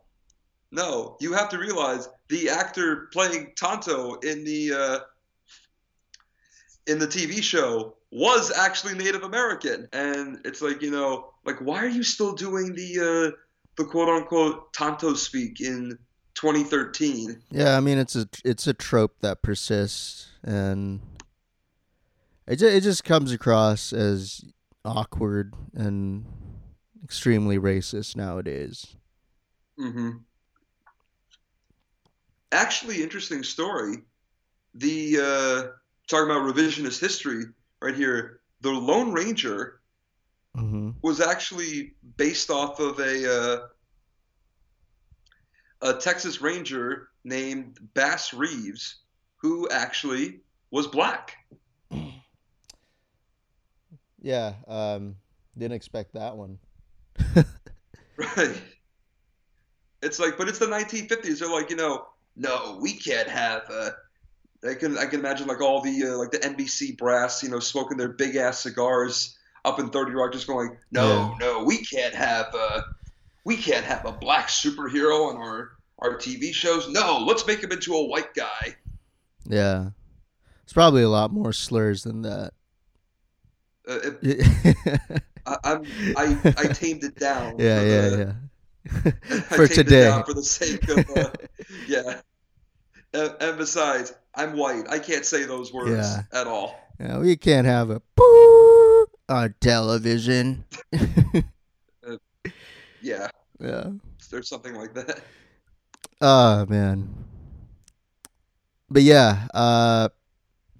no. 0.75 1.17
You 1.19 1.33
have 1.33 1.49
to 1.49 1.57
realize 1.57 2.09
the 2.29 2.49
actor 2.49 3.09
playing 3.11 3.53
Tonto 3.57 4.15
in 4.15 4.43
the 4.43 4.73
uh, 4.73 4.99
in 6.87 6.99
the 6.99 7.07
TV 7.07 7.41
show 7.41 7.95
was 8.11 8.51
actually 8.51 8.95
Native 8.95 9.23
American, 9.23 9.87
and 9.91 10.39
it's 10.45 10.61
like 10.61 10.81
you 10.81 10.91
know, 10.91 11.33
like 11.45 11.57
why 11.59 11.83
are 11.83 11.89
you 11.89 12.03
still 12.03 12.33
doing 12.33 12.73
the 12.75 13.31
uh, 13.33 13.35
the 13.77 13.85
quote 13.85 14.09
unquote 14.09 14.73
Tonto 14.73 15.13
speak 15.13 15.61
in 15.61 15.97
2013? 16.35 17.41
Yeah, 17.51 17.77
I 17.77 17.79
mean 17.79 17.97
it's 17.97 18.15
a 18.15 18.27
it's 18.43 18.67
a 18.67 18.73
trope 18.73 19.15
that 19.21 19.41
persists, 19.41 20.29
and 20.43 21.01
it 22.47 22.57
ju- 22.57 22.67
it 22.67 22.81
just 22.81 23.03
comes 23.03 23.31
across 23.31 23.91
as 23.91 24.43
awkward 24.83 25.53
and 25.73 26.25
extremely 27.03 27.57
racist 27.57 28.15
nowadays. 28.15 28.95
Mm-hmm. 29.79 30.09
Actually, 32.51 33.03
interesting 33.03 33.43
story. 33.43 33.97
The 34.75 35.17
uh, 35.19 35.67
talking 36.07 36.29
about 36.31 36.43
revisionist 36.53 36.99
history 36.99 37.45
right 37.81 37.95
here. 37.95 38.39
The 38.61 38.71
Lone 38.71 39.11
Ranger 39.13 39.81
hmm 40.55 40.91
was 41.01 41.21
actually 41.21 41.93
based 42.17 42.49
off 42.49 42.79
of 42.79 42.99
a 42.99 43.31
uh, 43.31 43.59
a 45.81 45.93
Texas 45.93 46.41
Ranger 46.41 47.09
named 47.23 47.77
Bass 47.93 48.33
Reeves, 48.33 48.97
who 49.37 49.69
actually 49.69 50.41
was 50.71 50.87
black. 50.87 51.37
Yeah, 54.21 54.53
um, 54.67 55.17
Didn't 55.55 55.75
expect 55.75 56.13
that 56.15 56.35
one. 56.35 56.57
Right. 58.17 58.61
It's 60.01 60.19
like, 60.19 60.37
but 60.37 60.47
it's 60.47 60.59
the 60.59 60.67
1950s. 60.67 61.39
They're 61.39 61.49
like, 61.49 61.69
you 61.69 61.75
know, 61.75 62.05
no, 62.35 62.77
we 62.81 62.93
can't 62.93 63.27
have. 63.29 63.63
Uh, 63.69 63.91
I 64.67 64.73
can 64.73 64.97
I 64.97 65.05
can 65.05 65.19
imagine 65.19 65.47
like 65.47 65.61
all 65.61 65.81
the 65.81 66.07
uh, 66.07 66.17
like 66.17 66.31
the 66.31 66.39
NBC 66.39 66.97
brass, 66.97 67.43
you 67.43 67.49
know, 67.49 67.59
smoking 67.59 67.97
their 67.97 68.09
big 68.09 68.35
ass 68.35 68.59
cigars 68.59 69.37
up 69.63 69.79
in 69.79 69.89
30 69.89 70.11
Rock, 70.13 70.31
just 70.31 70.47
going, 70.47 70.77
no, 70.91 71.35
no, 71.39 71.63
we 71.63 71.77
can't 71.79 72.13
have. 72.15 72.47
Uh, 72.53 72.81
we 73.45 73.57
can't 73.57 73.85
have 73.85 74.05
a 74.05 74.11
black 74.11 74.47
superhero 74.47 75.29
on 75.29 75.37
our 75.37 75.71
our 75.99 76.17
TV 76.17 76.53
shows. 76.53 76.89
No, 76.89 77.23
let's 77.27 77.45
make 77.47 77.61
him 77.63 77.71
into 77.71 77.93
a 77.93 78.05
white 78.05 78.33
guy. 78.33 78.75
Yeah. 79.47 79.89
It's 80.63 80.73
probably 80.73 81.03
a 81.03 81.09
lot 81.09 81.31
more 81.31 81.53
slurs 81.53 82.03
than 82.03 82.23
that. 82.23 82.51
Uh, 83.87 83.99
it, 84.23 85.21
I, 85.45 85.57
I'm 85.63 85.85
I 86.17 86.53
I 86.57 86.63
tamed 86.67 87.03
it 87.03 87.15
down. 87.17 87.59
yeah, 87.59 87.81
yeah, 87.83 88.09
the- 88.09 88.17
yeah. 88.17 88.33
For 89.49 89.67
today. 89.67 90.21
for 90.25 90.33
the 90.33 90.43
sake 90.43 90.87
of 90.89 91.09
uh, 91.17 91.31
yeah. 91.87 92.21
And, 93.13 93.35
and 93.39 93.57
besides, 93.57 94.13
I'm 94.35 94.57
white. 94.57 94.85
I 94.89 94.99
can't 94.99 95.25
say 95.25 95.45
those 95.45 95.73
words 95.73 95.91
Yeah. 95.91 96.21
at 96.39 96.47
all. 96.47 96.79
Yeah, 96.99 97.19
we 97.19 97.35
can't 97.35 97.65
have 97.67 97.89
a 97.89 98.01
boo 98.15 99.07
on 99.29 99.55
television. 99.59 100.65
Yeah, 103.01 103.29
yeah. 103.59 103.91
there's 104.31 104.49
something 104.49 104.73
like 104.73 104.93
that. 104.95 105.19
Oh 106.21 106.65
man. 106.67 107.13
But 108.89 109.03
yeah, 109.03 109.47
uh 109.53 110.09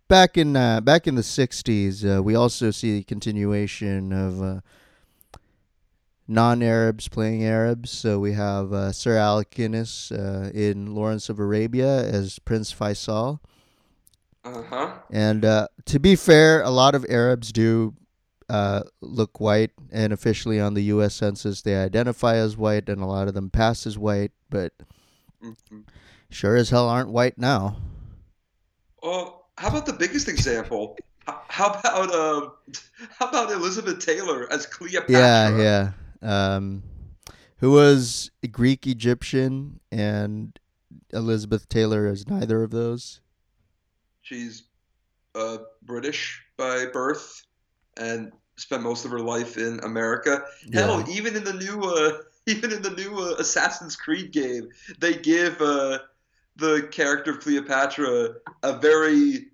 back 0.07 0.37
in 0.37 0.55
uh, 0.55 0.81
back 0.81 1.07
in 1.07 1.15
the 1.15 1.21
60s, 1.21 2.17
uh, 2.17 2.23
we 2.23 2.35
also 2.35 2.71
see 2.71 2.99
a 2.99 3.03
continuation 3.03 4.11
of 4.13 4.41
uh, 4.41 4.61
non-Arabs 6.27 7.07
playing 7.07 7.43
Arabs. 7.43 7.91
So 7.91 8.19
we 8.19 8.33
have 8.33 8.73
uh, 8.73 8.91
Sir 8.91 9.17
Alec 9.17 9.51
Guinness 9.51 10.11
uh, 10.11 10.51
in 10.53 10.95
Lawrence 10.95 11.29
of 11.29 11.39
Arabia 11.39 12.03
as 12.05 12.39
Prince 12.39 12.73
Faisal. 12.73 13.39
Uh 14.43 14.61
huh. 14.63 14.93
And 15.11 15.43
uh, 15.43 15.67
to 15.85 15.99
be 15.99 16.15
fair, 16.15 16.61
a 16.61 16.69
lot 16.69 16.93
of 16.95 17.05
Arabs 17.09 17.51
do 17.51 17.95
uh, 18.49 18.83
look 19.01 19.39
white, 19.39 19.71
and 19.91 20.13
officially 20.13 20.59
on 20.59 20.75
the 20.75 20.83
U.S. 20.83 21.15
Census, 21.15 21.61
they 21.63 21.75
identify 21.75 22.35
as 22.35 22.55
white, 22.55 22.89
and 22.89 23.01
a 23.01 23.05
lot 23.07 23.27
of 23.27 23.33
them 23.33 23.49
pass 23.49 23.87
as 23.87 23.97
white, 23.97 24.31
but 24.49 24.71
hmm 25.41 25.79
sure 26.29 26.55
as 26.55 26.69
hell 26.69 26.89
aren't 26.89 27.09
white 27.09 27.37
now. 27.37 27.77
Well, 29.01 29.47
how 29.57 29.69
about 29.69 29.85
the 29.85 29.93
biggest 29.93 30.27
example? 30.27 30.97
How 31.25 31.69
about 31.71 32.13
um, 32.13 32.51
how 33.17 33.29
about 33.29 33.51
Elizabeth 33.51 34.05
Taylor 34.05 34.51
as 34.51 34.65
Cleopatra? 34.65 35.13
Yeah, 35.13 35.57
yeah. 35.57 35.91
Um, 36.25 36.83
who 37.57 37.71
was 37.71 38.31
Greek 38.51 38.85
Egyptian, 38.87 39.79
and 39.91 40.59
Elizabeth 41.13 41.69
Taylor 41.69 42.07
is 42.07 42.27
neither 42.27 42.63
of 42.63 42.71
those. 42.71 43.21
She's 44.21 44.63
uh, 45.35 45.57
British 45.83 46.41
by 46.57 46.87
birth 46.87 47.45
and 47.97 48.31
spent 48.57 48.83
most 48.83 49.05
of 49.05 49.11
her 49.11 49.19
life 49.19 49.57
in 49.57 49.79
America. 49.83 50.43
Hell, 50.73 51.05
even 51.09 51.35
in 51.35 51.43
the 51.43 51.53
new 51.53 51.81
uh, 51.81 52.17
even 52.47 52.71
in 52.71 52.81
the 52.81 52.91
new 52.91 53.17
uh, 53.19 53.35
Assassin's 53.39 53.95
Creed 53.95 54.31
game, 54.31 54.69
they 54.99 55.15
give 55.15 55.61
uh, 55.61 55.99
the 56.55 56.87
character 56.91 57.31
of 57.31 57.39
Cleopatra 57.39 58.35
a 58.63 58.79
very 58.79 59.47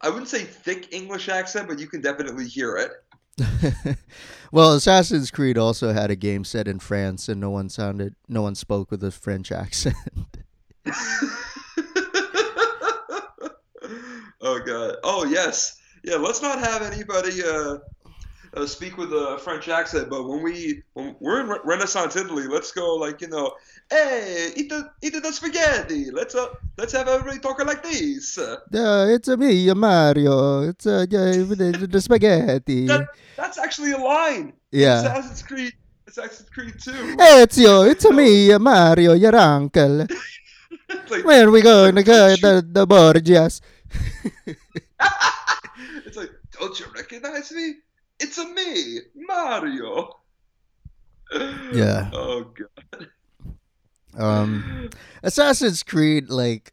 I 0.00 0.08
wouldn't 0.10 0.28
say 0.28 0.44
thick 0.44 0.92
English 0.92 1.30
accent, 1.30 1.66
but 1.66 1.78
you 1.78 1.86
can 1.86 2.02
definitely 2.02 2.46
hear 2.46 2.76
it. 2.76 2.90
well, 4.52 4.74
Assassin's 4.74 5.30
Creed 5.30 5.58
also 5.58 5.92
had 5.92 6.10
a 6.10 6.16
game 6.16 6.44
set 6.44 6.68
in 6.68 6.78
France, 6.78 7.28
and 7.28 7.40
no 7.40 7.50
one 7.50 7.68
sounded, 7.68 8.14
no 8.28 8.42
one 8.42 8.54
spoke 8.54 8.90
with 8.90 9.02
a 9.02 9.10
French 9.10 9.50
accent. 9.50 9.96
oh 14.40 14.60
god. 14.64 14.96
Oh 15.02 15.24
yes. 15.24 15.80
Yeah. 16.02 16.16
Let's 16.16 16.42
not 16.42 16.58
have 16.60 16.82
anybody 16.82 17.42
uh, 17.42 17.78
uh, 18.54 18.66
speak 18.66 18.96
with 18.96 19.12
a 19.12 19.38
French 19.42 19.68
accent. 19.68 20.10
But 20.10 20.28
when 20.28 20.42
we 20.42 20.82
when 20.92 21.16
we're 21.20 21.40
in 21.40 21.48
Re- 21.48 21.60
Renaissance 21.64 22.16
Italy, 22.16 22.46
let's 22.46 22.72
go 22.72 22.94
like 22.94 23.20
you 23.20 23.28
know, 23.28 23.54
hey, 23.90 24.52
eat 24.56 24.68
the 24.68 24.90
eat 25.02 25.14
the 25.22 25.32
spaghetti. 25.32 26.10
Let's 26.10 26.34
uh 26.34 26.48
let's 26.78 26.92
have 26.92 27.08
everybody 27.08 27.38
talking 27.40 27.66
like 27.66 27.82
this. 27.82 28.38
Uh, 28.38 28.56
it's 28.72 29.28
a 29.28 29.36
me, 29.36 29.68
a 29.68 29.74
Mario. 29.74 30.62
It's 30.68 30.86
uh, 30.86 31.06
the, 31.08 31.88
the 31.90 32.00
spaghetti. 32.00 32.86
That- 32.86 33.08
That's 33.36 33.58
actually 33.58 33.92
a 33.92 33.98
line. 33.98 34.52
Yeah. 34.70 35.00
Assassin's 35.00 35.42
Creed. 35.42 35.72
Assassin's 36.08 36.48
Creed 36.50 36.74
2. 36.80 36.90
Ezio, 37.16 37.90
it's 37.90 38.04
a 38.04 38.12
me, 38.12 38.50
a 38.52 38.58
Mario, 38.58 39.14
your 39.14 39.34
uncle. 39.34 40.06
Like, 41.10 41.24
When 41.24 41.50
we 41.50 41.60
going 41.62 41.94
to 41.96 42.02
go 42.04 42.36
the, 42.36 42.64
the 42.66 42.86
Borgias? 42.86 43.60
it's 46.06 46.16
like, 46.16 46.30
don't 46.52 46.78
you 46.78 46.86
recognize 46.94 47.50
me? 47.52 47.74
It's 48.20 48.38
a 48.38 48.46
me, 48.48 48.98
Mario. 49.16 50.20
Yeah. 51.72 52.10
Oh 52.12 52.52
god. 52.54 53.08
Um, 54.16 54.90
Assassin's 55.22 55.82
Creed, 55.82 56.30
like, 56.30 56.72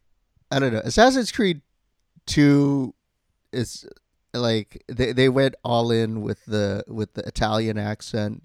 I 0.52 0.60
don't 0.60 0.74
know. 0.74 0.82
Assassin's 0.84 1.32
Creed 1.32 1.62
2 2.28 2.94
is 3.52 3.88
like 4.34 4.84
they, 4.88 5.12
they 5.12 5.28
went 5.28 5.56
all 5.64 5.92
in 5.92 6.22
with 6.22 6.46
the 6.46 6.84
with 6.88 7.14
the 7.14 7.22
Italian 7.28 7.78
accent. 7.78 8.44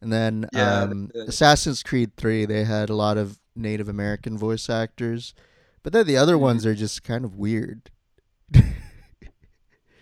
And 0.00 0.12
then 0.12 0.46
Yeah, 0.52 0.82
um. 0.82 1.10
Assassin's 1.14 1.82
Creed 1.82 2.16
3, 2.16 2.44
they 2.46 2.64
had 2.64 2.90
a 2.90 2.94
lot 2.94 3.16
of 3.16 3.38
Native 3.54 3.88
American 3.88 4.36
voice 4.36 4.68
actors. 4.68 5.34
But 5.82 5.92
then 5.92 6.06
the 6.06 6.16
other 6.16 6.38
ones 6.38 6.64
are 6.64 6.74
just 6.74 7.02
kind 7.04 7.24
of 7.24 7.36
weird. 7.36 7.90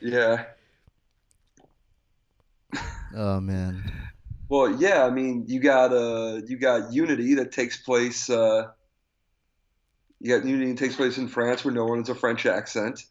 Yeah. 0.01 0.45
Oh 3.13 3.41
man. 3.41 3.93
Well, 4.51 4.81
yeah. 4.81 5.05
I 5.05 5.11
mean, 5.11 5.45
you 5.47 5.61
got 5.61 5.93
uh, 5.93 6.41
you 6.47 6.59
got 6.59 6.93
Unity 6.93 7.35
that 7.37 7.53
takes 7.53 7.77
place. 7.79 8.29
Uh, 8.29 8.67
you 10.19 10.37
got 10.37 10.45
Unity 10.45 10.73
that 10.73 10.79
takes 10.79 10.97
place 10.97 11.17
in 11.19 11.29
France, 11.29 11.65
where 11.65 11.73
no 11.73 11.87
one 11.87 12.01
has 12.01 12.09
a 12.09 12.17
French 12.17 12.45
accent. 12.47 13.05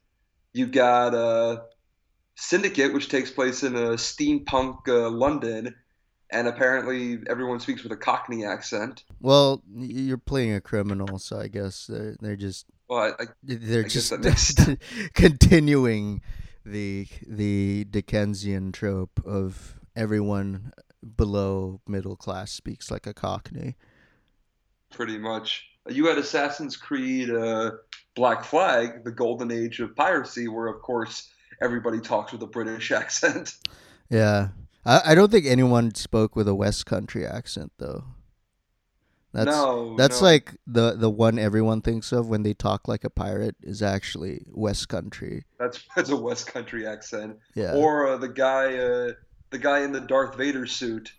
You 0.51 0.67
got 0.67 1.15
uh, 1.15 1.61
Syndicate, 2.35 2.93
which 2.93 3.07
takes 3.07 3.31
place 3.31 3.63
in 3.63 3.75
a 3.75 3.91
steampunk 3.91 4.87
uh, 4.89 5.09
London, 5.09 5.75
and 6.29 6.47
apparently 6.47 7.19
everyone 7.29 7.61
speaks 7.61 7.83
with 7.83 7.93
a 7.93 7.97
Cockney 7.97 8.43
accent. 8.43 9.05
Well, 9.21 9.63
you're 9.73 10.17
playing 10.17 10.53
a 10.53 10.61
criminal, 10.61 11.19
so 11.19 11.39
I 11.39 11.47
guess 11.47 11.87
they're 11.87 12.17
they're 12.19 12.35
just 12.35 12.65
Well, 12.89 13.15
I, 13.17 13.23
I 13.23 13.27
they're 13.43 13.85
I 13.85 13.87
just 13.87 14.13
continuing 15.13 16.21
the 16.65 17.07
the 17.25 17.85
Dickensian 17.85 18.73
trope 18.73 19.21
of 19.25 19.79
everyone 19.95 20.73
below 21.15 21.81
middle 21.87 22.15
class 22.15 22.51
speaks 22.51 22.91
like 22.91 23.07
a 23.07 23.13
Cockney. 23.13 23.75
pretty 24.91 25.17
much. 25.17 25.65
You 25.87 26.07
had 26.07 26.17
Assassin's 26.17 26.75
Creed 26.75 27.29
uh, 27.29 27.71
Black 28.15 28.43
Flag, 28.43 29.03
the 29.03 29.11
golden 29.11 29.51
age 29.51 29.79
of 29.79 29.95
piracy, 29.95 30.47
where 30.47 30.67
of 30.67 30.81
course 30.81 31.29
everybody 31.61 31.99
talks 31.99 32.31
with 32.31 32.41
a 32.43 32.47
British 32.47 32.91
accent. 33.01 33.55
Yeah, 34.09 34.49
I, 34.85 35.01
I 35.07 35.15
don't 35.15 35.31
think 35.31 35.45
anyone 35.45 35.95
spoke 35.95 36.35
with 36.35 36.47
a 36.47 36.55
West 36.55 36.85
Country 36.85 37.25
accent 37.25 37.71
though. 37.77 38.03
That's 39.31 39.45
no, 39.45 39.95
that's 39.95 40.21
no. 40.21 40.27
like 40.27 40.55
the 40.65 40.95
the 40.95 41.09
one 41.09 41.37
everyone 41.37 41.81
thinks 41.81 42.11
of 42.11 42.29
when 42.29 42.41
they 42.41 42.55
talk 42.55 42.87
like 42.87 43.03
a 43.03 43.11
pirate 43.11 43.55
is 43.61 43.83
actually 43.83 44.43
West 44.47 44.89
Country. 44.89 45.45
that's 45.59 45.83
that's 45.95 46.09
a 46.09 46.15
West 46.17 46.47
Country 46.47 46.87
accent. 46.87 47.37
Yeah. 47.53 47.73
Or 47.73 48.07
uh, 48.07 48.17
the 48.17 48.29
guy, 48.29 48.77
uh, 48.77 49.11
the 49.51 49.57
guy 49.57 49.79
in 49.81 49.91
the 49.91 50.01
Darth 50.01 50.35
Vader 50.35 50.65
suit 50.65 51.11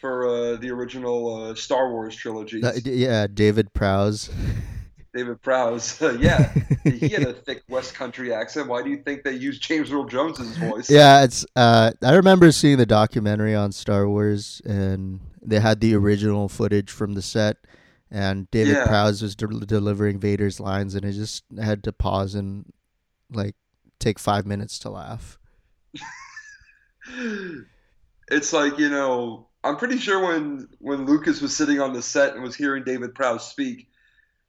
for 0.00 0.26
uh, 0.26 0.56
the 0.56 0.70
original 0.70 1.34
uh, 1.50 1.54
Star 1.54 1.90
Wars 1.90 2.14
trilogy, 2.14 2.62
Uh, 2.62 2.72
yeah, 2.84 3.26
David 3.26 3.72
Prowse. 3.72 4.30
David 5.14 5.40
Prowse. 5.40 5.98
yeah, 6.20 6.52
he 6.84 7.08
had 7.08 7.22
a 7.22 7.32
thick 7.32 7.62
West 7.70 7.94
Country 7.94 8.34
accent. 8.34 8.68
Why 8.68 8.82
do 8.82 8.90
you 8.90 8.98
think 8.98 9.22
they 9.24 9.32
used 9.32 9.62
James 9.62 9.90
Earl 9.90 10.04
Jones's 10.04 10.54
voice? 10.58 10.90
Yeah, 10.90 11.24
it's. 11.24 11.46
Uh, 11.56 11.92
I 12.02 12.14
remember 12.16 12.52
seeing 12.52 12.76
the 12.76 12.84
documentary 12.84 13.54
on 13.54 13.72
Star 13.72 14.06
Wars, 14.06 14.60
and 14.66 15.20
they 15.40 15.58
had 15.58 15.80
the 15.80 15.94
original 15.94 16.50
footage 16.50 16.90
from 16.90 17.14
the 17.14 17.22
set, 17.22 17.56
and 18.10 18.50
David 18.50 18.74
Yeah. 18.74 18.86
Prowse 18.86 19.22
was 19.22 19.34
de- 19.34 19.46
delivering 19.64 20.18
Vader's 20.20 20.60
lines, 20.60 20.94
and 20.94 21.06
I 21.06 21.12
just 21.12 21.44
had 21.58 21.82
to 21.84 21.92
pause 21.94 22.34
and 22.34 22.70
like 23.32 23.54
take 23.98 24.18
five 24.18 24.44
minutes 24.44 24.78
to 24.80 24.90
laugh. 24.90 25.38
it's 28.30 28.52
like 28.52 28.78
you 28.78 28.88
know 28.88 29.46
i'm 29.64 29.76
pretty 29.76 29.98
sure 29.98 30.24
when 30.26 30.68
when 30.80 31.06
lucas 31.06 31.40
was 31.40 31.56
sitting 31.56 31.80
on 31.80 31.92
the 31.92 32.02
set 32.02 32.34
and 32.34 32.42
was 32.42 32.54
hearing 32.56 32.84
david 32.84 33.14
prowse 33.14 33.48
speak 33.48 33.88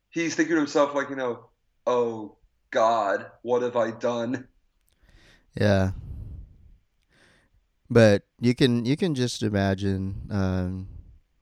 he's 0.09 0.35
thinking 0.35 0.55
to 0.55 0.59
himself 0.59 0.95
like 0.95 1.09
you 1.09 1.15
know 1.15 1.45
oh 1.85 2.35
god 2.71 3.27
what 3.43 3.61
have 3.61 3.75
i 3.75 3.91
done 3.91 4.47
Yeah. 5.59 5.91
But 7.89 8.23
you 8.39 8.53
can 8.53 8.85
you 8.85 8.97
can 8.97 9.15
just 9.15 9.41
imagine, 9.41 10.27
um, 10.29 10.87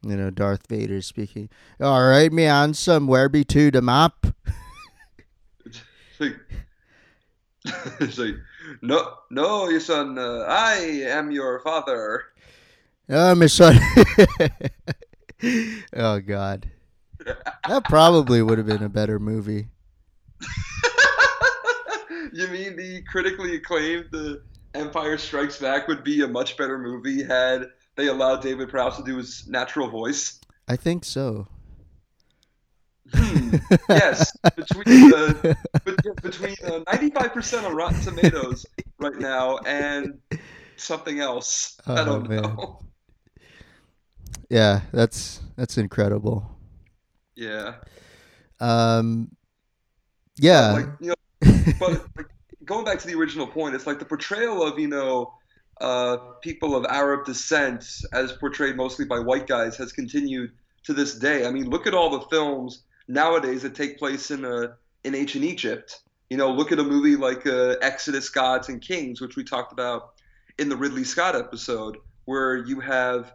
you 0.03 0.15
know, 0.15 0.29
Darth 0.29 0.67
Vader 0.67 1.01
speaking. 1.01 1.49
All 1.81 2.07
right, 2.07 2.31
me 2.31 2.43
handsome, 2.43 3.07
where 3.07 3.27
be 3.29 3.43
to 3.45 3.71
the 3.71 3.81
map? 3.81 4.27
It's 5.65 5.81
like, 6.19 6.35
it's 7.99 8.17
like 8.17 8.35
no, 8.81 9.13
no, 9.29 9.69
your 9.69 9.79
son. 9.79 10.17
Uh, 10.17 10.45
I 10.47 10.75
am 11.07 11.31
your 11.31 11.59
father. 11.59 12.23
Oh, 13.09 13.35
my 13.35 13.47
son. 13.47 13.77
oh 15.95 16.19
God, 16.19 16.69
that 17.67 17.85
probably 17.85 18.41
would 18.41 18.57
have 18.57 18.67
been 18.67 18.83
a 18.83 18.89
better 18.89 19.19
movie. 19.19 19.67
you 22.33 22.47
mean 22.47 22.75
the 22.75 23.03
critically 23.09 23.55
acclaimed 23.55 24.07
The 24.11 24.41
Empire 24.73 25.17
Strikes 25.17 25.59
Back 25.59 25.87
would 25.87 26.03
be 26.03 26.21
a 26.21 26.27
much 26.27 26.57
better 26.57 26.77
movie 26.77 27.23
had 27.23 27.67
they 27.95 28.07
allowed 28.07 28.41
David 28.41 28.69
Prowse 28.69 28.97
to 28.97 29.03
do 29.03 29.17
his 29.17 29.47
natural 29.47 29.89
voice? 29.89 30.39
I 30.67 30.75
think 30.75 31.05
so. 31.05 31.47
Hmm. 33.13 33.44
Yes, 33.89 34.35
between 34.55 35.09
bet- 35.85 36.21
between 36.21 36.55
uh, 36.65 36.79
95% 36.87 37.65
of 37.65 37.73
Rotten 37.73 37.99
Tomatoes 38.01 38.65
right 38.99 39.17
now 39.17 39.59
and 39.65 40.19
something 40.77 41.19
else. 41.19 41.77
I 41.87 42.01
Oh 42.01 42.05
don't 42.05 42.29
man, 42.29 42.41
know. 42.41 42.79
yeah, 44.49 44.81
that's 44.91 45.41
that's 45.55 45.77
incredible. 45.77 46.49
Yeah, 47.35 47.75
Um, 48.59 49.31
yeah, 50.37 50.71
like 50.73 50.87
you 50.99 51.07
know, 51.09 51.15
but 51.79 52.05
like, 52.17 52.27
going 52.65 52.85
back 52.85 52.99
to 52.99 53.07
the 53.07 53.15
original 53.15 53.47
point, 53.47 53.75
it's 53.75 53.87
like 53.87 53.99
the 53.99 54.05
portrayal 54.05 54.63
of 54.63 54.79
you 54.79 54.87
know 54.87 55.33
uh, 55.81 56.17
people 56.41 56.75
of 56.75 56.85
Arab 56.85 57.25
descent, 57.25 57.85
as 58.13 58.31
portrayed 58.33 58.75
mostly 58.75 59.05
by 59.05 59.19
white 59.19 59.47
guys, 59.47 59.75
has 59.77 59.91
continued 59.91 60.51
to 60.83 60.93
this 60.93 61.15
day. 61.17 61.45
I 61.45 61.51
mean, 61.51 61.69
look 61.69 61.87
at 61.87 61.93
all 61.93 62.09
the 62.09 62.25
films 62.27 62.83
nowadays 63.07 63.61
that 63.63 63.75
take 63.75 63.97
place 63.97 64.31
in 64.31 64.45
uh, 64.45 64.73
in 65.03 65.15
ancient 65.15 65.43
Egypt. 65.43 66.01
You 66.29 66.37
know, 66.37 66.51
look 66.51 66.71
at 66.71 66.79
a 66.79 66.83
movie 66.83 67.15
like 67.15 67.45
uh, 67.45 67.75
Exodus, 67.81 68.29
Gods 68.29 68.69
and 68.69 68.81
Kings, 68.81 69.21
which 69.21 69.35
we 69.35 69.43
talked 69.43 69.71
about 69.71 70.13
in 70.57 70.69
the 70.69 70.75
Ridley 70.75 71.03
Scott 71.03 71.35
episode, 71.35 71.97
where 72.25 72.55
you 72.57 72.79
have 72.79 73.33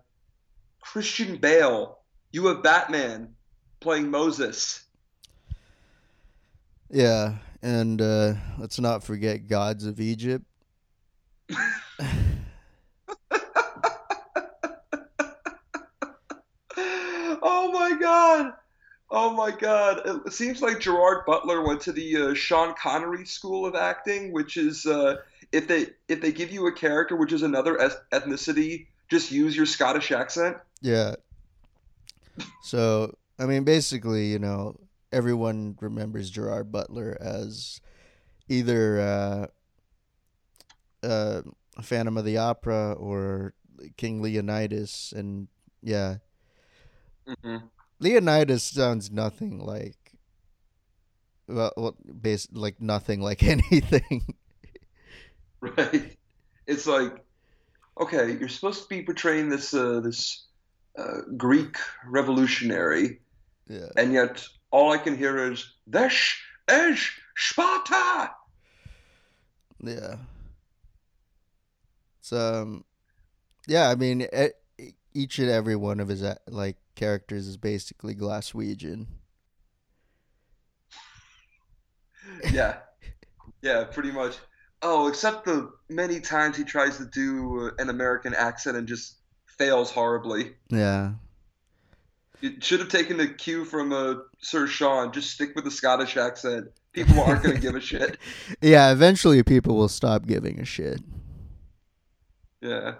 Christian 0.80 1.36
Bale, 1.36 1.98
you 2.32 2.46
have 2.46 2.62
Batman 2.62 3.34
playing 3.78 4.10
Moses. 4.10 4.84
yeah, 6.90 7.36
and 7.62 8.02
uh, 8.02 8.34
let's 8.58 8.80
not 8.80 9.04
forget 9.04 9.46
Gods 9.46 9.86
of 9.86 10.00
Egypt. 10.00 10.44
Oh 17.42 17.70
my 17.72 17.98
god! 17.98 18.52
Oh 19.12 19.30
my 19.34 19.50
god! 19.50 20.02
It 20.26 20.32
seems 20.32 20.62
like 20.62 20.78
Gerard 20.78 21.26
Butler 21.26 21.66
went 21.66 21.80
to 21.82 21.92
the 21.92 22.16
uh, 22.16 22.34
Sean 22.34 22.74
Connery 22.74 23.24
School 23.26 23.66
of 23.66 23.74
Acting, 23.74 24.32
which 24.32 24.56
is 24.56 24.86
uh, 24.86 25.16
if 25.50 25.66
they 25.66 25.86
if 26.08 26.20
they 26.20 26.30
give 26.30 26.52
you 26.52 26.68
a 26.68 26.72
character 26.72 27.16
which 27.16 27.32
is 27.32 27.42
another 27.42 27.76
ethnicity, 28.12 28.86
just 29.08 29.32
use 29.32 29.56
your 29.56 29.66
Scottish 29.66 30.12
accent. 30.12 30.58
Yeah. 30.80 31.16
So 32.62 33.16
I 33.38 33.46
mean, 33.46 33.64
basically, 33.64 34.26
you 34.26 34.38
know, 34.38 34.76
everyone 35.12 35.76
remembers 35.80 36.30
Gerard 36.30 36.70
Butler 36.70 37.18
as 37.20 37.80
either 38.48 39.00
uh, 41.02 41.06
uh, 41.06 41.42
Phantom 41.82 42.16
of 42.16 42.24
the 42.24 42.36
Opera 42.36 42.92
or 42.92 43.54
King 43.96 44.22
Leonidas, 44.22 45.12
and 45.16 45.48
yeah, 45.82 46.18
hmm 47.26 47.56
Leonidas 48.00 48.64
sounds 48.64 49.10
nothing 49.10 49.58
like 49.58 50.00
well, 51.46 51.72
well 51.76 51.96
like 52.52 52.80
nothing 52.80 53.20
like 53.20 53.42
anything. 53.56 54.34
Right? 55.60 56.16
It's 56.66 56.86
like, 56.86 57.24
okay, 58.00 58.36
you're 58.38 58.48
supposed 58.48 58.82
to 58.82 58.88
be 58.88 59.02
portraying 59.02 59.48
this 59.50 59.74
uh, 59.74 60.00
this 60.00 60.46
uh, 60.98 61.20
Greek 61.36 61.76
revolutionary, 62.06 63.20
yeah, 63.68 63.88
and 63.96 64.12
yet 64.12 64.46
all 64.70 64.92
I 64.92 64.98
can 64.98 65.16
hear 65.16 65.52
is 65.52 65.74
"This 65.86 66.34
is 66.68 66.98
Sparta." 67.36 68.30
yeah. 69.82 70.16
It's 72.20 72.32
um, 72.32 72.84
yeah. 73.66 73.90
I 73.90 73.94
mean, 73.94 74.26
each 75.14 75.38
and 75.38 75.50
every 75.50 75.76
one 75.76 76.00
of 76.00 76.08
his 76.08 76.24
like 76.46 76.76
characters 77.00 77.46
is 77.46 77.56
basically 77.56 78.14
Glaswegian. 78.14 79.06
Yeah, 82.52 82.76
yeah, 83.62 83.84
pretty 83.84 84.12
much. 84.12 84.36
Oh, 84.82 85.08
except 85.08 85.46
the 85.46 85.72
many 85.88 86.20
times 86.20 86.56
he 86.56 86.64
tries 86.64 86.98
to 86.98 87.06
do 87.06 87.70
an 87.78 87.88
American 87.90 88.34
accent 88.34 88.76
and 88.76 88.86
just 88.86 89.16
fails 89.46 89.90
horribly. 89.90 90.52
Yeah, 90.68 91.14
You 92.40 92.56
should 92.60 92.80
have 92.80 92.88
taken 92.88 93.16
the 93.16 93.26
cue 93.26 93.64
from 93.64 93.92
uh, 93.92 94.16
Sir 94.38 94.66
Sean. 94.66 95.12
Just 95.12 95.30
stick 95.30 95.54
with 95.56 95.64
the 95.64 95.70
Scottish 95.70 96.16
accent. 96.16 96.68
People 96.92 97.20
aren't 97.20 97.42
going 97.42 97.54
to 97.54 97.60
give 97.60 97.74
a 97.74 97.80
shit. 97.80 98.18
yeah. 98.60 98.92
Eventually, 98.92 99.42
people 99.42 99.76
will 99.76 99.88
stop 99.88 100.26
giving 100.26 100.60
a 100.60 100.64
shit. 100.64 101.00
Yeah. 102.60 102.94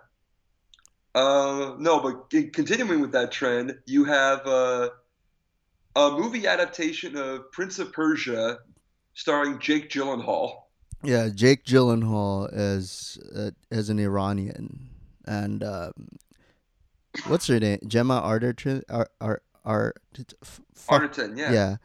Uh, 1.15 1.75
no, 1.79 2.01
but 2.01 2.31
continuing 2.53 3.01
with 3.01 3.13
that 3.13 3.33
trend, 3.33 3.77
you 3.87 4.05
have 4.05 4.47
uh, 4.47 4.91
a 5.97 6.11
movie 6.11 6.47
adaptation 6.47 7.17
of 7.17 7.51
Prince 7.53 7.79
of 7.79 7.93
Persia 7.93 8.59
starring 9.15 9.59
Jake 9.59 9.91
Gyllenhaal. 9.91 10.53
Yeah, 11.03 11.29
Jake 11.35 11.65
Gyllenhaal 11.65 12.53
as 12.53 13.19
uh, 13.35 13.51
as 13.71 13.89
an 13.89 13.99
Iranian, 13.99 14.91
and 15.27 15.65
um, 15.65 15.93
what's 17.27 17.47
her 17.49 17.59
name? 17.59 17.81
Gemma 17.87 18.21
Arterton. 18.23 18.83
Ar, 18.89 19.09
Ar, 19.21 19.43
Ar, 19.65 19.95
f- 20.43 20.61
Arterton, 20.89 21.37
yeah. 21.39 21.53
yeah, 21.53 21.77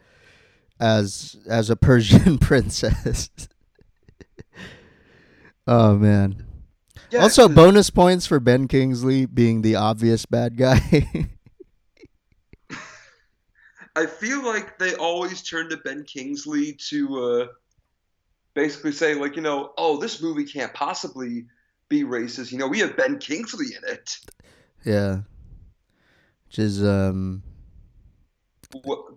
as 0.78 1.36
as 1.48 1.70
a 1.70 1.76
Persian 1.76 2.38
princess. 2.38 3.30
oh 5.66 5.96
man. 5.96 6.44
Yeah, 7.10 7.22
also, 7.22 7.48
bonus 7.48 7.90
points 7.90 8.26
for 8.26 8.40
Ben 8.40 8.66
Kingsley 8.68 9.26
being 9.26 9.62
the 9.62 9.76
obvious 9.76 10.26
bad 10.26 10.56
guy. 10.56 10.80
I 13.96 14.06
feel 14.06 14.44
like 14.44 14.78
they 14.78 14.94
always 14.94 15.42
turn 15.42 15.70
to 15.70 15.76
Ben 15.78 16.04
Kingsley 16.04 16.74
to 16.90 17.24
uh, 17.24 17.46
basically 18.54 18.92
say, 18.92 19.14
like, 19.14 19.36
you 19.36 19.42
know, 19.42 19.72
oh, 19.78 19.98
this 19.98 20.20
movie 20.20 20.44
can't 20.44 20.74
possibly 20.74 21.46
be 21.88 22.02
racist. 22.02 22.52
You 22.52 22.58
know, 22.58 22.66
we 22.66 22.80
have 22.80 22.96
Ben 22.96 23.18
Kingsley 23.18 23.66
in 23.66 23.88
it. 23.88 24.18
yeah. 24.84 25.20
Which 26.46 26.58
is 26.58 26.84
um 26.84 27.42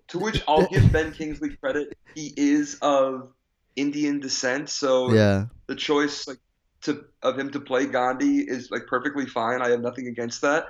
To 0.07 0.19
which 0.19 0.43
I'll 0.47 0.65
give 0.67 0.91
Ben 0.91 1.11
Kingsley 1.11 1.55
credit. 1.55 1.97
He 2.15 2.33
is 2.35 2.77
of 2.81 3.31
Indian 3.75 4.19
descent, 4.19 4.69
so 4.69 5.11
yeah. 5.13 5.45
the 5.67 5.75
choice 5.75 6.27
like 6.27 6.39
to 6.81 7.05
of 7.23 7.37
him 7.37 7.51
to 7.51 7.59
play 7.59 7.85
Gandhi 7.85 8.39
is 8.39 8.71
like 8.71 8.87
perfectly 8.87 9.25
fine. 9.25 9.61
I 9.61 9.69
have 9.69 9.81
nothing 9.81 10.07
against 10.07 10.41
that. 10.41 10.65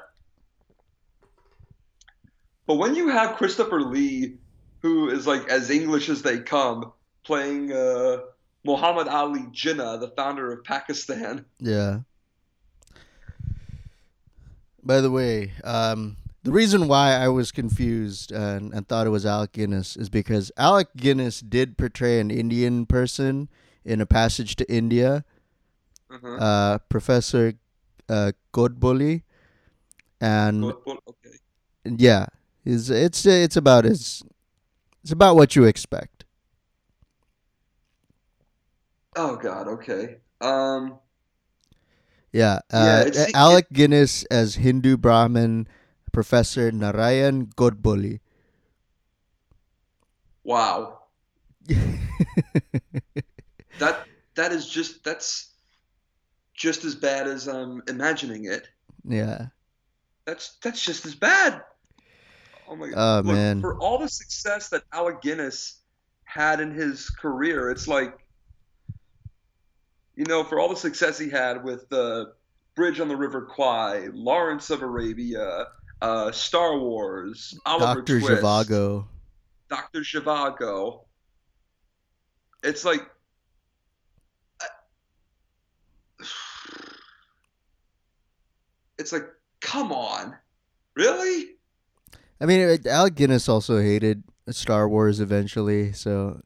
But 2.66 2.76
when 2.76 2.96
you 2.96 3.10
have 3.10 3.36
Christopher 3.36 3.82
Lee, 3.82 4.36
who 4.82 5.10
is 5.10 5.26
like 5.26 5.50
as 5.50 5.70
English 5.70 6.10
as 6.10 6.22
they 6.22 6.40
come, 6.40 6.92
playing 7.24 7.72
uh, 7.72 8.18
Muhammad 8.64 9.08
Ali 9.08 9.42
Jinnah, 9.52 10.00
the 10.00 10.10
founder 10.16 10.52
of 10.52 10.64
Pakistan, 10.64 11.46
Yeah. 11.60 12.02
By 14.82 15.02
the 15.02 15.12
way, 15.12 15.52
um, 15.64 16.18
the 16.44 16.52
reason 16.52 16.88
why 16.88 17.12
I 17.12 17.28
was 17.28 17.52
confused 17.52 18.32
and, 18.32 18.74
and 18.74 18.88
thought 18.88 19.08
it 19.08 19.12
was 19.12 19.26
Alec 19.26 19.52
Guinness 19.52 19.98
is 19.98 20.10
because 20.10 20.52
Alec 20.58 20.88
Guinness 20.96 21.42
did 21.42 21.78
portray 21.78 22.20
an 22.20 22.32
Indian 22.32 22.86
person 22.86 23.50
in 23.84 24.00
A 24.00 24.06
Passage 24.06 24.56
to 24.56 24.72
India, 24.72 25.26
uh-huh. 26.10 26.36
uh, 26.36 26.78
Professor 26.90 27.54
uh, 28.10 28.32
and 30.22 30.62
but- 30.62 30.82
okay, 31.08 31.36
yeah, 31.86 32.26
is 32.66 32.90
it's 32.90 33.26
it's 33.26 33.56
about 33.56 33.86
as 33.86 34.24
it's 35.04 35.12
about 35.12 35.36
what 35.36 35.56
you 35.56 35.64
expect. 35.66 36.26
oh 39.16 39.36
God, 39.36 39.68
okay. 39.68 40.18
Um, 40.42 41.00
Yeah, 42.32 42.60
Yeah, 42.72 43.04
uh, 43.04 43.08
it's- 43.08 43.32
Alec 43.34 43.68
Guinness 43.74 44.24
as 44.30 44.56
Hindu 44.56 44.98
Brahmin 44.98 45.68
Professor 46.12 46.72
Narayan 46.72 47.48
Godbole. 47.58 48.20
wow, 50.44 51.00
that 53.80 54.06
that 54.36 54.52
is 54.52 54.68
just 54.70 55.04
that's 55.04 55.50
just 56.60 56.84
as 56.84 56.94
bad 56.94 57.26
as 57.26 57.48
I'm 57.48 57.82
imagining 57.88 58.46
it. 58.46 58.70
Yeah. 59.08 59.48
That's 60.26 60.58
that's 60.62 60.86
just 60.86 61.06
as 61.08 61.16
bad. 61.16 61.64
Oh 62.68 62.76
my 62.76 62.90
god. 62.90 62.96
Oh, 62.98 63.28
Look, 63.28 63.36
man. 63.36 63.62
For 63.62 63.80
all 63.80 63.98
the 63.98 64.10
success 64.10 64.70
that 64.70 64.84
Alec 64.94 65.22
Guinness 65.22 65.80
had 66.26 66.60
in 66.60 66.72
his 66.72 67.10
career, 67.10 67.72
it's 67.72 67.88
like 67.88 68.20
you 70.16 70.26
know, 70.26 70.44
for 70.44 70.60
all 70.60 70.68
the 70.68 70.76
success 70.76 71.18
he 71.18 71.30
had 71.30 71.64
with 71.64 71.92
uh, 71.94 72.26
Bridge 72.76 73.00
on 73.00 73.08
the 73.08 73.16
River 73.16 73.44
Kwai, 73.44 74.10
Lawrence 74.14 74.70
of 74.70 74.82
Arabia, 74.82 75.68
uh, 76.02 76.32
Star 76.34 76.78
Wars, 76.78 77.58
Oliver 77.66 78.02
Doctor 78.02 78.20
Twist, 78.20 78.44
Zhivago. 78.44 79.06
Doctor 79.70 80.02
Zhivago. 80.02 81.06
It's 82.64 82.84
like 82.84 83.10
it's 89.00 89.12
like, 89.12 89.28
come 89.62 89.92
on, 89.92 90.36
really? 90.96 91.56
I 92.40 92.46
mean, 92.46 92.60
it- 92.60 92.86
Alec 92.86 93.16
Guinness 93.16 93.50
also 93.50 93.82
hated 93.82 94.24
Star 94.50 94.88
Wars 94.88 95.20
eventually, 95.20 95.92
so 95.94 96.42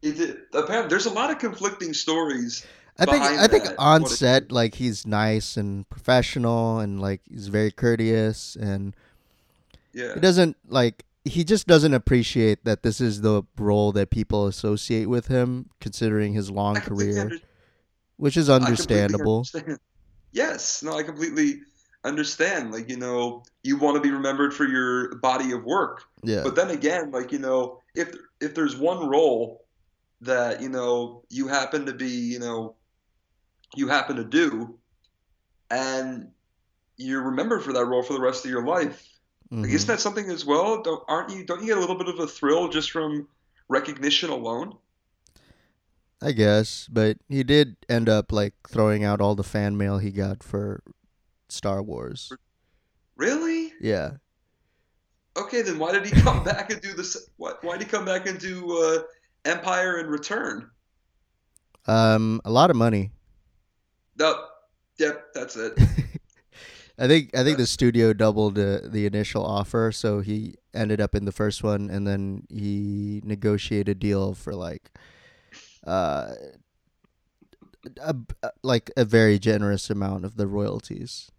He 0.00 0.12
did. 0.12 0.36
Apparently, 0.52 0.88
there's 0.90 1.06
a 1.06 1.10
lot 1.10 1.30
of 1.30 1.38
conflicting 1.38 1.94
stories. 1.94 2.66
I 2.98 3.06
think 3.06 3.22
I 3.24 3.46
think 3.48 3.64
on 3.78 4.02
what 4.02 4.10
set 4.12 4.52
like 4.52 4.74
he's 4.76 5.04
nice 5.06 5.56
and 5.56 5.88
professional 5.88 6.78
and 6.78 7.00
like 7.00 7.22
he's 7.28 7.48
very 7.48 7.72
courteous 7.72 8.54
and 8.56 8.94
Yeah, 9.92 10.14
he 10.14 10.20
doesn't 10.20 10.56
like 10.68 11.04
he 11.24 11.42
just 11.42 11.66
doesn't 11.66 11.94
appreciate 11.94 12.64
that 12.64 12.82
this 12.84 13.00
is 13.00 13.22
the 13.22 13.42
role 13.58 13.90
that 13.92 14.10
people 14.10 14.46
associate 14.46 15.06
with 15.06 15.26
him 15.26 15.70
considering 15.80 16.34
his 16.34 16.50
long 16.50 16.76
career, 16.76 17.20
under- 17.22 17.38
which 18.16 18.36
is 18.36 18.48
understandable. 18.50 19.44
Yes, 20.34 20.82
no, 20.82 20.98
I 20.98 21.04
completely 21.04 21.60
understand. 22.02 22.72
Like 22.72 22.90
you 22.90 22.96
know, 22.96 23.44
you 23.62 23.78
want 23.78 23.94
to 23.94 24.00
be 24.00 24.10
remembered 24.10 24.52
for 24.52 24.66
your 24.66 25.14
body 25.16 25.52
of 25.52 25.64
work, 25.64 26.02
Yeah. 26.22 26.42
but 26.42 26.56
then 26.56 26.70
again, 26.70 27.12
like 27.12 27.32
you 27.32 27.38
know, 27.38 27.78
if 27.94 28.14
if 28.40 28.54
there's 28.54 28.76
one 28.76 29.08
role 29.08 29.64
that 30.20 30.60
you 30.60 30.68
know 30.68 31.22
you 31.30 31.46
happen 31.46 31.86
to 31.86 31.92
be, 31.94 32.10
you 32.10 32.40
know, 32.40 32.74
you 33.76 33.86
happen 33.88 34.16
to 34.16 34.24
do, 34.24 34.76
and 35.70 36.30
you're 36.96 37.22
remembered 37.22 37.62
for 37.62 37.72
that 37.72 37.86
role 37.86 38.02
for 38.02 38.12
the 38.12 38.20
rest 38.20 38.44
of 38.44 38.50
your 38.50 38.66
life. 38.66 39.08
Like, 39.50 39.70
Mhm. 39.70 39.74
isn't 39.74 39.86
that 39.86 40.00
something 40.00 40.30
as 40.30 40.44
well? 40.44 40.82
Don't 40.82 41.02
aren't 41.06 41.30
you? 41.30 41.44
Don't 41.44 41.60
you 41.60 41.66
get 41.68 41.78
a 41.78 41.80
little 41.80 41.96
bit 41.96 42.08
of 42.08 42.18
a 42.18 42.26
thrill 42.26 42.68
just 42.68 42.90
from 42.90 43.28
recognition 43.68 44.30
alone? 44.30 44.76
I 46.24 46.32
guess, 46.32 46.88
but 46.90 47.18
he 47.28 47.42
did 47.42 47.76
end 47.88 48.08
up 48.08 48.32
like 48.32 48.54
throwing 48.66 49.04
out 49.04 49.20
all 49.20 49.34
the 49.34 49.44
fan 49.44 49.76
mail 49.76 49.98
he 49.98 50.10
got 50.10 50.42
for 50.42 50.82
Star 51.48 51.82
Wars. 51.82 52.32
Really? 53.16 53.72
Yeah. 53.80 54.12
Okay, 55.36 55.62
then 55.62 55.78
why 55.78 55.92
did 55.92 56.06
he 56.06 56.12
come 56.20 56.42
back 56.52 56.70
and 56.70 56.80
do 56.80 56.94
this? 56.94 57.28
Why, 57.36 57.52
why 57.60 57.76
did 57.76 57.86
he 57.86 57.90
come 57.90 58.06
back 58.06 58.26
and 58.26 58.38
do 58.38 58.72
uh, 58.72 59.02
Empire 59.44 59.98
in 59.98 60.06
Return? 60.06 60.70
Um 61.86 62.40
a 62.46 62.50
lot 62.50 62.70
of 62.70 62.76
money. 62.76 63.10
No, 64.18 64.46
yep, 64.98 65.26
that's 65.34 65.56
it. 65.56 65.78
I 66.98 67.08
think 67.08 67.36
I 67.36 67.42
think 67.42 67.58
the 67.58 67.66
studio 67.66 68.12
doubled 68.12 68.58
uh, 68.58 68.78
the 68.84 69.04
initial 69.04 69.44
offer, 69.44 69.90
so 69.92 70.20
he 70.20 70.54
ended 70.72 71.00
up 71.00 71.14
in 71.14 71.24
the 71.24 71.32
first 71.32 71.64
one, 71.64 71.90
and 71.90 72.06
then 72.06 72.46
he 72.48 73.20
negotiated 73.24 73.96
a 73.96 73.98
deal 73.98 74.34
for 74.34 74.54
like, 74.54 74.92
uh, 75.86 76.32
a, 78.00 78.16
a- 78.42 78.52
like 78.62 78.90
a 78.96 79.04
very 79.04 79.38
generous 79.38 79.90
amount 79.90 80.24
of 80.24 80.36
the 80.36 80.46
royalties. 80.46 81.30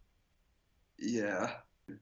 Yeah. 0.99 1.51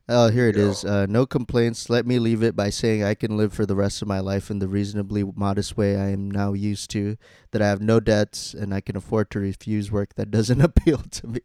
Oh, 0.07 0.29
here 0.29 0.47
it 0.47 0.55
Go. 0.55 0.69
is. 0.69 0.85
Uh, 0.85 1.05
no 1.07 1.25
complaints. 1.25 1.89
Let 1.89 2.05
me 2.05 2.17
leave 2.19 2.41
it 2.41 2.55
by 2.55 2.69
saying 2.69 3.03
I 3.03 3.15
can 3.15 3.35
live 3.35 3.53
for 3.53 3.65
the 3.65 3.75
rest 3.75 4.01
of 4.01 4.07
my 4.07 4.19
life 4.19 4.49
in 4.49 4.59
the 4.59 4.67
reasonably 4.67 5.23
modest 5.23 5.75
way 5.75 5.97
I 5.97 6.09
am 6.09 6.31
now 6.31 6.53
used 6.53 6.89
to. 6.91 7.17
That 7.51 7.61
I 7.61 7.67
have 7.67 7.81
no 7.81 7.99
debts 7.99 8.53
and 8.53 8.73
I 8.73 8.79
can 8.81 8.95
afford 8.95 9.29
to 9.31 9.39
refuse 9.39 9.91
work 9.91 10.15
that 10.15 10.31
doesn't 10.31 10.61
appeal 10.69 10.99
to 10.99 11.27
me. 11.27 11.41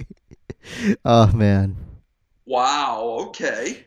oh 1.05 1.33
man. 1.33 1.77
Wow. 2.47 3.27
Okay. 3.29 3.87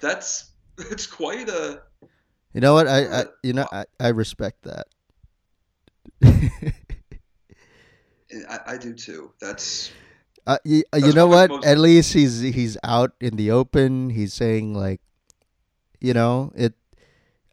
That's 0.00 0.52
it's 0.78 1.06
quite 1.06 1.48
a. 1.48 1.82
You 2.52 2.60
know 2.60 2.74
what? 2.74 2.88
I, 2.88 3.20
I 3.20 3.24
you 3.42 3.52
know 3.52 3.66
I, 3.72 3.84
I 4.00 4.08
respect 4.08 4.62
that. 4.64 4.86
I, 6.22 6.72
I 8.66 8.76
do 8.76 8.94
too. 8.94 9.32
That's 9.40 9.90
uh, 10.46 10.58
you, 10.64 10.82
you 10.96 11.12
know 11.12 11.26
what 11.26 11.50
most- 11.50 11.66
At 11.66 11.78
least 11.78 12.12
he's 12.12 12.40
he's 12.40 12.76
out 12.82 13.12
in 13.20 13.36
the 13.36 13.50
open. 13.50 14.10
He's 14.10 14.32
saying 14.32 14.74
like, 14.74 15.00
you 16.00 16.14
know, 16.14 16.52
it. 16.54 16.74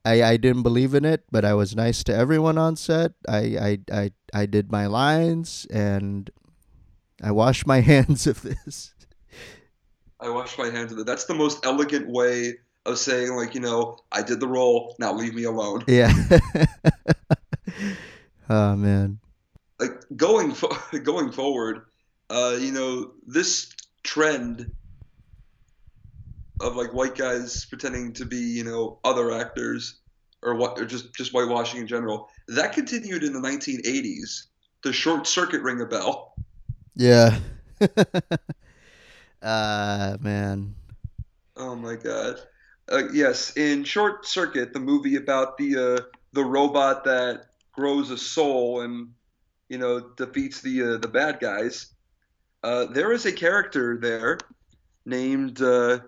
I, 0.05 0.21
I 0.21 0.37
didn't 0.37 0.61
believe 0.61 0.93
in 0.93 1.03
it, 1.03 1.23
but 1.31 1.43
I 1.43 1.55
was 1.55 1.75
nice 1.75 2.03
to 2.03 2.15
everyone 2.15 2.59
on 2.59 2.75
set. 2.75 3.13
I 3.27 3.39
I, 3.57 3.79
I, 3.91 4.11
I 4.33 4.45
did 4.45 4.71
my 4.71 4.85
lines 4.85 5.65
and 5.73 6.29
I 7.23 7.31
washed 7.31 7.65
my 7.65 7.81
hands 7.81 8.27
of 8.27 8.41
this. 8.43 8.93
I 10.19 10.29
wash 10.29 10.57
my 10.57 10.69
hands 10.69 10.91
of 10.91 10.99
it. 10.99 11.05
That's 11.05 11.25
the 11.25 11.33
most 11.33 11.65
elegant 11.65 12.07
way 12.07 12.53
of 12.85 12.99
saying 12.99 13.35
like 13.35 13.55
you 13.55 13.61
know 13.61 13.97
I 14.11 14.21
did 14.21 14.39
the 14.39 14.47
role. 14.47 14.95
Now 14.99 15.13
leave 15.13 15.33
me 15.33 15.45
alone. 15.45 15.83
Yeah. 15.87 16.13
oh 18.49 18.75
man. 18.75 19.19
like 19.79 19.91
going 20.15 20.53
fo- 20.53 20.77
going 21.03 21.31
forward, 21.31 21.81
uh, 22.29 22.57
you 22.59 22.71
know, 22.71 23.11
this 23.25 23.71
trend 24.03 24.71
of 26.59 26.75
like 26.75 26.93
white 26.93 27.15
guys 27.15 27.65
pretending 27.65 28.13
to 28.13 28.25
be, 28.25 28.37
you 28.37 28.63
know, 28.63 28.99
other 29.03 29.31
actors 29.31 29.99
or 30.41 30.55
what 30.55 30.79
or 30.79 30.85
just 30.85 31.13
just 31.13 31.31
whitewashing 31.31 31.81
in 31.81 31.87
general, 31.87 32.29
that 32.47 32.73
continued 32.73 33.23
in 33.23 33.33
the 33.33 33.39
1980s. 33.39 34.43
The 34.83 34.93
short 34.93 35.27
circuit 35.27 35.61
ring 35.61 35.81
a 35.81 35.85
bell. 35.85 36.35
Yeah. 36.95 37.39
uh 39.41 40.17
man. 40.21 40.75
Oh 41.57 41.75
my 41.75 41.95
god. 41.95 42.39
Uh, 42.91 43.09
yes, 43.11 43.57
in 43.57 43.83
Short 43.83 44.27
Circuit, 44.27 44.73
the 44.73 44.79
movie 44.79 45.15
about 45.15 45.57
the 45.57 45.75
uh, 45.75 46.01
the 46.33 46.43
robot 46.43 47.03
that 47.05 47.47
grows 47.75 48.09
a 48.09 48.17
soul 48.17 48.81
and 48.81 49.09
you 49.69 49.77
know 49.77 49.99
defeats 49.99 50.61
the 50.61 50.83
uh, 50.83 50.97
the 50.97 51.07
bad 51.07 51.39
guys. 51.39 51.93
Uh, 52.63 52.85
there 52.85 53.11
is 53.11 53.25
a 53.25 53.31
character 53.31 53.97
there 54.01 54.39
named 55.05 55.61
uh, 55.61 55.99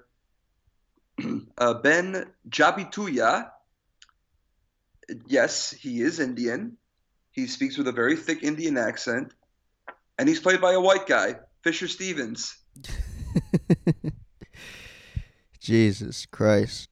uh, 1.58 1.74
Ben 1.76 2.26
Jabituya. 2.50 3.50
Yes, 5.28 5.72
he 5.72 6.02
is 6.02 6.20
Indian. 6.20 6.78
He 7.32 7.48
speaks 7.48 7.78
with 7.78 7.88
a 7.88 7.92
very 7.92 8.16
thick 8.16 8.44
Indian 8.44 8.78
accent, 8.78 9.34
and 10.18 10.28
he's 10.28 10.40
played 10.40 10.60
by 10.60 10.74
a 10.74 10.82
white 10.82 11.06
guy, 11.06 11.36
Fisher 11.64 11.88
Stevens. 11.88 12.58
Jesus 15.60 16.26
Christ. 16.26 16.90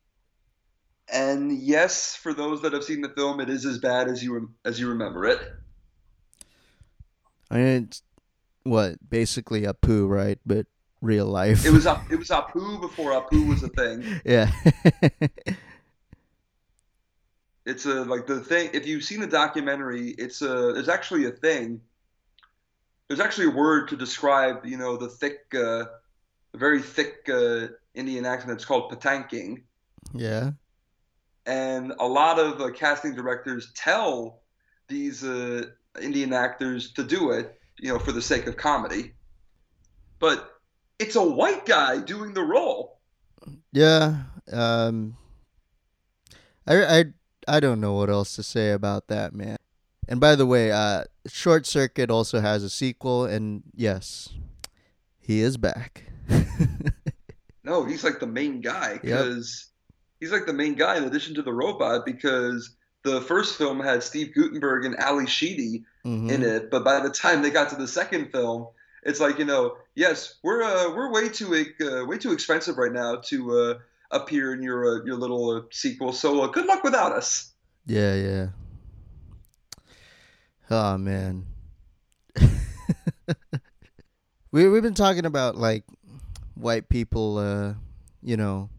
And 1.16 1.57
yes, 1.57 2.16
for 2.16 2.34
those 2.34 2.61
that 2.63 2.74
have 2.74 2.84
seen 2.84 2.99
the 2.99 3.09
film, 3.09 3.39
it 3.39 3.49
is 3.49 3.66
as 3.66 3.78
bad 3.78 4.09
as 4.09 4.22
you 4.22 4.51
as 4.66 4.80
you 4.80 4.89
remember 4.89 5.26
it. 5.26 5.39
I 7.49 7.57
mean, 7.57 7.84
it's 7.84 8.03
what 8.63 8.97
basically 9.09 9.61
Apu, 9.61 10.09
right? 10.09 10.38
But 10.45 10.68
real 11.01 11.28
life. 11.28 11.66
It 11.66 11.72
was 11.72 11.86
it 12.09 12.20
was 12.20 12.30
Apu 12.30 12.82
before 12.82 13.11
Apu 13.11 13.47
was 13.47 13.63
a 13.63 13.70
thing. 13.70 14.22
yeah. 14.26 14.51
It's 17.66 17.88
a 17.88 18.03
like 18.03 18.28
the 18.28 18.41
thing. 18.41 18.70
If 18.74 18.86
you've 18.86 19.03
seen 19.03 19.22
the 19.22 19.28
documentary, 19.28 20.09
it's 20.11 20.43
a 20.43 20.74
there's 20.74 20.88
actually 20.88 21.26
a 21.26 21.32
thing. 21.32 21.82
There's 23.07 23.20
actually 23.20 23.47
a 23.47 23.55
word 23.55 23.88
to 23.88 23.97
describe 23.97 24.66
you 24.68 24.78
know 24.78 24.97
the 24.97 25.07
thick, 25.07 25.51
uh, 25.55 25.86
very 26.53 26.80
thick 26.80 27.28
uh, 27.28 27.70
Indian 27.95 28.28
accent. 28.28 28.51
It's 28.51 28.66
called 28.66 28.91
patanking. 28.91 29.63
yeah. 30.13 30.51
And 31.46 31.93
a 32.00 32.08
lot 32.08 32.39
of 32.39 32.62
uh, 32.62 32.72
casting 32.72 33.16
directors 33.16 33.72
tell 33.74 34.41
these 34.88 35.24
uh, 35.24 35.66
Indian 36.02 36.34
actors 36.34 36.91
to 36.93 37.04
do 37.04 37.32
it, 37.32 37.60
you 37.80 37.91
know, 37.91 38.00
for 38.00 38.12
the 38.12 38.22
sake 38.22 38.48
of 38.48 38.58
comedy. 38.58 39.14
But 40.20 40.50
it's 41.00 41.16
a 41.16 41.24
white 41.24 41.66
guy 41.66 42.00
doing 42.00 42.34
the 42.34 42.43
role. 42.43 43.00
Yeah. 43.72 44.18
Um. 44.52 45.18
I 46.68 47.00
I 47.00 47.06
I 47.48 47.60
don't 47.60 47.80
know 47.80 47.93
what 47.93 48.10
else 48.10 48.36
to 48.38 48.43
say 48.43 48.72
about 48.72 49.08
that, 49.08 49.34
man. 49.34 49.58
And 50.08 50.20
by 50.20 50.36
the 50.36 50.46
way, 50.46 50.72
uh, 50.72 51.06
Short 51.28 51.66
Circuit 51.66 52.10
also 52.12 52.39
has 52.39 52.64
a 52.64 52.70
sequel, 52.70 53.26
and 53.26 53.64
yes, 53.74 54.30
he 55.20 55.41
is 55.41 55.58
back. 55.58 56.04
No, 57.66 57.84
he's 57.84 58.04
like 58.04 58.20
the 58.20 58.28
main 58.28 58.62
guy 58.62 59.00
because 59.02 59.72
he's 60.26 60.32
like 60.32 60.47
the 60.47 60.53
main 60.53 60.73
guy 60.73 60.97
in 60.97 61.03
addition 61.03 61.36
to 61.36 61.43
the 61.43 61.53
robot 61.53 62.03
because 62.03 62.76
the 63.03 63.21
first 63.21 63.59
film 63.59 63.80
had 63.80 64.01
Steve 64.01 64.34
Guttenberg 64.34 64.84
and 64.84 64.97
Ally 64.97 65.26
Sheedy 65.26 65.86
Mhm. 66.03 66.32
in 66.32 66.41
it, 66.41 66.71
but 66.71 66.84
by 66.84 66.99
the 66.99 67.11
time 67.11 67.43
they 67.43 67.51
got 67.51 67.69
to 67.69 67.76
the 67.76 67.88
second 67.88 68.32
film, 68.32 68.69
it's 69.03 69.19
like 69.19 69.38
you 69.38 69.45
know, 69.45 69.78
yes, 69.93 70.39
we're 70.41 70.63
uh, 70.63 70.95
we're 70.95 71.11
way 71.11 71.30
too 71.30 71.53
uh, 71.53 72.05
way 72.07 72.17
too 72.17 72.32
expensive 72.34 72.76
right 72.80 72.91
now 72.91 73.17
to 73.26 73.51
uh, 73.59 73.73
appear 74.09 74.51
in 74.51 74.63
your 74.63 74.84
uh, 74.84 75.05
your 75.05 75.15
little 75.15 75.51
uh, 75.51 75.61
sequel. 75.71 76.11
So 76.11 76.41
uh, 76.41 76.47
good 76.47 76.65
luck 76.65 76.84
without 76.84 77.11
us. 77.11 77.53
Yeah, 77.86 78.15
yeah. 78.15 78.47
Oh 80.71 80.97
man. 80.97 81.45
we 84.51 84.67
we've 84.67 84.82
been 84.82 84.95
talking 84.95 85.28
about 85.28 85.55
like 85.55 85.84
white 86.55 86.89
people 86.89 87.38
uh 87.38 87.73
you 88.23 88.38
know 88.38 88.69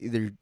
either 0.00 0.32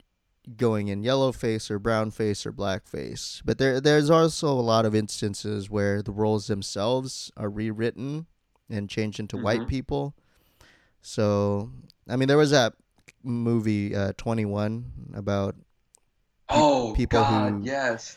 going 0.56 0.88
in 0.88 1.02
yellow 1.02 1.30
face 1.32 1.70
or 1.70 1.78
brown 1.78 2.10
face 2.10 2.46
or 2.46 2.52
black 2.52 2.86
face. 2.86 3.42
But 3.44 3.58
there 3.58 3.80
there's 3.80 4.08
also 4.10 4.48
a 4.48 4.62
lot 4.62 4.86
of 4.86 4.94
instances 4.94 5.68
where 5.68 6.02
the 6.02 6.12
roles 6.12 6.46
themselves 6.46 7.30
are 7.36 7.50
rewritten 7.50 8.26
and 8.70 8.88
changed 8.88 9.20
into 9.20 9.36
white 9.36 9.62
Mhm. 9.62 9.68
people. 9.68 10.14
So, 11.02 11.70
I 12.08 12.16
mean 12.16 12.28
there 12.28 12.38
was 12.38 12.50
that 12.50 12.74
movie 13.22 13.94
uh 13.94 14.12
21 14.16 15.12
about 15.14 15.54
Oh 16.48 16.94
people 16.96 17.20
God, 17.20 17.52
who- 17.52 17.62
yes. 17.64 18.16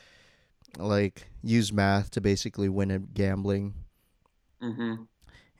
like 0.77 1.27
use 1.43 1.73
math 1.73 2.11
to 2.11 2.21
basically 2.21 2.69
win 2.69 2.91
at 2.91 3.13
gambling. 3.13 3.73
hmm 4.61 5.03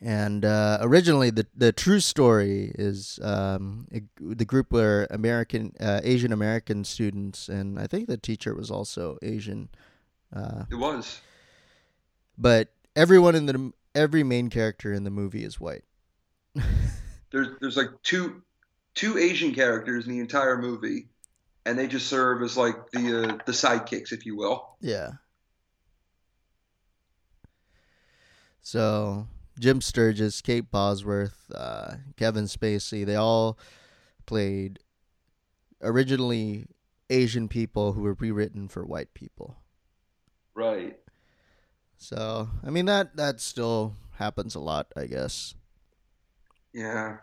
And 0.04 0.44
uh, 0.46 0.80
originally, 0.82 1.30
the 1.30 1.46
the 1.56 1.72
true 1.72 2.00
story 2.00 2.72
is 2.74 3.20
um, 3.22 3.88
it, 3.92 4.04
the 4.20 4.46
group 4.46 4.72
were 4.74 5.06
American 5.12 5.74
uh, 5.80 6.02
Asian 6.04 6.34
American 6.34 6.84
students, 6.84 7.48
and 7.48 7.78
I 7.80 7.86
think 7.86 8.08
the 8.08 8.18
teacher 8.18 8.56
was 8.56 8.72
also 8.72 9.20
Asian. 9.22 9.70
Uh, 10.36 10.64
It 10.72 10.76
was. 10.76 11.22
but 12.38 12.70
everyone 12.96 13.36
in 13.36 13.46
the 13.46 13.74
every 13.94 14.24
main 14.24 14.50
character 14.50 14.92
in 14.92 15.04
the 15.04 15.12
movie 15.12 15.44
is 15.44 15.60
white. 15.60 15.84
There's 17.32 17.48
there's 17.62 17.78
like 17.78 17.90
two 18.02 18.42
two 18.96 19.18
Asian 19.20 19.54
characters 19.54 20.08
in 20.08 20.14
the 20.14 20.20
entire 20.20 20.58
movie, 20.58 21.10
and 21.66 21.78
they 21.78 21.86
just 21.88 22.08
serve 22.08 22.42
as 22.42 22.58
like 22.58 22.90
the 22.92 23.24
uh, 23.24 23.38
the 23.46 23.52
sidekicks, 23.52 24.12
if 24.12 24.26
you 24.26 24.36
will. 24.36 24.76
Yeah. 24.82 25.12
So 28.64 29.28
Jim 29.62 29.80
Sturgess, 29.80 30.42
Kate 30.42 30.72
Bosworth, 30.72 31.52
uh, 31.54 31.98
Kevin 32.18 32.46
Spacey, 32.46 33.06
they 33.06 33.16
all 33.16 33.60
played 34.26 34.80
originally 35.84 36.66
Asian 37.12 37.48
people 37.48 37.94
who 37.94 38.02
were 38.02 38.16
rewritten 38.16 38.68
for 38.68 38.84
white 38.84 39.14
people. 39.14 39.58
Right. 40.56 40.98
So 41.96 42.50
I 42.66 42.72
mean 42.72 42.86
that 42.86 43.16
that 43.18 43.40
still 43.40 43.94
happens 44.14 44.56
a 44.56 44.60
lot, 44.60 44.88
I 44.98 45.06
guess. 45.06 45.54
Yeah. 46.74 47.18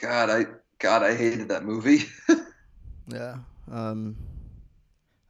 God, 0.00 0.30
I 0.30 0.46
God, 0.80 1.04
I 1.04 1.14
hated 1.14 1.48
that 1.48 1.64
movie. 1.64 2.04
Yeah. 3.12 3.38
Um, 3.68 4.16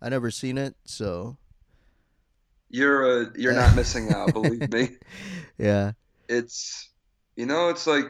I 0.02 0.08
never 0.08 0.30
seen 0.30 0.58
it, 0.58 0.76
so 0.84 1.36
You're 2.68 3.24
uh, 3.26 3.30
you're 3.36 3.54
not 3.54 3.74
missing 3.74 4.10
out, 4.12 4.32
believe 4.34 4.68
me. 4.68 4.90
yeah, 5.58 5.92
It's 6.28 6.88
you 7.36 7.46
know, 7.46 7.68
it's 7.68 7.86
like 7.86 8.06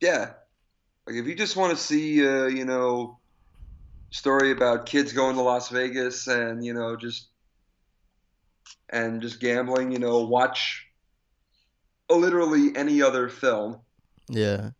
yeah. 0.00 0.34
Like 1.06 1.16
if 1.16 1.26
you 1.26 1.34
just 1.34 1.56
want 1.56 1.76
to 1.76 1.82
see 1.82 2.26
uh, 2.26 2.46
you 2.46 2.64
know, 2.64 3.18
story 4.10 4.52
about 4.52 4.86
kids 4.86 5.12
going 5.12 5.36
to 5.36 5.42
Las 5.42 5.68
Vegas 5.70 6.26
and, 6.28 6.64
you 6.64 6.74
know, 6.74 6.96
just 6.96 7.28
and 8.90 9.22
just 9.22 9.40
gambling, 9.40 9.92
you 9.92 9.98
know, 9.98 10.20
watch 10.26 10.86
literally 12.10 12.76
any 12.76 13.00
other 13.00 13.28
film. 13.30 13.80
yeah. 14.28 14.70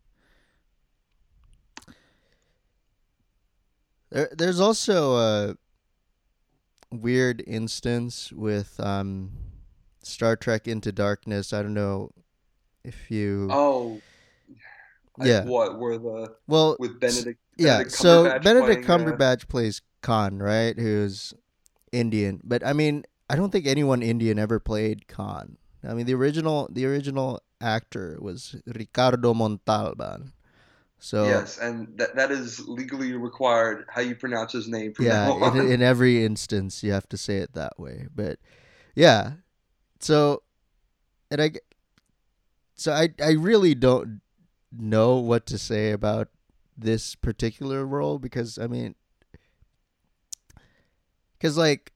There, 4.09 4.29
there's 4.33 4.59
also 4.59 5.15
a 5.15 5.57
weird 6.91 7.43
instance 7.47 8.31
with 8.31 8.79
um, 8.79 9.31
Star 10.03 10.35
Trek 10.35 10.67
Into 10.67 10.91
Darkness. 10.91 11.53
I 11.53 11.61
don't 11.61 11.73
know 11.73 12.11
if 12.83 13.09
you. 13.11 13.47
Oh, 13.51 14.01
like 15.17 15.27
Yeah. 15.27 15.43
what 15.45 15.77
were 15.79 15.97
the 15.97 16.35
well, 16.47 16.75
with 16.79 16.99
Benedict? 16.99 17.39
yeah. 17.57 17.77
Benedict 17.77 17.91
So 17.95 18.39
Benedict 18.39 18.85
Cumberbatch 18.85 19.47
plays 19.47 19.81
Khan, 20.01 20.39
right? 20.39 20.77
Who's 20.77 21.33
Indian, 21.91 22.39
but 22.43 22.65
I 22.65 22.73
mean, 22.73 23.03
I 23.29 23.35
don't 23.35 23.51
think 23.51 23.67
anyone 23.67 24.01
Indian 24.01 24.39
ever 24.39 24.59
played 24.59 25.07
Khan. 25.07 25.57
I 25.87 25.93
mean, 25.93 26.05
the 26.05 26.13
original 26.13 26.69
the 26.71 26.85
original 26.85 27.41
actor 27.59 28.17
was 28.21 28.55
Ricardo 28.65 29.33
Montalban. 29.33 30.33
So 31.03 31.25
Yes, 31.25 31.57
and 31.57 31.97
that 31.97 32.15
that 32.15 32.29
is 32.29 32.67
legally 32.67 33.13
required. 33.13 33.85
How 33.89 34.01
you 34.01 34.15
pronounce 34.15 34.51
his 34.51 34.67
name 34.67 34.93
yeah, 34.99 35.31
in, 35.47 35.71
in 35.71 35.81
every 35.81 36.23
instance 36.23 36.83
you 36.83 36.91
have 36.91 37.09
to 37.09 37.17
say 37.17 37.37
it 37.37 37.53
that 37.53 37.79
way. 37.79 38.05
But 38.15 38.37
yeah, 38.93 39.31
so 39.99 40.43
and 41.31 41.41
I 41.41 41.53
so 42.75 42.93
I 42.93 43.09
I 43.19 43.31
really 43.31 43.73
don't 43.73 44.21
know 44.71 45.15
what 45.15 45.47
to 45.47 45.57
say 45.57 45.89
about 45.89 46.27
this 46.77 47.15
particular 47.15 47.83
role 47.83 48.19
because 48.19 48.59
I 48.59 48.67
mean 48.67 48.93
because 51.33 51.57
like 51.57 51.93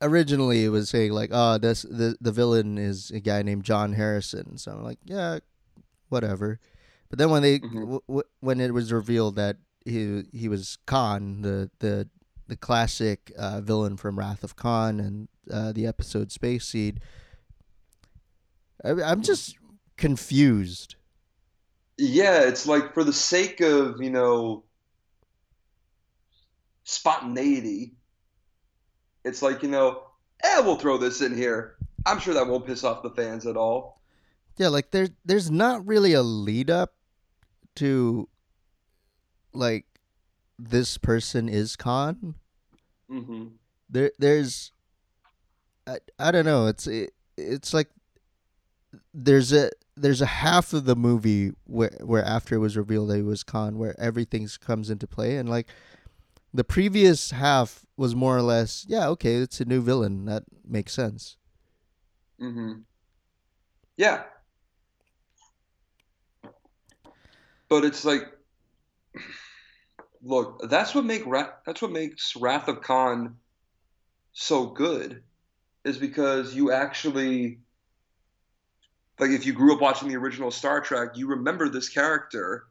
originally 0.00 0.64
it 0.64 0.70
was 0.70 0.88
saying 0.88 1.12
like 1.12 1.30
oh 1.34 1.58
this 1.58 1.82
the 1.82 2.16
the 2.18 2.32
villain 2.32 2.78
is 2.78 3.10
a 3.10 3.20
guy 3.20 3.42
named 3.42 3.64
John 3.64 3.92
Harrison 3.92 4.56
so 4.56 4.72
I'm 4.72 4.82
like 4.82 4.98
yeah 5.04 5.40
whatever 6.08 6.58
but 7.12 7.18
then 7.18 7.28
when 7.28 7.42
they 7.42 7.58
Mhm. 7.58 7.80
w- 7.80 8.00
w- 8.08 8.28
when 8.40 8.58
it 8.58 8.72
was 8.72 8.90
revealed 8.90 9.36
that 9.36 9.58
he 9.84 10.22
he 10.32 10.48
was 10.48 10.78
Khan 10.86 11.42
the 11.42 11.70
the 11.80 12.08
the 12.48 12.56
classic 12.56 13.30
uh, 13.36 13.60
villain 13.60 13.98
from 13.98 14.18
Wrath 14.18 14.42
of 14.42 14.56
Khan 14.56 14.98
and 14.98 15.28
uh, 15.50 15.72
the 15.72 15.86
episode 15.86 16.32
Space 16.32 16.64
Seed 16.64 17.00
I, 18.82 18.90
I'm 19.02 19.20
just 19.20 19.56
confused 19.98 20.96
Yeah, 21.98 22.44
it's 22.48 22.66
like 22.66 22.94
for 22.94 23.04
the 23.04 23.12
sake 23.12 23.60
of, 23.60 24.00
you 24.00 24.10
know, 24.10 24.64
spontaneity, 26.84 27.94
it's 29.24 29.42
like, 29.42 29.62
you 29.62 29.68
know, 29.68 30.02
eh, 30.42 30.60
we'll 30.60 30.76
throw 30.78 30.96
this 30.98 31.20
in 31.20 31.36
here. 31.36 31.76
I'm 32.06 32.18
sure 32.18 32.34
that 32.34 32.46
won't 32.46 32.66
piss 32.66 32.82
off 32.84 33.02
the 33.02 33.10
fans 33.10 33.46
at 33.46 33.56
all. 33.56 34.00
Yeah, 34.56 34.68
like 34.68 34.90
there's 34.90 35.10
there's 35.24 35.50
not 35.50 35.86
really 35.86 36.12
a 36.14 36.22
lead 36.22 36.70
up 36.70 36.94
to 37.76 38.28
like 39.52 39.86
this 40.58 40.98
person 40.98 41.48
is 41.48 41.76
Khan. 41.76 42.34
hmm 43.08 43.46
There 43.90 44.12
there's 44.18 44.72
I, 45.86 45.98
I 46.18 46.30
don't 46.30 46.44
know, 46.44 46.66
it's 46.66 46.86
it, 46.86 47.12
it's 47.36 47.74
like 47.74 47.88
there's 49.14 49.52
a 49.52 49.70
there's 49.96 50.22
a 50.22 50.26
half 50.26 50.72
of 50.72 50.84
the 50.84 50.96
movie 50.96 51.52
where 51.66 51.96
where 52.02 52.24
after 52.24 52.54
it 52.54 52.58
was 52.58 52.76
revealed 52.76 53.10
that 53.10 53.16
he 53.16 53.22
was 53.22 53.42
Khan 53.42 53.78
where 53.78 53.98
everything 54.00 54.48
comes 54.60 54.90
into 54.90 55.06
play 55.06 55.36
and 55.36 55.48
like 55.48 55.68
the 56.54 56.64
previous 56.64 57.30
half 57.30 57.84
was 57.96 58.14
more 58.14 58.36
or 58.36 58.42
less 58.42 58.84
yeah, 58.88 59.08
okay, 59.08 59.36
it's 59.36 59.60
a 59.60 59.64
new 59.64 59.80
villain. 59.82 60.24
That 60.26 60.44
makes 60.66 60.92
sense. 60.92 61.36
Mm-hmm. 62.40 62.80
Yeah. 63.96 64.24
But 67.72 67.86
it's 67.86 68.04
like, 68.04 68.30
look, 70.22 70.60
that's 70.68 70.94
what 70.94 71.06
make 71.06 71.24
Ra- 71.24 71.54
that's 71.64 71.80
what 71.80 71.90
makes 71.90 72.36
Wrath 72.36 72.68
of 72.68 72.82
Khan 72.82 73.38
so 74.34 74.66
good, 74.66 75.22
is 75.82 75.96
because 75.96 76.54
you 76.54 76.70
actually, 76.70 77.60
like, 79.18 79.30
if 79.30 79.46
you 79.46 79.54
grew 79.54 79.74
up 79.74 79.80
watching 79.80 80.10
the 80.10 80.16
original 80.16 80.50
Star 80.50 80.82
Trek, 80.82 81.16
you 81.16 81.28
remember 81.28 81.70
this 81.70 81.88
character, 81.88 82.66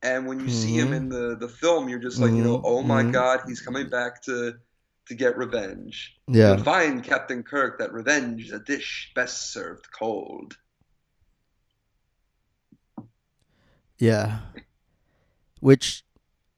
and 0.00 0.28
when 0.28 0.38
you 0.38 0.48
see 0.48 0.78
him 0.78 0.92
in 0.92 1.08
the 1.08 1.34
the 1.34 1.48
film, 1.48 1.88
you're 1.88 1.98
just 1.98 2.20
like, 2.20 2.30
you 2.30 2.44
know, 2.44 2.58
Mhm, 2.58 2.62
oh 2.62 2.82
my 2.84 3.02
mhm. 3.02 3.12
God, 3.12 3.40
he's 3.48 3.60
coming 3.60 3.88
back 3.88 4.22
to 4.26 4.54
to 5.06 5.14
get 5.16 5.36
revenge. 5.38 6.16
Yeah. 6.28 6.54
You'll 6.54 6.62
find 6.62 7.02
Captain 7.02 7.42
Kirk 7.42 7.80
that 7.80 7.92
revenge 7.92 8.44
is 8.44 8.52
a 8.52 8.60
dish 8.60 9.10
best 9.12 9.50
served 9.52 9.90
cold. 9.90 10.56
Yeah. 14.00 14.38
Which, 15.60 16.02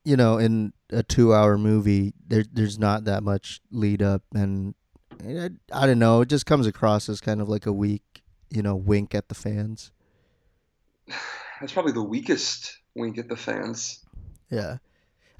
you 0.05 0.17
know, 0.17 0.39
in 0.39 0.73
a 0.91 1.03
two-hour 1.03 1.59
movie, 1.59 2.15
there 2.27 2.45
there's 2.51 2.79
not 2.79 3.05
that 3.05 3.23
much 3.23 3.61
lead 3.71 4.01
up, 4.01 4.23
and 4.33 4.75
I, 5.27 5.51
I 5.73 5.87
don't 5.87 5.99
know. 5.99 6.21
It 6.21 6.29
just 6.29 6.47
comes 6.47 6.67
across 6.67 7.09
as 7.09 7.21
kind 7.21 7.41
of 7.41 7.49
like 7.49 7.67
a 7.67 7.73
weak, 7.73 8.23
you 8.49 8.63
know, 8.63 8.77
wink 8.77 9.15
at 9.15 9.29
the 9.29 9.35
fans. 9.35 9.91
That's 11.61 11.73
probably 11.73 11.93
the 11.93 12.03
weakest 12.03 12.79
wink 12.95 13.19
at 13.19 13.29
the 13.29 13.37
fans. 13.37 14.05
Yeah. 14.49 14.79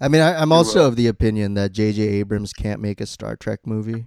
I 0.01 0.09
mean, 0.09 0.21
I, 0.21 0.41
I'm 0.41 0.51
also 0.51 0.85
uh, 0.85 0.89
of 0.89 0.97
the 0.97 1.07
opinion 1.07 1.55
that 1.55 1.71
J.J. 1.71 2.03
Abrams 2.03 2.53
can't 2.53 2.81
make 2.81 3.01
a 3.01 3.07
Star 3.07 3.37
Trek 3.37 3.61
movie. 3.65 4.07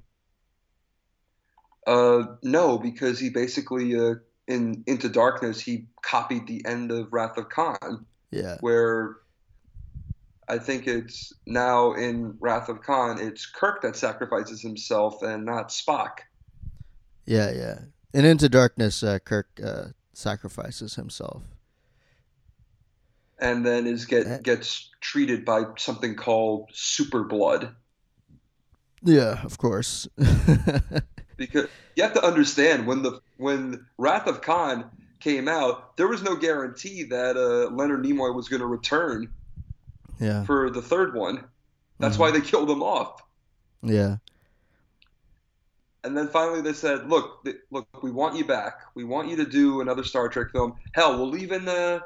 Uh, 1.88 2.24
no, 2.44 2.78
because 2.78 3.20
he 3.20 3.30
basically 3.30 3.96
uh, 3.96 4.16
in 4.48 4.84
Into 4.88 5.10
Darkness 5.10 5.60
he 5.60 5.86
copied 6.02 6.48
the 6.48 6.64
end 6.66 6.92
of 6.92 7.12
Wrath 7.12 7.38
of 7.38 7.50
Khan, 7.50 8.06
Yeah. 8.32 8.58
where 8.62 9.18
I 10.48 10.60
think 10.60 10.88
it's 10.88 11.34
now 11.48 11.94
in 11.94 12.38
Wrath 12.40 12.70
of 12.70 12.82
Khan 12.82 13.20
it's 13.20 13.46
Kirk 13.48 13.82
that 13.82 13.96
sacrifices 13.96 14.62
himself 14.62 15.24
and 15.24 15.44
not 15.46 15.70
Spock. 15.70 16.20
Yeah, 17.26 17.52
yeah. 17.52 17.80
And 18.14 18.26
Into 18.26 18.48
Darkness, 18.48 19.02
uh, 19.02 19.18
Kirk 19.20 19.48
uh, 19.64 19.86
sacrifices 20.14 20.96
himself. 20.96 21.44
and 23.40 23.66
then 23.66 23.86
is 23.86 24.06
Eh. 24.06 24.22
get 24.24 24.44
gets 24.44 24.90
treated 25.02 25.44
by 25.44 25.64
something 25.78 26.16
called 26.16 26.70
super 26.74 27.24
blood 27.24 27.76
Yeah, 29.04 29.44
of 29.44 29.58
course. 29.58 30.08
because 31.38 31.68
you 31.96 32.04
have 32.04 32.14
to 32.14 32.24
understand 32.26 32.88
when 32.88 33.02
the 33.04 33.20
when 33.38 33.86
Wrath 33.98 34.28
of 34.28 34.42
Khan 34.42 34.90
came 35.20 35.48
out, 35.48 35.98
there 35.98 36.08
was 36.08 36.22
no 36.22 36.36
guarantee 36.36 37.04
that 37.04 37.36
uh, 37.38 37.74
Leonard 37.74 38.04
Nimoy 38.04 38.34
was 38.34 38.48
going 38.48 38.62
to 38.62 38.68
return 38.68 39.34
yeah, 40.20 40.44
for 40.46 40.70
the 40.70 40.82
third 40.82 41.14
one. 41.16 41.46
That's 42.00 42.16
Mhm. 42.18 42.20
why 42.20 42.32
they 42.32 42.42
killed 42.42 42.70
him 42.70 42.84
off. 42.84 43.22
yeah, 43.82 44.18
And 46.04 46.16
then 46.18 46.28
finally 46.28 46.62
they 46.62 46.74
said, 46.74 47.10
"Look, 47.10 47.44
th- 47.46 47.58
look, 47.72 47.88
we 48.04 48.12
want 48.12 48.36
you 48.36 48.46
back. 48.46 48.82
We 48.96 49.04
want 49.04 49.28
you 49.30 49.38
to 49.38 49.46
do 49.46 49.82
another 49.82 50.04
Star 50.04 50.30
Trek 50.30 50.52
film. 50.52 50.76
Hell, 50.94 51.18
we'll 51.18 51.36
even 51.38 51.68
uh, 51.68 52.00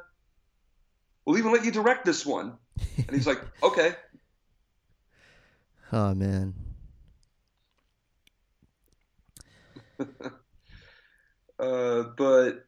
we'll 1.26 1.38
even 1.38 1.52
let 1.52 1.66
you 1.66 1.72
direct 1.72 2.06
this 2.06 2.26
one." 2.26 2.58
And 3.08 3.16
he's 3.16 3.28
like, 3.28 3.42
"Okay." 3.64 3.96
Oh 5.92 6.14
man. 6.14 6.54
Uh, 11.60 12.04
but 12.16 12.66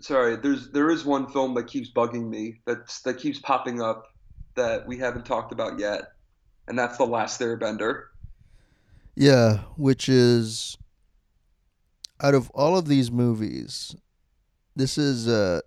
sorry, 0.00 0.36
there's 0.36 0.70
there 0.72 0.90
is 0.90 1.04
one 1.06 1.26
film 1.28 1.54
that 1.54 1.66
keeps 1.66 1.90
bugging 1.90 2.28
me 2.28 2.60
that's 2.66 3.00
that 3.00 3.18
keeps 3.18 3.38
popping 3.38 3.80
up 3.80 4.04
that 4.54 4.86
we 4.86 4.98
haven't 4.98 5.24
talked 5.24 5.52
about 5.52 5.78
yet, 5.78 6.12
and 6.68 6.78
that's 6.78 6.98
The 6.98 7.06
Last 7.06 7.40
Airbender. 7.40 8.04
Yeah, 9.14 9.60
which 9.76 10.08
is 10.08 10.76
out 12.20 12.34
of 12.34 12.50
all 12.50 12.76
of 12.76 12.88
these 12.88 13.10
movies, 13.10 13.96
this 14.76 14.98
is 14.98 15.26
uh 15.26 15.60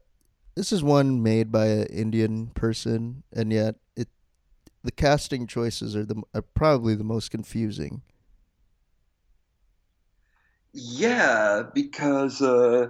this 0.55 0.71
is 0.71 0.83
one 0.83 1.21
made 1.23 1.51
by 1.51 1.65
an 1.67 1.87
Indian 1.87 2.47
person, 2.47 3.23
and 3.33 3.51
yet 3.51 3.75
it 3.95 4.09
the 4.83 4.91
casting 4.91 5.47
choices 5.47 5.95
are 5.95 6.05
the 6.05 6.21
are 6.33 6.43
probably 6.43 6.93
the 6.93 7.03
most 7.03 7.31
confusing. 7.31 8.03
Yeah, 10.77 11.63
because 11.73 12.41
uh, 12.41 12.89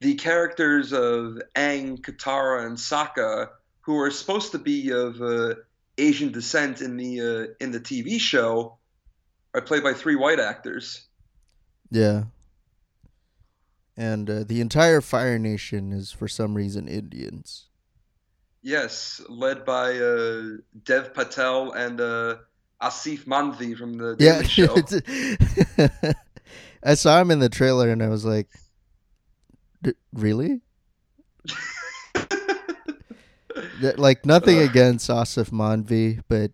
the 0.00 0.14
characters 0.14 0.92
of 0.92 1.42
Aang, 1.56 2.00
Katara, 2.00 2.64
and 2.64 2.76
Sokka, 2.76 3.48
who 3.80 3.98
are 3.98 4.12
supposed 4.12 4.52
to 4.52 4.58
be 4.58 4.90
of 4.92 5.20
uh, 5.20 5.56
Asian 5.98 6.30
descent 6.30 6.80
in 6.80 6.96
the 6.96 7.20
uh, 7.20 7.54
in 7.58 7.72
the 7.72 7.80
TV 7.80 8.20
show, 8.20 8.78
are 9.54 9.60
played 9.60 9.82
by 9.82 9.92
three 9.92 10.14
white 10.14 10.38
actors. 10.38 11.06
Yeah. 11.90 12.24
And 13.96 14.30
uh, 14.30 14.44
the 14.46 14.60
entire 14.60 15.00
Fire 15.00 15.38
Nation 15.38 15.92
is 15.92 16.12
for 16.12 16.28
some 16.28 16.54
reason 16.54 16.86
Indians. 16.86 17.66
Yes, 18.62 19.20
led 19.28 19.64
by 19.64 19.96
uh, 19.98 20.42
Dev 20.84 21.12
Patel 21.12 21.72
and 21.72 22.00
uh, 22.00 22.36
Aasif 22.80 23.24
Mandvi 23.24 23.76
from 23.76 23.94
the 23.94 24.16
Yeah, 24.18 24.42
Show. 24.42 24.76
I 26.86 26.94
saw 26.94 27.20
him 27.20 27.30
in 27.32 27.40
the 27.40 27.48
trailer 27.48 27.90
and 27.90 28.00
I 28.02 28.08
was 28.08 28.24
like, 28.24 28.48
"D- 29.82 29.94
"Really?" 30.12 30.60
Like 33.80 34.24
nothing 34.24 34.58
against 34.58 35.08
Aasif 35.10 35.50
Mandvi, 35.50 36.22
but 36.28 36.52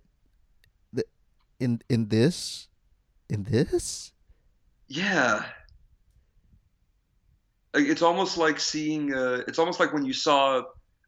th- 0.95 1.07
in 1.61 1.81
in 1.89 2.09
this, 2.09 2.69
in 3.29 3.45
this, 3.45 4.13
Yeah. 4.89 5.45
It's 7.75 8.03
almost 8.03 8.37
like 8.37 8.61
seeing. 8.61 9.15
Uh, 9.15 9.43
it's 9.49 9.59
almost 9.59 9.81
like 9.81 9.93
when 9.93 10.05
you 10.05 10.13
saw 10.13 10.63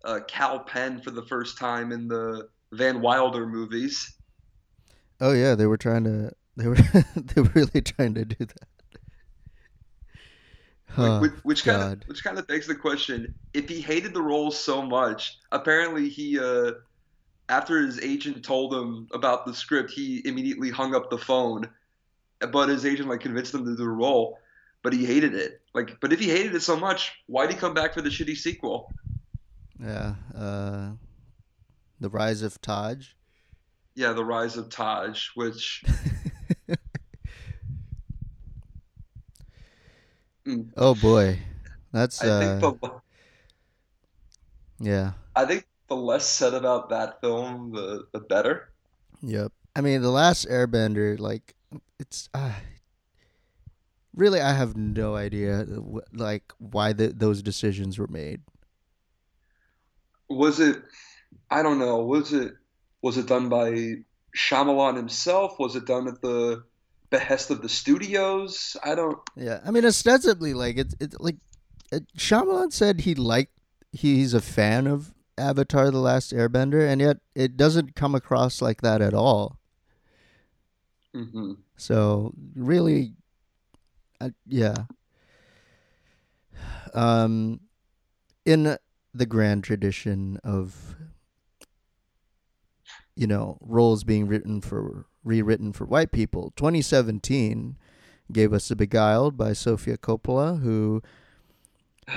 uh, 0.05 0.21
Kal 0.27 0.61
Penn 0.61 1.01
for 1.01 1.11
the 1.11 1.23
first 1.23 1.59
time 1.59 1.93
in 1.93 2.09
the 2.09 2.49
Van 2.73 3.01
Wilder 3.01 3.47
movies. 3.47 4.15
oh 5.21 5.33
yeah, 5.33 5.55
they 5.55 5.67
were 5.67 5.77
trying 5.77 6.05
to, 6.05 6.33
they 6.57 6.67
were 6.67 6.77
they 7.17 7.41
were 7.41 7.51
really 7.55 7.81
trying 7.83 8.15
to 8.15 8.25
do 8.25 8.37
that. 8.47 8.69
Huh, 10.95 11.19
which, 11.19 11.33
which 11.43 11.65
kind 11.65 11.83
of 11.83 12.09
which 12.09 12.23
kind 12.23 12.39
of 12.39 12.47
begs 12.47 12.67
the 12.67 12.75
question: 12.75 13.35
if 13.53 13.69
he 13.69 13.81
hated 13.81 14.15
the 14.15 14.23
role 14.23 14.51
so 14.51 14.81
much, 14.81 15.39
apparently 15.51 16.09
he, 16.09 16.39
uh, 16.39 16.73
after 17.49 17.81
his 17.81 18.01
agent 18.01 18.45
told 18.45 18.73
him 18.73 19.09
about 19.13 19.45
the 19.45 19.55
script, 19.55 19.91
he 19.91 20.23
immediately 20.25 20.71
hung 20.71 20.95
up 20.95 21.11
the 21.11 21.19
phone. 21.19 21.69
But 22.41 22.69
his 22.69 22.87
agent 22.87 23.09
like 23.09 23.21
convinced 23.21 23.55
him 23.55 23.65
to 23.65 23.71
do 23.71 23.77
the 23.77 23.89
role, 23.89 24.39
but 24.83 24.93
he 24.93 25.05
hated 25.05 25.35
it. 25.35 25.63
Like, 25.73 25.99
but 26.01 26.13
if 26.13 26.21
he 26.21 26.29
hated 26.29 26.55
it 26.55 26.61
so 26.61 26.77
much, 26.77 27.13
why'd 27.27 27.51
he 27.51 27.57
come 27.57 27.75
back 27.75 27.95
for 27.95 28.03
the 28.03 28.11
shitty 28.11 28.37
sequel? 28.37 28.93
Yeah, 29.81 30.15
uh, 30.37 30.91
the 31.99 32.11
rise 32.11 32.43
of 32.43 32.61
Taj. 32.61 33.07
Yeah, 33.97 34.13
the 34.13 34.25
Rise 34.25 34.57
of 34.57 34.71
Taj, 34.71 35.29
which 35.35 35.85
Mm. 40.47 40.71
oh 40.77 40.95
boy, 40.95 41.39
that's 41.93 42.23
I 42.23 42.29
uh, 42.29 42.61
think 42.61 42.81
the 42.81 42.91
yeah. 44.81 45.13
I 45.35 45.47
think 45.47 45.67
the 45.89 45.97
less 45.97 46.27
said 46.27 46.55
about 46.55 46.91
that 46.91 47.21
film, 47.21 47.73
the 47.73 48.07
the 48.13 48.21
better. 48.21 48.71
Yep. 49.23 49.53
I 49.77 49.81
mean, 49.81 50.03
the 50.03 50.11
last 50.11 50.47
Airbender, 50.49 51.19
like, 51.19 51.55
it's 51.99 52.29
uh, 52.35 52.53
really 54.15 54.41
I 54.41 54.53
have 54.53 54.77
no 54.77 55.17
idea, 55.17 55.67
like, 56.13 56.53
why 56.59 56.93
the, 56.93 57.09
those 57.09 57.43
decisions 57.43 57.99
were 57.99 58.07
made. 58.07 58.43
Was 60.29 60.61
it? 60.61 60.83
I 61.51 61.63
don't 61.63 61.79
know. 61.79 62.05
Was 62.05 62.33
it? 62.33 62.53
Was 63.03 63.19
it 63.19 63.27
done 63.27 63.49
by 63.49 63.97
Shyamalan 64.37 64.97
himself? 64.97 65.59
Was 65.59 65.77
it 65.77 65.87
done 65.87 66.09
at 66.09 66.21
the 66.23 66.65
behest 67.15 67.51
of 67.51 67.63
the 67.63 67.69
studios? 67.69 68.77
I 68.83 68.95
don't. 68.95 69.19
Yeah, 69.37 69.61
I 69.65 69.71
mean, 69.71 69.85
ostensibly, 69.85 70.53
like, 70.53 70.77
it's 70.77 70.95
it's 70.99 71.17
like 71.21 71.37
it, 71.93 72.05
Shyamalan 72.17 72.73
said 72.73 73.03
he 73.03 73.15
liked 73.15 73.53
he's 73.93 74.35
a 74.35 74.41
fan 74.41 74.87
of 74.87 75.15
Avatar: 75.39 75.91
The 75.91 75.99
Last 75.99 76.33
Airbender, 76.33 76.87
and 76.87 77.01
yet 77.01 77.19
it 77.35 77.57
doesn't 77.57 77.95
come 77.95 78.15
across 78.15 78.61
like 78.61 78.83
that 78.83 79.01
at 79.01 79.15
all. 79.15 79.59
hmm 81.15 81.53
So 81.77 82.35
really, 82.57 83.13
uh, 84.21 84.31
yeah. 84.47 84.75
Um, 86.95 87.61
in 88.45 88.77
the 89.13 89.27
grand 89.27 89.65
tradition 89.65 90.39
of, 90.45 90.97
you 93.17 93.27
know, 93.27 93.59
roles 93.61 94.05
being 94.05 94.27
written 94.27 94.61
for 94.61 95.07
rewritten 95.25 95.73
for 95.73 95.85
white 95.85 96.13
people, 96.13 96.53
2017 96.57 97.77
gave 98.33 98.53
us 98.53 98.69
The 98.69 98.77
Beguiled 98.77 99.37
by 99.37 99.53
Sofia 99.53 99.97
Coppola, 99.97 100.61
who 100.61 101.03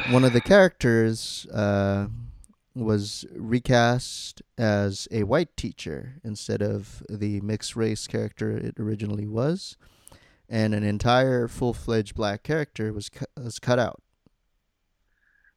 one 0.10 0.24
of 0.24 0.34
the 0.34 0.42
characters 0.42 1.46
uh, 1.48 2.08
was 2.76 3.26
recast 3.36 4.42
as 4.58 5.08
a 5.12 5.24
white 5.24 5.56
teacher 5.58 6.16
instead 6.24 6.62
of 6.62 7.04
the 7.10 7.42
mixed 7.42 7.76
race 7.76 8.08
character 8.08 8.56
it 8.56 8.80
originally 8.80 9.28
was, 9.28 9.78
and 10.50 10.74
an 10.74 10.84
entire 10.84 11.48
full 11.48 11.74
fledged 11.74 12.16
black 12.16 12.44
character 12.44 12.94
was 12.94 13.10
cu- 13.10 13.26
was 13.36 13.60
cut 13.60 13.80
out. 13.80 14.02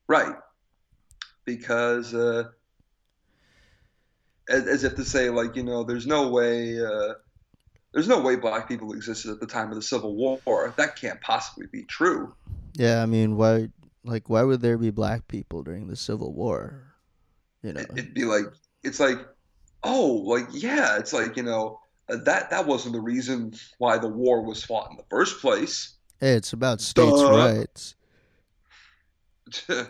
Right. 0.09 0.35
Because 1.45 2.15
uh, 2.15 2.49
as, 4.49 4.85
if 4.85 4.97
to 4.97 5.05
say, 5.05 5.31
like, 5.31 5.57
you 5.57 5.63
know, 5.63 5.85
there's 5.85 6.07
no 6.07 6.29
way. 6.29 6.85
Uh, 6.85 7.15
there's 7.93 8.09
no 8.09 8.21
way 8.21 8.37
black 8.37 8.69
people 8.69 8.93
existed 8.93 9.31
at 9.31 9.41
the 9.41 9.47
time 9.47 9.69
of 9.71 9.75
the 9.77 9.83
Civil 9.83 10.15
War. 10.15 10.73
That 10.77 10.97
can't 10.97 11.21
possibly 11.21 11.67
be 11.67 11.83
true. 11.85 12.35
Yeah, 12.75 13.03
I 13.03 13.07
mean, 13.07 13.37
why? 13.37 13.69
Like, 14.05 14.31
why 14.31 14.43
would 14.43 14.61
there 14.63 14.79
be 14.79 14.91
black 14.91 15.29
people 15.29 15.63
during 15.63 15.89
the 15.89 15.97
Civil 15.97 16.33
War? 16.33 16.83
You 17.63 17.73
know, 17.75 17.81
It- 17.81 17.91
It'd 17.97 18.15
be 18.15 18.25
like 18.25 18.45
it's 18.83 19.01
like, 19.01 19.19
oh, 19.83 20.07
like 20.25 20.47
yeah, 20.53 20.97
it's 20.99 21.13
like 21.13 21.37
you 21.37 21.43
know 21.43 21.81
uh, 22.09 22.17
that 22.25 22.51
that 22.51 22.67
wasn't 22.67 22.95
the 22.95 23.01
reason 23.01 23.53
why 23.79 23.99
the 23.99 24.09
war 24.09 24.43
was 24.43 24.65
fought 24.65 24.91
in 24.91 24.97
the 24.97 25.05
first 25.11 25.41
place. 25.41 25.97
hey, 26.21 26.33
it's 26.35 26.53
about 26.53 26.81
states' 26.81 27.21
Duh. 27.21 27.31
rights. 27.31 27.95
yeah, 29.69 29.85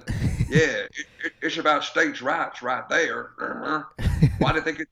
it, 0.49 0.91
it, 1.25 1.33
it's 1.43 1.59
about 1.59 1.85
states' 1.85 2.23
rights 2.23 2.63
right 2.63 2.89
there. 2.89 3.31
Why 4.39 4.53
do 4.53 4.57
you 4.59 4.63
think 4.65 4.81
it? 4.81 4.89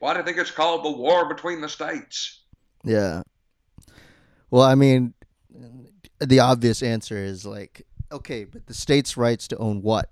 Why 0.00 0.12
do 0.12 0.18
you 0.20 0.24
think 0.24 0.38
it's 0.38 0.50
called 0.50 0.84
the 0.84 0.90
war 0.90 1.28
between 1.32 1.60
the 1.60 1.68
states? 1.68 2.42
Yeah. 2.84 3.22
Well, 4.50 4.62
I 4.62 4.74
mean, 4.74 5.14
the 6.20 6.40
obvious 6.40 6.82
answer 6.82 7.16
is 7.16 7.44
like, 7.44 7.86
okay, 8.10 8.44
but 8.44 8.66
the 8.66 8.74
states' 8.74 9.16
rights 9.16 9.48
to 9.48 9.56
own 9.58 9.82
what? 9.82 10.10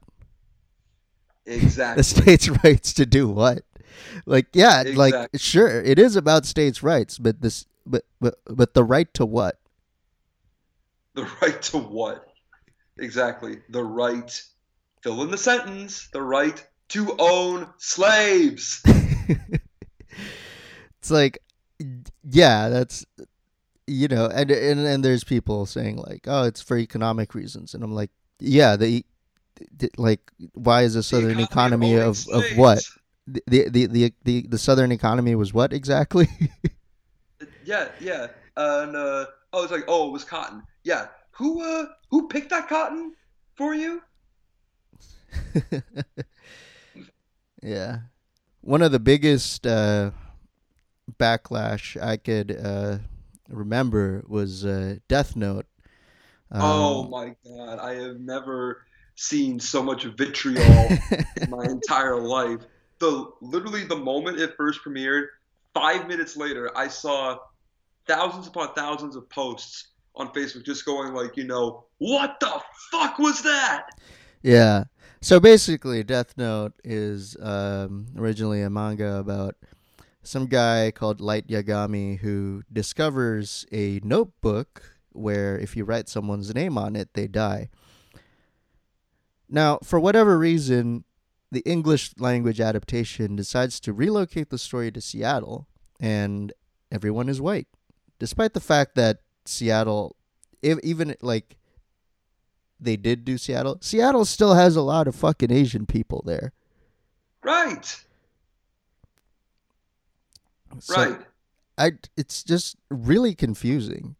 Exactly. 1.46 2.00
The 2.00 2.04
states' 2.04 2.48
rights 2.64 2.92
to 2.94 3.06
do 3.06 3.28
what? 3.28 3.62
Like, 4.26 4.48
yeah, 4.52 4.84
like 4.94 5.14
sure, 5.36 5.80
it 5.80 5.98
is 5.98 6.16
about 6.16 6.44
states' 6.44 6.82
rights, 6.82 7.18
but 7.18 7.40
this, 7.40 7.66
but 7.86 8.04
but 8.20 8.38
but 8.46 8.74
the 8.74 8.84
right 8.84 9.12
to 9.14 9.24
what? 9.24 9.58
The 11.14 11.26
right 11.42 11.60
to 11.62 11.78
what? 11.78 12.28
Exactly. 12.98 13.58
The 13.70 13.82
right. 13.82 14.42
Fill 15.02 15.22
in 15.22 15.30
the 15.30 15.38
sentence. 15.38 16.08
The 16.12 16.22
right 16.22 16.64
to 16.88 17.16
own 17.18 17.68
slaves. 17.78 18.82
it's 20.98 21.10
like, 21.10 21.42
yeah, 22.24 22.68
that's 22.68 23.04
you 23.86 24.08
know, 24.08 24.26
and 24.26 24.50
and 24.50 24.80
and 24.80 25.04
there's 25.04 25.24
people 25.24 25.66
saying 25.66 25.96
like, 25.96 26.26
oh, 26.26 26.44
it's 26.44 26.62
for 26.62 26.76
economic 26.78 27.34
reasons, 27.34 27.74
and 27.74 27.82
I'm 27.82 27.94
like, 27.94 28.10
yeah, 28.40 28.76
the, 28.76 29.04
the 29.76 29.90
like, 29.96 30.20
why 30.54 30.82
is 30.82 30.94
the 30.94 31.02
southern 31.02 31.40
economy, 31.40 31.94
owning 31.94 32.08
of 32.08 32.26
of 32.32 32.44
what? 32.56 32.82
The, 33.26 33.68
the 33.68 33.86
the 33.86 34.14
the 34.24 34.46
the 34.46 34.58
southern 34.58 34.92
economy 34.92 35.34
was 35.34 35.52
what 35.52 35.72
exactly? 35.72 36.28
Yeah, 37.66 37.88
yeah. 38.00 38.28
And 38.56 38.96
uh, 38.96 39.26
oh, 39.52 39.64
it's 39.64 39.72
like 39.72 39.84
oh, 39.88 40.08
it 40.08 40.12
was 40.12 40.24
cotton. 40.24 40.62
Yeah. 40.84 41.08
Who 41.32 41.62
uh 41.62 41.86
who 42.10 42.28
picked 42.28 42.50
that 42.50 42.68
cotton 42.68 43.14
for 43.54 43.74
you? 43.74 44.02
yeah, 47.62 47.98
one 48.62 48.80
of 48.80 48.92
the 48.92 49.00
biggest 49.00 49.66
uh, 49.66 50.12
backlash 51.18 52.00
I 52.02 52.16
could 52.16 52.56
uh, 52.56 52.98
remember 53.48 54.24
was 54.26 54.64
uh, 54.64 54.96
Death 55.08 55.36
Note. 55.36 55.66
oh 56.58 57.04
Um, 57.04 57.10
my 57.10 57.34
god, 57.44 57.78
I 57.78 57.94
have 57.94 58.20
never 58.20 58.84
seen 59.16 59.58
so 59.60 59.82
much 59.82 60.04
vitriol 60.04 60.98
in 61.36 61.50
my 61.50 61.64
entire 61.64 62.20
life. 62.20 62.60
The 62.98 63.30
literally 63.40 63.84
the 63.84 63.96
moment 63.96 64.40
it 64.40 64.54
first 64.56 64.80
premiered, 64.84 65.26
five 65.74 66.06
minutes 66.08 66.36
later, 66.36 66.70
I 66.76 66.88
saw 66.88 67.38
thousands 68.06 68.46
upon 68.46 68.74
thousands 68.74 69.16
of 69.16 69.28
posts 69.28 69.88
on 70.14 70.28
Facebook 70.32 70.64
just 70.64 70.84
going 70.84 71.12
like, 71.14 71.36
you 71.36 71.44
know, 71.44 71.86
what 71.98 72.38
the 72.40 72.62
fuck 72.90 73.18
was 73.18 73.42
that? 73.42 73.86
Yeah. 74.42 74.84
So 75.20 75.40
basically, 75.40 76.02
Death 76.04 76.34
Note 76.36 76.74
is 76.84 77.36
um, 77.40 78.06
originally 78.16 78.62
a 78.62 78.70
manga 78.70 79.16
about 79.16 79.56
some 80.26 80.46
guy 80.46 80.90
called 80.90 81.20
Light 81.20 81.46
Yagami 81.48 82.18
who 82.18 82.62
discovers 82.72 83.66
a 83.72 84.00
notebook 84.02 84.96
where 85.12 85.58
if 85.58 85.76
you 85.76 85.84
write 85.84 86.08
someone's 86.08 86.54
name 86.54 86.76
on 86.76 86.94
it, 86.96 87.14
they 87.14 87.26
die. 87.26 87.70
Now, 89.48 89.78
for 89.82 89.98
whatever 90.00 90.38
reason, 90.38 91.04
the 91.50 91.60
English 91.60 92.12
language 92.18 92.60
adaptation 92.60 93.36
decides 93.36 93.80
to 93.80 93.92
relocate 93.92 94.50
the 94.50 94.58
story 94.58 94.90
to 94.90 95.00
Seattle, 95.00 95.68
and 96.00 96.52
everyone 96.90 97.28
is 97.28 97.40
white, 97.40 97.68
despite 98.18 98.52
the 98.52 98.60
fact 98.60 98.94
that 98.96 99.20
Seattle, 99.44 100.16
if, 100.62 100.78
even 100.82 101.14
like 101.22 101.56
they 102.78 102.96
did 102.96 103.24
do 103.24 103.38
Seattle. 103.38 103.78
Seattle 103.80 104.24
still 104.24 104.54
has 104.54 104.76
a 104.76 104.82
lot 104.82 105.08
of 105.08 105.14
fucking 105.14 105.52
Asian 105.52 105.86
people 105.86 106.22
there. 106.26 106.52
Right. 107.42 108.04
So 110.78 110.94
right. 110.94 111.26
I 111.78 111.92
it's 112.16 112.42
just 112.42 112.76
really 112.90 113.34
confusing. 113.34 114.16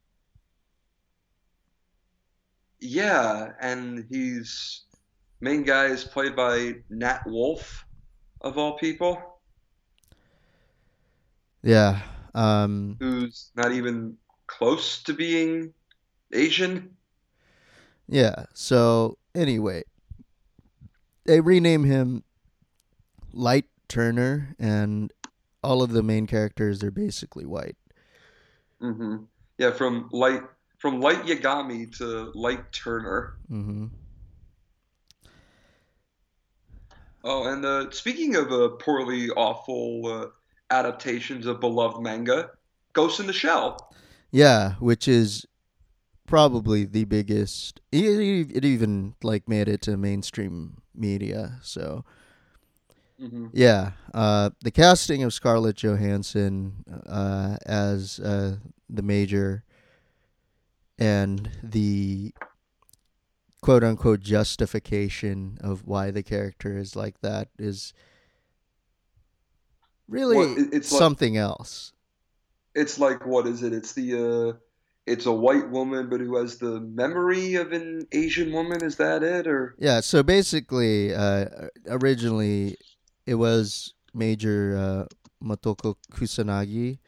Yeah, 2.81 3.53
and 3.61 4.07
he's 4.11 4.85
main 5.41 5.63
guy 5.65 5.87
is 5.87 6.05
played 6.05 6.35
by 6.37 6.75
Nat 6.91 7.23
Wolff, 7.27 7.85
of 8.41 8.59
all 8.59 8.79
people, 8.79 9.41
Yeah. 11.63 12.01
Um 12.35 13.01
who's 13.01 13.51
not 13.57 13.73
even 13.73 14.19
close 14.47 15.03
to 15.05 15.13
being 15.15 15.73
Asian. 16.33 16.97
yeah. 18.09 18.47
So 18.55 19.19
anyway, 19.35 19.85
they 21.25 21.41
rename 21.41 21.85
him 21.85 22.25
Light 23.33 23.67
Turner 23.89 24.55
and 24.59 25.13
all 25.67 25.83
of 25.83 25.91
the 25.91 26.03
main 26.03 26.27
characters 26.29 26.85
are 26.85 26.93
basically 26.93 27.45
white. 27.45 27.77
hmm 28.81 29.17
Yeah, 29.59 29.73
from 29.73 30.09
Light 30.13 30.43
from 30.79 31.01
Light 31.01 31.25
Yagami 31.25 31.97
to 31.99 32.31
Light 32.35 32.71
Turner. 32.73 33.37
Mhm. 33.51 33.91
Oh, 37.25 37.53
and 37.53 37.65
uh, 37.65 37.91
speaking 37.91 38.37
of 38.37 38.53
uh, 38.53 38.69
poorly 38.79 39.31
awful 39.31 40.07
uh, 40.07 40.27
adaptations 40.71 41.47
of 41.47 41.59
beloved 41.59 42.01
manga, 42.01 42.51
Ghost 42.93 43.19
in 43.19 43.27
the 43.27 43.33
Shell. 43.33 43.93
Yeah, 44.31 44.75
which 44.75 45.09
is 45.09 45.45
probably 46.27 46.85
the 46.85 47.05
biggest 47.05 47.81
it, 47.91 48.51
it 48.55 48.65
even 48.65 49.15
like 49.23 49.49
made 49.49 49.69
it 49.69 49.83
to 49.83 49.97
mainstream 49.97 50.83
media, 50.95 51.59
so 51.63 52.05
hmm 53.19 53.47
Yeah, 53.53 53.93
uh, 54.15 54.51
the 54.63 54.71
casting 54.71 55.23
of 55.23 55.33
Scarlett 55.33 55.77
Johansson 55.77 56.85
uh, 57.07 57.57
as 57.65 58.19
uh, 58.21 58.57
the 58.89 59.03
major 59.03 59.65
and 60.99 61.51
the 61.63 62.33
quote 63.63 63.83
unquote 63.85 64.21
justification 64.21 65.59
of 65.61 65.87
why 65.87 66.11
the 66.11 66.23
character 66.23 66.77
is 66.79 66.95
like 66.97 67.21
that 67.21 67.49
is 67.59 67.93
really 70.09 70.39
it- 70.39 70.69
it's 70.73 70.93
like- 70.93 70.99
something 70.99 71.37
else. 71.37 71.93
It's 72.75 72.99
like 72.99 73.25
what 73.27 73.47
is 73.47 73.63
it? 73.63 73.73
It's 73.73 73.95
the 73.95 74.53
uh, 74.53 74.59
it's 75.07 75.25
a 75.25 75.33
white 75.33 75.71
woman, 75.71 76.11
but 76.11 76.21
who 76.21 76.37
has 76.37 76.59
the 76.59 76.81
memory 76.81 77.55
of 77.55 77.73
an 77.73 78.07
Asian 78.13 78.53
woman. 78.53 78.85
Is 78.85 78.97
that 78.97 79.23
it? 79.23 79.47
Or 79.47 79.75
Yeah, 79.79 80.01
so 80.01 80.23
basically, 80.23 81.15
uh, 81.15 81.47
originally 81.89 82.77
it 83.27 83.35
was 83.35 83.95
Major 84.15 84.77
uh, 84.77 85.45
Motoko 85.45 85.97
Kusanagi, 86.13 86.99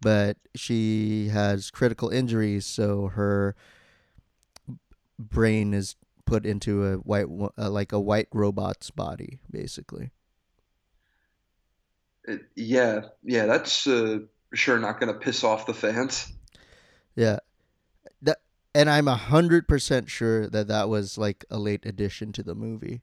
but 0.00 0.36
she 0.54 1.28
has 1.28 1.70
critical 1.70 2.10
injuries, 2.10 2.66
so 2.66 3.08
her 3.08 3.54
brain 5.18 5.72
is 5.72 5.96
put 6.26 6.44
into 6.44 6.84
a 6.84 6.96
white, 6.96 7.26
uh, 7.58 7.70
like 7.70 7.92
a 7.92 8.00
white 8.00 8.28
robot's 8.32 8.90
body, 8.90 9.38
basically. 9.50 10.10
it, 12.24 12.42
yeah, 12.54 13.02
yeah, 13.22 13.46
that's 13.46 13.86
uh, 13.86 14.18
sure 14.54 14.78
not 14.78 15.00
going 15.00 15.12
to 15.12 15.18
piss 15.18 15.44
off 15.44 15.66
the 15.66 15.74
fans. 15.74 16.32
Yeah, 17.14 17.40
that, 18.22 18.38
and 18.74 18.88
I'm 18.88 19.08
a 19.08 19.16
hundred 19.16 19.68
percent 19.68 20.08
sure 20.08 20.48
that 20.48 20.68
that 20.68 20.88
was 20.88 21.18
like 21.18 21.44
a 21.50 21.58
late 21.58 21.84
addition 21.84 22.32
to 22.32 22.42
the 22.42 22.54
movie. 22.54 23.02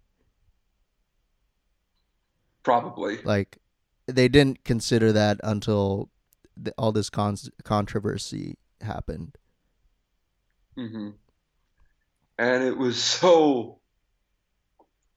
Probably. 2.63 3.19
Like, 3.23 3.57
they 4.07 4.27
didn't 4.27 4.63
consider 4.63 5.11
that 5.13 5.39
until 5.43 6.09
the, 6.55 6.73
all 6.77 6.91
this 6.91 7.09
con- 7.09 7.37
controversy 7.63 8.57
happened. 8.81 9.37
hmm 10.75 11.09
And 12.37 12.63
it 12.63 12.77
was 12.77 13.01
so. 13.19 13.79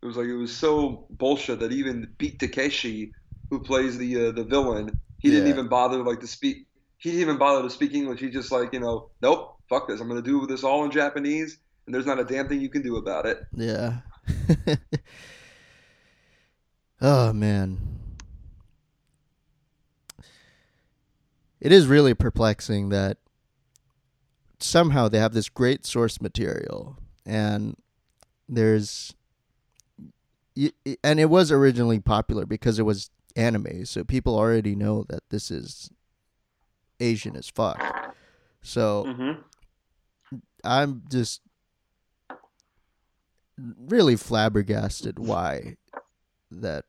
It 0.02 0.06
was 0.06 0.16
like 0.16 0.26
it 0.26 0.36
was 0.36 0.54
so 0.54 1.06
bullshit 1.10 1.60
that 1.60 1.70
even 1.70 2.12
Beat 2.18 2.40
Takeshi, 2.40 3.12
who 3.50 3.60
plays 3.60 3.96
the 3.98 4.28
uh, 4.28 4.32
the 4.32 4.42
villain, 4.42 4.98
he 5.18 5.30
didn't 5.30 5.46
even 5.48 5.68
bother 5.68 6.02
like 6.02 6.18
to 6.20 6.26
speak. 6.26 6.66
He 6.98 7.10
didn't 7.10 7.22
even 7.22 7.38
bother 7.38 7.62
to 7.62 7.70
speak 7.70 7.94
English. 7.94 8.18
He 8.20 8.28
just 8.30 8.50
like 8.50 8.72
you 8.72 8.80
know, 8.80 9.10
nope, 9.20 9.58
fuck 9.68 9.86
this. 9.86 10.00
I'm 10.00 10.08
gonna 10.08 10.20
do 10.20 10.44
this 10.46 10.64
all 10.64 10.84
in 10.84 10.90
Japanese, 10.90 11.58
and 11.86 11.94
there's 11.94 12.06
not 12.06 12.18
a 12.18 12.24
damn 12.24 12.48
thing 12.48 12.60
you 12.60 12.68
can 12.68 12.82
do 12.82 12.96
about 12.96 13.26
it. 13.26 13.44
Yeah. 13.54 14.00
oh 17.02 17.32
man. 17.32 17.78
It 21.60 21.70
is 21.70 21.86
really 21.86 22.14
perplexing 22.14 22.88
that 22.88 23.18
somehow 24.58 25.08
they 25.08 25.18
have 25.18 25.32
this 25.34 25.48
great 25.48 25.84
source 25.84 26.20
material 26.20 26.96
and 27.26 27.76
there's 28.48 29.14
and 31.02 31.20
it 31.20 31.30
was 31.30 31.50
originally 31.50 31.98
popular 31.98 32.46
because 32.46 32.78
it 32.78 32.82
was 32.82 33.10
anime 33.34 33.84
so 33.84 34.04
people 34.04 34.36
already 34.36 34.74
know 34.76 35.04
that 35.08 35.22
this 35.30 35.50
is 35.50 35.90
asian 37.00 37.34
as 37.34 37.48
fuck 37.48 38.14
so 38.60 39.04
Mm-hmm. 39.06 39.40
I'm 40.64 41.02
just 41.10 41.40
really 43.56 44.16
flabbergasted 44.16 45.18
why 45.18 45.76
that 46.60 46.84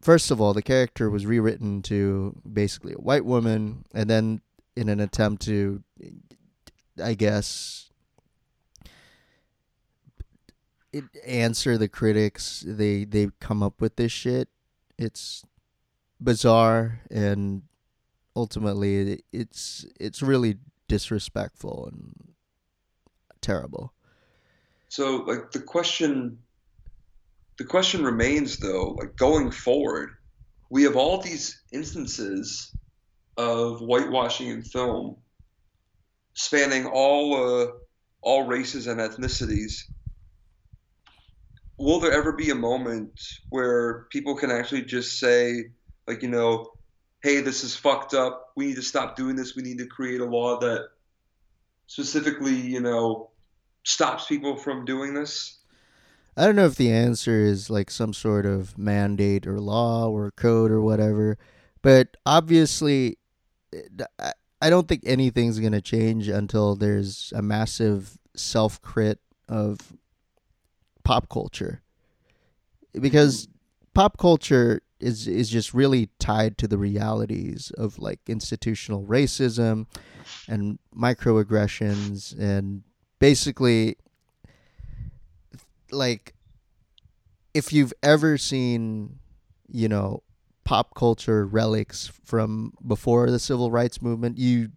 first 0.00 0.30
of 0.30 0.40
all 0.40 0.54
the 0.54 0.62
character 0.62 1.10
was 1.10 1.26
rewritten 1.26 1.82
to 1.82 2.34
basically 2.50 2.92
a 2.92 3.00
white 3.00 3.24
woman 3.24 3.84
and 3.94 4.08
then 4.08 4.40
in 4.76 4.88
an 4.88 5.00
attempt 5.00 5.42
to 5.42 5.82
i 7.02 7.14
guess 7.14 7.90
answer 11.24 11.78
the 11.78 11.88
critics 11.88 12.64
they 12.66 13.04
they 13.04 13.28
come 13.40 13.62
up 13.62 13.80
with 13.80 13.96
this 13.96 14.12
shit. 14.12 14.48
It's 14.98 15.44
bizarre 16.20 17.00
and 17.10 17.62
ultimately 18.36 19.22
it's 19.32 19.86
it's 19.98 20.22
really 20.22 20.56
disrespectful 20.88 21.88
and 21.92 22.34
terrible. 23.40 23.92
So 24.88 25.16
like 25.26 25.52
the 25.52 25.60
question 25.60 26.38
the 27.60 27.66
question 27.66 28.02
remains 28.02 28.58
though, 28.58 28.96
like 28.98 29.16
going 29.16 29.50
forward, 29.50 30.12
we 30.70 30.82
have 30.84 30.96
all 30.96 31.20
these 31.20 31.60
instances 31.74 32.72
of 33.36 33.80
whitewashing 33.80 34.48
in 34.48 34.62
film 34.62 35.16
spanning 36.32 36.86
all 36.86 37.34
uh, 37.34 37.66
all 38.22 38.46
races 38.46 38.86
and 38.86 38.98
ethnicities. 38.98 39.82
Will 41.76 42.00
there 42.00 42.12
ever 42.12 42.32
be 42.32 42.48
a 42.48 42.54
moment 42.54 43.20
where 43.50 44.06
people 44.10 44.36
can 44.36 44.50
actually 44.50 44.84
just 44.84 45.18
say, 45.18 45.64
like, 46.06 46.22
you 46.22 46.30
know, 46.30 46.66
hey, 47.22 47.42
this 47.42 47.62
is 47.62 47.76
fucked 47.76 48.14
up. 48.14 48.52
We 48.56 48.68
need 48.68 48.76
to 48.76 48.82
stop 48.82 49.16
doing 49.16 49.36
this. 49.36 49.54
We 49.54 49.62
need 49.62 49.78
to 49.78 49.86
create 49.86 50.22
a 50.22 50.24
law 50.24 50.58
that 50.60 50.88
specifically, 51.88 52.58
you 52.58 52.80
know, 52.80 53.32
stops 53.84 54.24
people 54.24 54.56
from 54.56 54.86
doing 54.86 55.12
this? 55.12 55.59
I 56.36 56.46
don't 56.46 56.56
know 56.56 56.66
if 56.66 56.76
the 56.76 56.92
answer 56.92 57.40
is 57.40 57.70
like 57.70 57.90
some 57.90 58.12
sort 58.12 58.46
of 58.46 58.78
mandate 58.78 59.46
or 59.46 59.60
law 59.60 60.08
or 60.08 60.30
code 60.32 60.70
or 60.70 60.80
whatever, 60.80 61.38
but 61.82 62.16
obviously, 62.24 63.18
eh, 63.72 64.04
I- 64.18 64.32
I 64.62 64.70
don't 64.70 64.88
think 64.88 65.02
anything's 65.06 65.58
going 65.58 65.72
to 65.72 65.80
change 65.80 66.28
until 66.28 66.76
there's 66.76 67.32
a 67.34 67.42
massive 67.42 68.18
self 68.34 68.80
crit 68.82 69.18
of 69.48 69.78
pop 71.02 71.28
culture. 71.28 71.82
Because 72.92 73.46
mm-hmm. 73.46 73.54
pop 73.94 74.18
culture 74.18 74.82
is 74.98 75.26
is 75.26 75.48
just 75.48 75.72
really 75.72 76.10
tied 76.18 76.58
to 76.58 76.68
the 76.68 76.76
realities 76.76 77.72
of 77.78 77.98
like 77.98 78.20
institutional 78.28 79.04
racism 79.06 79.86
and 80.46 80.78
microaggressions 80.94 82.38
and 82.38 82.82
basically 83.18 83.96
like 85.92 86.34
if 87.54 87.72
you've 87.72 87.92
ever 88.02 88.38
seen 88.38 89.18
you 89.68 89.88
know 89.88 90.22
pop 90.64 90.94
culture 90.94 91.46
relics 91.46 92.12
from 92.24 92.72
before 92.86 93.30
the 93.30 93.38
civil 93.38 93.70
rights 93.70 94.00
movement 94.00 94.38
you 94.38 94.70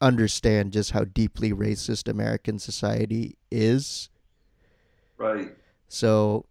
understand 0.00 0.72
just 0.72 0.90
how 0.90 1.04
deeply 1.04 1.52
racist 1.52 2.08
american 2.08 2.58
society 2.58 3.36
is 3.50 4.08
Right. 5.16 5.54
so 5.88 6.46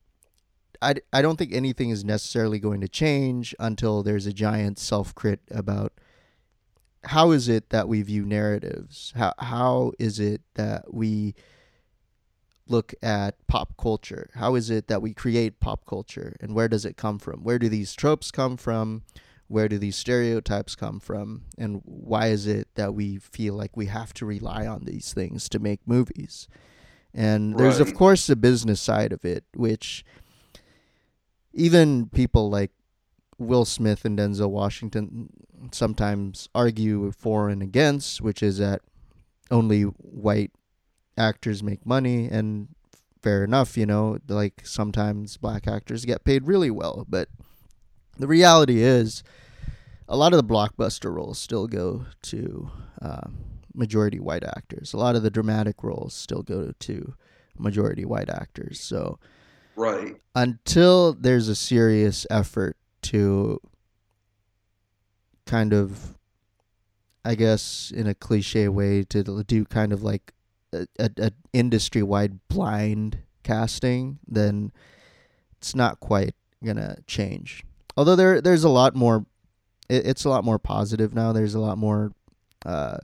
I, 0.82 0.96
I 1.14 1.22
don't 1.22 1.38
think 1.38 1.54
anything 1.54 1.92
is 1.92 2.04
necessarily 2.04 2.60
going 2.60 2.82
to 2.82 2.90
change 2.90 3.56
until 3.58 4.04
there's 4.04 4.26
a 4.26 4.34
giant 4.34 4.78
self 4.78 5.16
crit 5.16 5.40
about 5.50 5.94
how 7.06 7.32
is 7.32 7.48
it 7.48 7.70
that 7.70 7.88
we 7.88 8.02
view 8.02 8.26
narratives? 8.26 9.14
How 9.16 9.34
how 9.40 9.94
is 9.98 10.20
it 10.20 10.42
that 10.56 10.94
we 10.94 11.36
look 12.68 12.94
at 13.02 13.36
pop 13.48 13.76
culture? 13.78 14.30
How 14.36 14.56
is 14.56 14.70
it 14.70 14.88
that 14.88 15.02
we 15.02 15.14
create 15.14 15.60
pop 15.60 15.86
culture 15.86 16.36
and 16.40 16.56
where 16.56 16.68
does 16.68 16.86
it 16.86 16.98
come 16.98 17.20
from? 17.20 17.44
Where 17.44 17.60
do 17.60 17.70
these 17.70 17.94
tropes 17.94 18.32
come 18.32 18.58
from? 18.58 19.04
Where 19.48 19.68
do 19.68 19.78
these 19.78 19.96
stereotypes 19.96 20.76
come 20.76 21.00
from? 21.00 21.44
And 21.58 21.82
why 21.84 22.28
is 22.28 22.48
it 22.48 22.70
that 22.76 22.94
we 22.94 23.18
feel 23.18 23.56
like 23.56 23.76
we 23.76 23.88
have 23.88 24.14
to 24.16 24.26
rely 24.26 24.66
on 24.66 24.86
these 24.86 25.14
things 25.14 25.50
to 25.50 25.60
make 25.60 25.82
movies? 25.86 26.48
And 27.14 27.58
there's 27.58 27.80
of 27.80 27.94
course 27.94 28.26
the 28.26 28.36
business 28.36 28.82
side 28.82 29.14
of 29.14 29.24
it, 29.24 29.44
which 29.54 30.04
even 31.54 32.10
people 32.10 32.50
like 32.50 32.72
Will 33.38 33.66
Smith 33.66 34.06
and 34.06 34.18
Denzel 34.18 34.50
Washington 34.50 35.30
sometimes 35.72 36.50
argue 36.56 37.12
for 37.12 37.50
and 37.50 37.62
against, 37.62 38.22
which 38.22 38.42
is 38.42 38.58
that 38.58 38.82
only 39.52 39.84
white 39.84 40.52
actors 41.18 41.62
make 41.64 41.86
money 41.86 42.28
and 42.28 42.70
fair 43.22 43.44
enough, 43.44 43.78
you 43.78 43.86
know, 43.86 44.18
like 44.28 44.62
sometimes 44.66 45.38
black 45.38 45.68
actors 45.68 46.06
get 46.06 46.24
paid 46.24 46.46
really 46.46 46.70
well, 46.72 47.06
but 47.08 47.30
the 48.18 48.28
reality 48.28 48.82
is 48.82 49.24
a 50.08 50.18
lot 50.18 50.34
of 50.34 50.38
the 50.38 50.54
blockbuster 50.54 51.14
roles 51.14 51.40
still 51.40 51.68
go 51.68 52.06
to 52.22 52.70
uh, 53.02 53.28
majority 53.74 54.20
white 54.20 54.44
actors. 54.44 54.94
A 54.94 54.98
lot 54.98 55.16
of 55.16 55.24
the 55.24 55.30
dramatic 55.32 55.84
roles 55.84 56.14
still 56.14 56.42
go 56.44 56.74
to 56.80 57.14
majority 57.58 58.06
white 58.06 58.30
actors. 58.30 58.80
So 58.80 59.20
Right. 59.76 60.16
until 60.36 61.14
there's 61.14 61.48
a 61.48 61.56
serious 61.56 62.28
effort 62.30 62.78
to 63.04 63.60
kind 65.46 65.74
of 65.74 66.18
i 67.26 67.36
guess 67.36 67.92
in 67.94 68.08
a 68.08 68.16
cliche 68.16 68.68
way 68.70 69.04
to 69.04 69.44
do 69.44 69.66
kind 69.66 69.92
of 69.92 70.02
like 70.02 70.34
a, 70.74 71.10
a, 71.18 71.32
industry 71.54 72.04
wide 72.04 72.40
blind 72.48 73.20
casting 73.44 74.20
then 74.28 74.72
it's 75.58 75.76
not 75.76 76.00
quite 76.00 76.34
gonna 76.64 76.98
change. 77.08 77.64
Although 77.96 78.16
there 78.16 78.42
there's 78.42 78.64
a 78.64 78.70
lot 78.70 78.96
more 78.96 79.26
it, 79.90 80.06
it's 80.06 80.26
a 80.26 80.30
lot 80.30 80.44
more 80.44 80.60
positive 80.60 81.14
now. 81.14 81.34
There's 81.34 81.56
a 81.56 81.60
lot 81.60 81.78
more 81.78 82.12
uh 82.66 82.98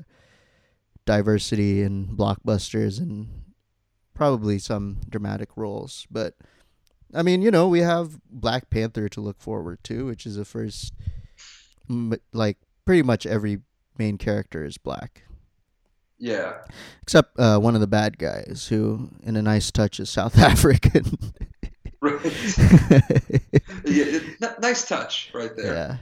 diversity 1.05 1.81
in 1.81 2.15
blockbusters 2.15 2.99
and 2.99 3.27
probably 4.13 4.59
some 4.59 4.97
dramatic 5.09 5.55
roles. 5.55 6.05
But 6.11 6.35
I 7.13 7.23
mean, 7.23 7.41
you 7.41 7.51
know, 7.51 7.67
we 7.67 7.79
have 7.79 8.19
Black 8.29 8.69
Panther 8.69 9.09
to 9.09 9.21
look 9.21 9.41
forward 9.41 9.83
to, 9.85 10.05
which 10.05 10.25
is 10.25 10.35
the 10.35 10.45
first, 10.45 10.93
like, 12.33 12.57
pretty 12.85 13.01
much 13.01 13.25
every 13.25 13.61
main 13.97 14.17
character 14.17 14.63
is 14.63 14.77
black, 14.77 15.23
Yeah. 16.19 16.53
except 17.01 17.39
uh, 17.39 17.57
one 17.59 17.75
of 17.75 17.81
the 17.81 17.87
bad 17.87 18.17
guys, 18.17 18.67
who, 18.69 19.09
in 19.23 19.35
a 19.37 19.41
nice 19.41 19.71
touch, 19.71 19.99
is 19.99 20.09
South 20.09 20.37
African. 20.51 21.05
Right. 22.01 22.19
yeah. 23.85 24.19
nice 24.61 24.87
touch 24.87 25.31
right 25.33 25.55
there. 25.55 25.73
yeah. 25.73 25.97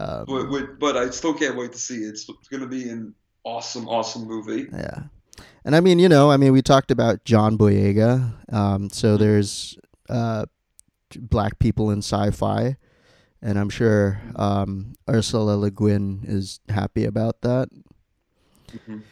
Um, 0.00 0.24
But, 0.26 0.50
but, 0.50 0.78
but 0.78 0.96
I 0.96 1.10
still 1.10 1.34
can't 1.34 1.56
wait 1.56 1.72
to 1.72 1.78
see 1.78 1.96
it. 2.04 2.08
It's, 2.08 2.28
it's 2.28 2.48
going 2.48 2.62
to 2.62 2.66
be 2.68 2.88
an 2.88 3.14
awesome, 3.44 3.88
awesome 3.88 4.26
movie. 4.26 4.68
Yeah. 4.72 5.04
And 5.64 5.74
I 5.76 5.80
mean, 5.80 5.98
you 5.98 6.08
know, 6.08 6.30
I 6.30 6.36
mean, 6.36 6.52
we 6.52 6.62
talked 6.62 6.90
about 6.90 7.24
John 7.24 7.56
Boyega. 7.58 8.34
Um, 8.52 8.90
so 8.90 9.16
there's 9.16 9.78
uh, 10.08 10.46
black 11.16 11.58
people 11.58 11.90
in 11.90 11.98
sci-fi, 11.98 12.76
and 13.40 13.58
I'm 13.58 13.70
sure 13.70 14.20
um, 14.36 14.94
Ursula 15.08 15.52
Le 15.56 15.70
Guin 15.70 16.22
is 16.26 16.60
happy 16.68 17.04
about 17.04 17.40
that. 17.42 17.68
Mhm. 18.88 19.02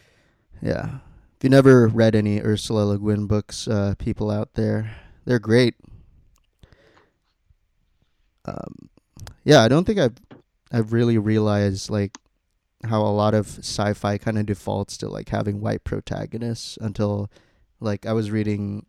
Yeah. 0.61 0.99
If 1.37 1.43
you 1.43 1.49
never 1.49 1.87
read 1.87 2.15
any 2.15 2.39
Ursula 2.39 2.83
Le 2.83 2.99
Guin 2.99 3.25
books, 3.25 3.67
uh, 3.67 3.95
people 3.97 4.29
out 4.29 4.53
there, 4.53 4.95
they're 5.25 5.39
great. 5.39 5.75
Um, 8.45 8.89
yeah, 9.43 9.61
I 9.61 9.67
don't 9.67 9.85
think 9.85 9.99
I've 9.99 10.17
I've 10.71 10.93
really 10.93 11.17
realized 11.17 11.89
like 11.89 12.17
how 12.85 13.01
a 13.01 13.09
lot 13.09 13.33
of 13.33 13.47
sci-fi 13.59 14.17
kind 14.17 14.37
of 14.37 14.45
defaults 14.45 14.97
to 14.97 15.09
like 15.09 15.29
having 15.29 15.61
white 15.61 15.83
protagonists 15.83 16.77
until 16.79 17.29
like 17.79 18.05
I 18.05 18.13
was 18.13 18.31
reading 18.31 18.85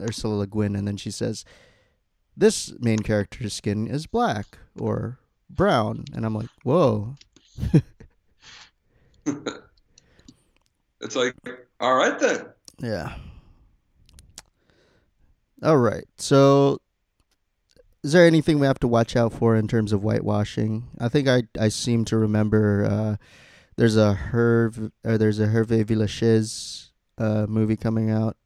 Ursula 0.00 0.34
Le 0.34 0.46
Guin 0.46 0.76
and 0.76 0.86
then 0.86 0.96
she 0.96 1.10
says 1.10 1.44
this 2.36 2.72
main 2.80 3.00
character's 3.00 3.54
skin 3.54 3.86
is 3.86 4.06
black 4.06 4.58
or 4.78 5.18
brown 5.48 6.04
and 6.14 6.24
I'm 6.24 6.34
like, 6.34 6.50
"Whoa." 6.62 7.16
It's 11.00 11.16
like, 11.16 11.34
all 11.80 11.94
right 11.94 12.18
then. 12.18 12.46
Yeah. 12.78 13.14
All 15.62 15.78
right. 15.78 16.04
So 16.18 16.78
is 18.02 18.12
there 18.12 18.26
anything 18.26 18.58
we 18.58 18.66
have 18.66 18.78
to 18.80 18.88
watch 18.88 19.14
out 19.16 19.32
for 19.32 19.56
in 19.56 19.68
terms 19.68 19.92
of 19.92 20.00
whitewashing? 20.02 20.88
I 20.98 21.08
think 21.08 21.28
I 21.28 21.42
I 21.58 21.68
seem 21.68 22.04
to 22.06 22.16
remember 22.16 22.84
uh, 22.90 23.16
there's 23.76 23.96
a 23.96 24.18
Herv 24.32 24.90
or 25.04 25.18
there's 25.18 25.38
a 25.38 25.46
Hervé 25.46 25.84
Villechaize 25.84 26.88
uh, 27.18 27.46
movie 27.48 27.76
coming 27.76 28.10
out. 28.10 28.36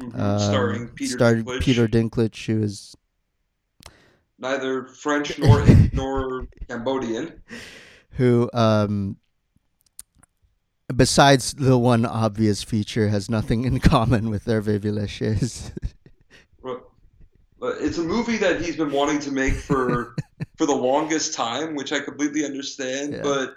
Mhm. 0.00 0.18
Um, 0.18 0.38
Starring 0.38 0.88
Peter 0.88 1.16
Dinklage. 1.16 1.60
Peter 1.60 1.88
Dinklage, 1.88 2.46
who 2.46 2.62
is 2.62 2.94
Neither 4.38 4.84
French 4.86 5.38
nor 5.40 5.64
nor 5.92 6.46
Cambodian. 6.68 7.42
who 8.10 8.48
um 8.52 9.16
besides 10.94 11.54
the 11.54 11.78
one 11.78 12.04
obvious 12.04 12.62
feature, 12.62 13.08
has 13.08 13.30
nothing 13.30 13.64
in 13.64 13.80
common 13.80 14.30
with 14.30 14.44
Hervé 14.44 14.78
Villechaize. 14.78 15.72
But 17.58 17.78
it's 17.80 17.98
a 17.98 18.02
movie 18.02 18.36
that 18.36 18.60
he's 18.60 18.76
been 18.76 18.92
wanting 18.92 19.18
to 19.20 19.32
make 19.32 19.54
for 19.54 20.14
for 20.56 20.66
the 20.66 20.74
longest 20.74 21.34
time, 21.34 21.74
which 21.74 21.92
I 21.92 22.00
completely 22.00 22.44
understand. 22.44 23.14
Yeah. 23.14 23.22
But 23.22 23.54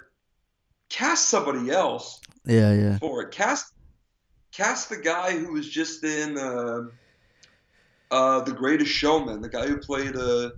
cast 0.88 1.28
somebody 1.28 1.70
else 1.70 2.20
yeah, 2.44 2.72
yeah. 2.72 2.98
for 2.98 3.22
it. 3.22 3.30
Cast 3.30 3.74
cast 4.52 4.88
the 4.88 4.96
guy 4.96 5.32
who 5.32 5.52
was 5.52 5.68
just 5.68 6.02
in 6.02 6.38
uh, 6.38 6.82
uh, 8.10 8.40
The 8.40 8.52
Greatest 8.52 8.90
Showman, 8.90 9.42
the 9.42 9.48
guy 9.48 9.66
who 9.66 9.76
played 9.76 10.16
uh, 10.16 10.50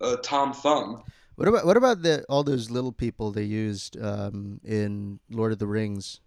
uh, 0.00 0.16
Tom 0.22 0.52
Thumb. 0.52 1.02
What 1.40 1.48
about 1.48 1.64
what 1.64 1.78
about 1.78 2.02
the 2.02 2.22
all 2.28 2.44
those 2.44 2.70
little 2.70 2.92
people 2.92 3.32
they 3.32 3.44
used 3.44 3.96
um, 3.98 4.60
in 4.62 5.20
Lord 5.30 5.52
of 5.52 5.58
the 5.58 5.66
Rings? 5.66 6.20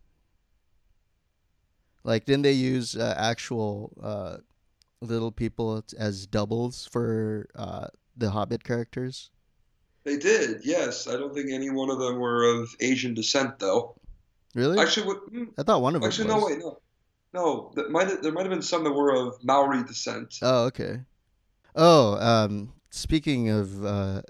Like, 2.04 2.26
didn't 2.26 2.42
they 2.42 2.54
use 2.54 2.96
uh, 2.96 3.14
actual 3.16 3.94
uh, 4.02 4.38
little 5.02 5.32
people 5.32 5.84
as 6.00 6.26
doubles 6.26 6.90
for 6.92 7.48
uh, 7.54 7.90
the 8.18 8.32
Hobbit 8.32 8.64
characters? 8.64 9.30
They 10.04 10.18
did, 10.18 10.62
yes. 10.64 11.08
I 11.08 11.12
don't 11.12 11.36
think 11.36 11.52
any 11.52 11.70
one 11.70 11.92
of 11.92 12.00
them 12.00 12.18
were 12.18 12.46
of 12.46 12.76
Asian 12.80 13.14
descent, 13.14 13.60
though. 13.60 13.96
Really? 14.56 14.80
Actually, 14.80 15.06
what, 15.06 15.18
hmm, 15.30 15.44
I 15.60 15.62
thought 15.62 15.84
one 15.84 15.94
of 15.96 16.02
them. 16.02 16.08
actually, 16.08 16.34
was. 16.34 16.42
no, 16.42 16.48
wait, 16.48 16.58
no, 16.58 16.80
no. 17.36 17.72
That 17.76 17.92
might 17.92 18.24
there 18.24 18.32
might 18.32 18.48
have 18.48 18.52
been 18.52 18.64
some 18.64 18.84
that 18.84 18.94
were 18.94 19.14
of 19.14 19.36
Maori 19.44 19.84
descent. 19.84 20.40
Oh, 20.42 20.64
okay. 20.64 21.02
Oh, 21.76 22.16
um, 22.16 22.74
speaking 22.90 23.50
of 23.50 23.86
uh, 23.86 24.24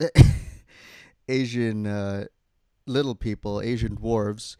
Asian 1.28 1.86
uh, 1.86 2.24
little 2.86 3.14
people, 3.14 3.60
Asian 3.60 3.96
dwarves. 3.96 4.56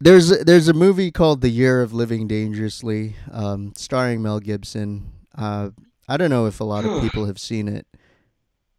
There's 0.00 0.30
a, 0.30 0.44
there's 0.44 0.68
a 0.68 0.72
movie 0.72 1.10
called 1.10 1.42
The 1.42 1.50
Year 1.50 1.82
of 1.82 1.92
Living 1.92 2.26
Dangerously, 2.26 3.16
um, 3.30 3.72
starring 3.76 4.22
Mel 4.22 4.40
Gibson. 4.40 5.10
Uh, 5.36 5.70
I 6.08 6.16
don't 6.16 6.30
know 6.30 6.46
if 6.46 6.60
a 6.60 6.64
lot 6.64 6.84
of 6.84 7.02
people 7.02 7.26
have 7.26 7.38
seen 7.38 7.68
it. 7.68 7.86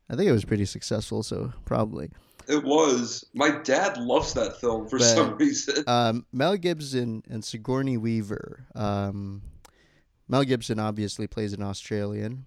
I 0.09 0.15
think 0.15 0.27
it 0.27 0.33
was 0.33 0.43
pretty 0.45 0.65
successful, 0.65 1.23
so 1.23 1.53
probably. 1.63 2.09
It 2.47 2.63
was. 2.63 3.23
My 3.33 3.51
dad 3.51 3.97
loves 3.97 4.33
that 4.33 4.59
film 4.59 4.89
for 4.89 4.97
But- 4.97 5.05
some 5.05 5.37
reason. 5.37 5.83
Um, 5.87 6.25
Mel 6.33 6.57
Gibson 6.57 7.23
and 7.29 7.45
Sigourney 7.45 7.97
Weaver. 7.97 8.65
Um, 8.75 9.43
Mel 10.27 10.43
Gibson 10.43 10.79
obviously 10.79 11.27
plays 11.27 11.53
an 11.53 11.61
Australian. 11.61 12.45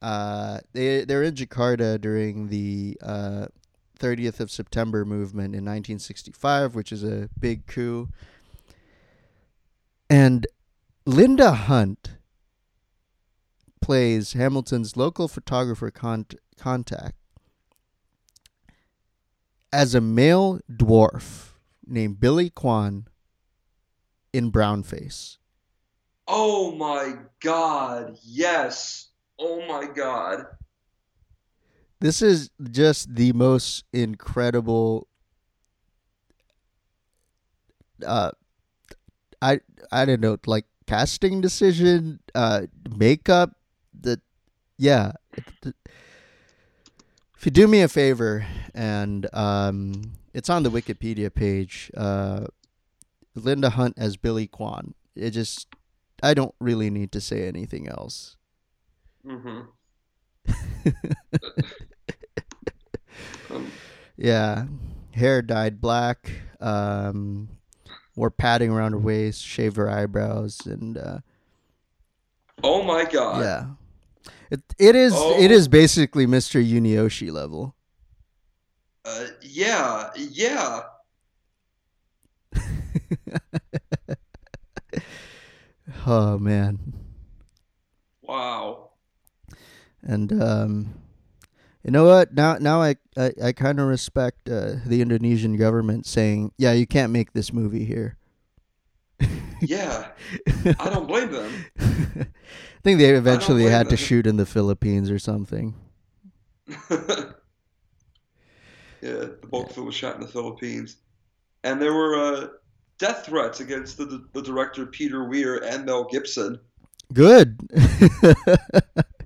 Uh, 0.00 0.60
they 0.72 1.04
they're 1.04 1.22
in 1.22 1.34
Jakarta 1.34 2.00
during 2.00 2.48
the 2.48 2.96
uh, 3.02 3.46
30th 3.98 4.40
of 4.40 4.50
September 4.50 5.04
movement 5.04 5.54
in 5.54 5.64
1965, 5.64 6.74
which 6.74 6.92
is 6.92 7.02
a 7.02 7.28
big 7.38 7.66
coup. 7.66 8.08
And 10.08 10.46
Linda 11.04 11.52
Hunt 11.52 12.12
plays 13.80 14.32
Hamilton's 14.34 14.96
local 14.96 15.28
photographer 15.28 15.90
con- 15.90 16.26
contact 16.56 17.16
as 19.72 19.94
a 19.94 20.00
male 20.00 20.60
dwarf 20.70 21.50
named 21.86 22.20
Billy 22.20 22.50
Kwan 22.50 23.06
in 24.32 24.50
brownface. 24.52 25.38
Oh 26.26 26.72
my 26.72 27.16
god, 27.40 28.18
yes. 28.22 29.07
Oh 29.38 29.66
my 29.66 29.86
god. 29.86 30.46
This 32.00 32.22
is 32.22 32.50
just 32.70 33.14
the 33.14 33.32
most 33.32 33.84
incredible 33.92 35.08
uh 38.06 38.30
I 39.40 39.60
I 39.92 40.04
don't 40.04 40.20
know, 40.20 40.36
like 40.46 40.66
casting 40.86 41.40
decision, 41.40 42.20
uh 42.34 42.62
makeup, 42.96 43.56
the 43.98 44.20
yeah. 44.76 45.12
If 47.36 47.44
you 47.46 47.50
do 47.52 47.68
me 47.68 47.82
a 47.82 47.88
favor 47.88 48.46
and 48.74 49.32
um 49.34 50.14
it's 50.34 50.50
on 50.50 50.62
the 50.62 50.70
Wikipedia 50.70 51.32
page, 51.32 51.90
uh 51.96 52.46
Linda 53.36 53.70
Hunt 53.72 53.96
as 53.98 54.16
Billy 54.18 54.48
Kwan. 54.48 54.94
It 55.16 55.32
just 55.32 55.68
I 56.22 56.34
don't 56.34 56.56
really 56.60 56.90
need 56.90 57.12
to 57.12 57.22
say 57.22 57.48
anything 57.48 57.88
else. 57.88 58.37
Hmm 59.28 59.60
Um, 63.50 63.70
Yeah, 64.16 64.66
hair 65.12 65.42
dyed 65.42 65.80
black. 65.80 66.30
Um, 66.60 67.48
wore 68.16 68.30
padding 68.30 68.70
around 68.70 68.92
her 68.92 68.98
waist, 68.98 69.42
shaved 69.44 69.76
her 69.76 69.88
eyebrows, 69.90 70.58
and 70.66 70.96
uh, 70.98 71.18
oh 72.64 72.82
my 72.82 73.04
god. 73.04 73.42
yeah, 73.42 73.66
it 74.50 74.60
it 74.78 74.96
is 74.96 75.12
it 75.14 75.50
Oh. 75.50 75.54
is 75.54 75.68
basically 75.68 76.26
Mr. 76.26 76.60
Yunioshi 76.64 77.30
level. 77.30 77.74
Uh, 79.04 79.26
yeah, 79.42 80.10
yeah. 80.16 80.80
oh 86.06 86.38
man, 86.38 86.78
Wow. 88.22 88.87
And 90.02 90.32
um, 90.42 90.94
you 91.84 91.90
know 91.90 92.04
what? 92.04 92.34
Now 92.34 92.56
now 92.58 92.82
I 92.82 92.96
I, 93.16 93.32
I 93.42 93.52
kind 93.52 93.80
of 93.80 93.88
respect 93.88 94.48
uh, 94.48 94.76
the 94.84 95.00
Indonesian 95.02 95.56
government 95.56 96.06
saying, 96.06 96.52
yeah, 96.56 96.72
you 96.72 96.86
can't 96.86 97.12
make 97.12 97.32
this 97.32 97.52
movie 97.52 97.84
here. 97.84 98.16
Yeah. 99.60 100.08
I 100.78 100.90
don't 100.90 101.06
blame 101.06 101.32
them. 101.32 101.50
I 101.80 102.80
think 102.82 102.98
they 102.98 103.10
eventually 103.10 103.64
had 103.64 103.88
to 103.90 103.96
shoot 103.96 104.26
in 104.26 104.36
the 104.36 104.46
Philippines 104.46 105.10
or 105.10 105.18
something. 105.18 105.74
yeah, 106.90 107.32
the 109.00 109.38
bulk 109.50 109.72
film 109.72 109.86
was 109.86 109.94
shot 109.94 110.14
in 110.14 110.20
the 110.20 110.28
Philippines. 110.28 110.96
And 111.64 111.82
there 111.82 111.92
were 111.92 112.16
uh, 112.16 112.46
death 112.98 113.26
threats 113.26 113.60
against 113.60 113.98
the, 113.98 114.24
the 114.32 114.42
director 114.42 114.86
Peter 114.86 115.24
Weir 115.24 115.64
and 115.64 115.84
Mel 115.84 116.04
Gibson. 116.04 116.60
Good. 117.12 117.58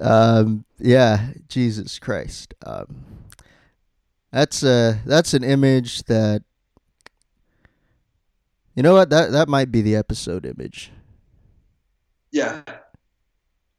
um, 0.00 0.64
yeah, 0.78 1.28
Jesus 1.48 1.98
Christ. 1.98 2.54
Um, 2.66 3.04
that's 4.32 4.64
uh 4.64 4.96
that's 5.06 5.32
an 5.34 5.44
image 5.44 6.02
that 6.04 6.42
you 8.74 8.82
know 8.82 8.94
what 8.94 9.10
that 9.10 9.30
that 9.32 9.48
might 9.48 9.70
be 9.70 9.80
the 9.82 9.94
episode 9.96 10.44
image. 10.44 10.90
Yeah. 12.32 12.62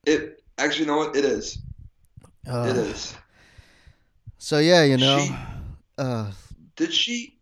It 0.06 0.42
actually, 0.58 0.82
you 0.86 0.92
know 0.92 0.98
what? 0.98 1.16
It 1.16 1.26
is. 1.26 1.58
Uh, 2.48 2.68
It 2.70 2.78
is. 2.78 3.16
So 4.38 4.60
yeah, 4.60 4.84
you 4.84 4.98
know, 4.98 5.20
She- 5.20 5.36
uh, 5.98 6.32
Did 6.76 6.94
she? 6.94 7.40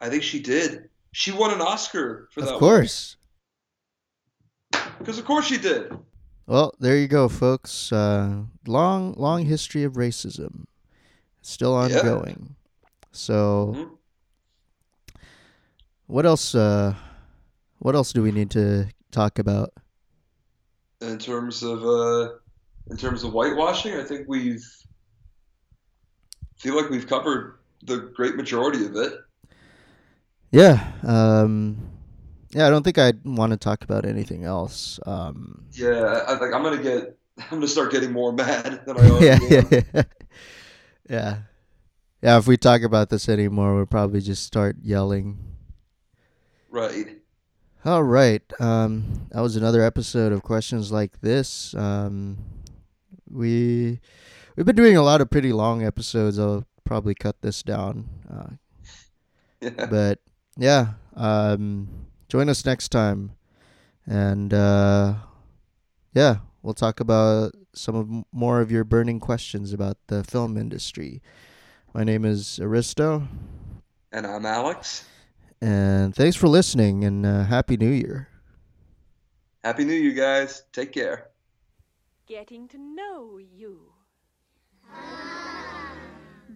I 0.00 0.08
think 0.10 0.22
she 0.22 0.40
did. 0.40 0.88
She 1.12 1.32
won 1.32 1.52
an 1.52 1.60
Oscar 1.60 2.28
for 2.32 2.42
that. 2.42 2.52
of 2.54 2.58
course. 2.60 3.16
Because 4.98 5.18
of 5.18 5.24
course 5.24 5.46
she 5.46 5.58
did. 5.58 5.92
Well, 6.46 6.74
there 6.80 6.96
you 6.96 7.08
go, 7.08 7.28
folks. 7.28 7.92
Uh, 7.92 8.44
long, 8.66 9.14
long 9.14 9.44
history 9.46 9.84
of 9.84 9.94
racism, 9.94 10.64
still 11.40 11.72
Yeah. 11.72 11.98
ongoing. 11.98 12.56
So, 13.12 13.74
Mhm. 13.76 13.98
what 16.06 16.26
else? 16.26 16.54
Uh, 16.54 16.94
what 17.78 17.94
else 17.94 18.12
do 18.12 18.22
we 18.22 18.32
need 18.32 18.50
to 18.52 18.88
talk 19.10 19.38
about? 19.38 19.72
In 21.00 21.18
terms 21.18 21.62
of 21.62 21.84
uh, 21.84 22.34
in 22.90 22.96
terms 22.96 23.22
of 23.24 23.32
whitewashing, 23.32 23.94
I 23.94 24.04
think 24.04 24.28
we've 24.28 24.64
feel 26.58 26.76
like 26.76 26.90
we've 26.90 27.06
covered 27.08 27.58
the 27.84 27.98
great 28.14 28.36
majority 28.36 28.84
of 28.86 28.94
it. 28.96 29.14
Yeah, 30.52 30.92
um, 31.02 31.78
yeah. 32.54 32.66
I 32.66 32.70
don't 32.70 32.82
think 32.82 32.98
I 32.98 33.12
want 33.24 33.52
to 33.52 33.56
talk 33.56 33.84
about 33.84 34.04
anything 34.06 34.44
else. 34.44 34.98
Um, 35.06 35.66
Yeah, 35.72 36.24
I 36.28 36.36
think 36.36 36.54
I'm 36.54 36.62
gonna 36.62 36.82
get. 36.82 37.16
I'm 37.38 37.58
gonna 37.58 37.68
start 37.68 37.90
getting 37.92 38.12
more 38.12 38.32
mad 38.44 38.82
than 38.86 38.96
I 38.98 39.08
already 39.10 39.26
yeah, 39.26 39.58
am. 39.58 39.68
yeah, 39.94 40.02
yeah, 41.08 41.36
yeah. 42.22 42.38
If 42.38 42.46
we 42.46 42.56
talk 42.56 42.82
about 42.82 43.08
this 43.10 43.28
anymore, 43.28 43.74
we'll 43.74 43.86
probably 43.86 44.20
just 44.20 44.44
start 44.44 44.76
yelling. 44.82 45.38
Right. 46.70 47.18
All 47.84 48.02
right. 48.04 48.42
Um, 48.60 49.26
that 49.32 49.40
was 49.40 49.56
another 49.56 49.82
episode 49.82 50.32
of 50.32 50.42
questions 50.42 50.92
like 50.92 51.20
this. 51.20 51.74
Um, 51.74 52.38
we 53.28 54.00
we've 54.56 54.66
been 54.66 54.76
doing 54.76 54.96
a 54.96 55.02
lot 55.02 55.20
of 55.20 55.30
pretty 55.30 55.52
long 55.52 55.82
episodes. 55.84 56.38
I'll 56.38 56.64
probably 56.84 57.14
cut 57.14 57.40
this 57.42 57.62
down. 57.62 58.08
Uh, 58.30 58.50
Yeah. 59.60 59.86
but 59.86 60.18
yeah, 60.58 60.94
um, 61.14 61.88
join 62.32 62.48
us 62.48 62.64
next 62.64 62.88
time, 62.88 63.32
and 64.06 64.54
uh, 64.54 65.12
yeah, 66.14 66.36
we'll 66.62 66.72
talk 66.72 66.98
about 66.98 67.52
some 67.74 67.94
of 67.94 68.08
more 68.32 68.62
of 68.62 68.72
your 68.72 68.84
burning 68.84 69.20
questions 69.20 69.74
about 69.74 69.98
the 70.06 70.24
film 70.24 70.56
industry. 70.56 71.20
My 71.92 72.04
name 72.04 72.24
is 72.24 72.58
Aristo, 72.58 73.28
And 74.12 74.26
I'm 74.26 74.46
Alex. 74.46 75.04
and 75.60 76.14
thanks 76.16 76.34
for 76.34 76.48
listening. 76.48 77.04
And 77.04 77.26
uh, 77.26 77.44
happy 77.44 77.76
New 77.76 77.90
Year. 77.90 78.28
Happy 79.62 79.84
New 79.84 79.92
Year, 79.92 80.14
guys. 80.14 80.62
Take 80.72 80.92
care. 80.92 81.28
Getting 82.26 82.66
to 82.68 82.78
know 82.78 83.38
you. 83.38 83.92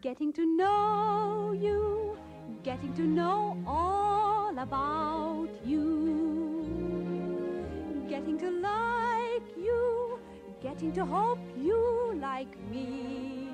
Getting 0.00 0.32
to 0.32 0.56
know 0.56 1.52
you. 1.54 2.16
Getting 2.62 2.94
to 2.94 3.02
know 3.02 3.62
all 3.66 4.35
about 4.58 5.48
you. 5.64 6.64
Getting 8.08 8.38
to 8.38 8.50
like 8.50 9.56
you. 9.56 10.18
Getting 10.62 10.92
to 10.92 11.04
hope 11.04 11.38
you 11.56 12.18
like 12.20 12.56
me. 12.70 13.48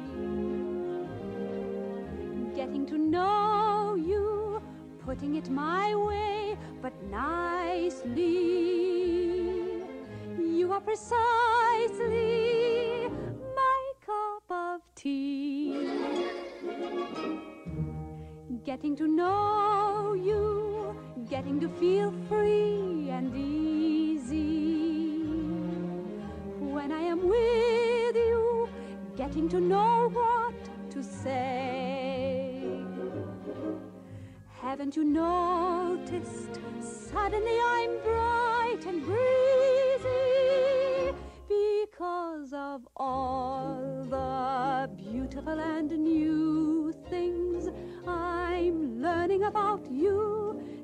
Getting 2.55 2.87
to 2.87 2.99
know 2.99 3.97
you. 3.97 4.63
Putting 5.05 5.35
it 5.35 5.51
my 5.51 5.95
way, 5.97 6.57
but 6.81 6.93
nicely. 7.11 8.63
You 10.39 10.73
are 10.73 10.81
precisely 10.81 11.09
my 13.57 13.93
cup 14.07 14.51
of 14.51 14.81
tea. 14.95 15.89
Getting 18.65 18.95
to 18.97 19.09
know 19.09 20.15
you, 20.15 20.72
getting 21.33 21.59
to 21.59 21.69
feel 21.81 22.13
free 22.29 23.09
and 23.09 23.35
easy. 23.35 25.25
When 26.59 26.93
I 26.93 27.01
am 27.01 27.27
with 27.27 28.17
you, 28.17 28.69
getting 29.17 29.49
to 29.49 29.59
know 29.59 30.11
what 30.13 30.55
to 30.91 31.03
say. 31.03 32.85
Haven't 34.61 34.95
you 34.95 35.05
noticed? 35.05 36.61
Suddenly 36.83 37.59
I'm 37.65 37.93
bright 38.03 38.83
and 38.87 39.03
breezy 39.03 40.11
because 41.49 42.53
of 42.53 42.87
all 42.95 44.05
the 44.11 44.91
beautiful 45.03 45.59
and 45.59 45.91
new 45.93 46.93
things 47.09 47.71
I'm 48.07 49.01
learning 49.01 49.45
about 49.45 49.91
you. 49.91 50.82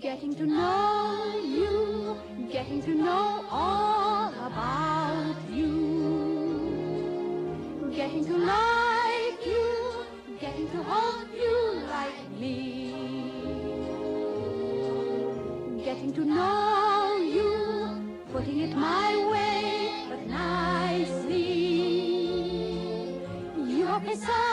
Getting 0.00 0.34
to 0.34 0.46
know 0.46 1.40
you, 1.44 2.16
getting 2.50 2.82
to 2.82 2.90
know 2.90 3.44
all 3.50 4.32
about 4.32 5.36
you. 5.50 5.70
Getting 7.94 8.24
to 8.24 8.36
like 8.36 9.46
you, 9.46 10.06
getting 10.40 10.68
to 10.70 10.82
hope 10.82 11.28
you 11.34 11.82
like 11.88 12.30
me. 12.40 12.92
Getting 15.84 16.12
to 16.14 16.24
know 16.24 16.79
You 24.10 24.16
are 24.16 24.49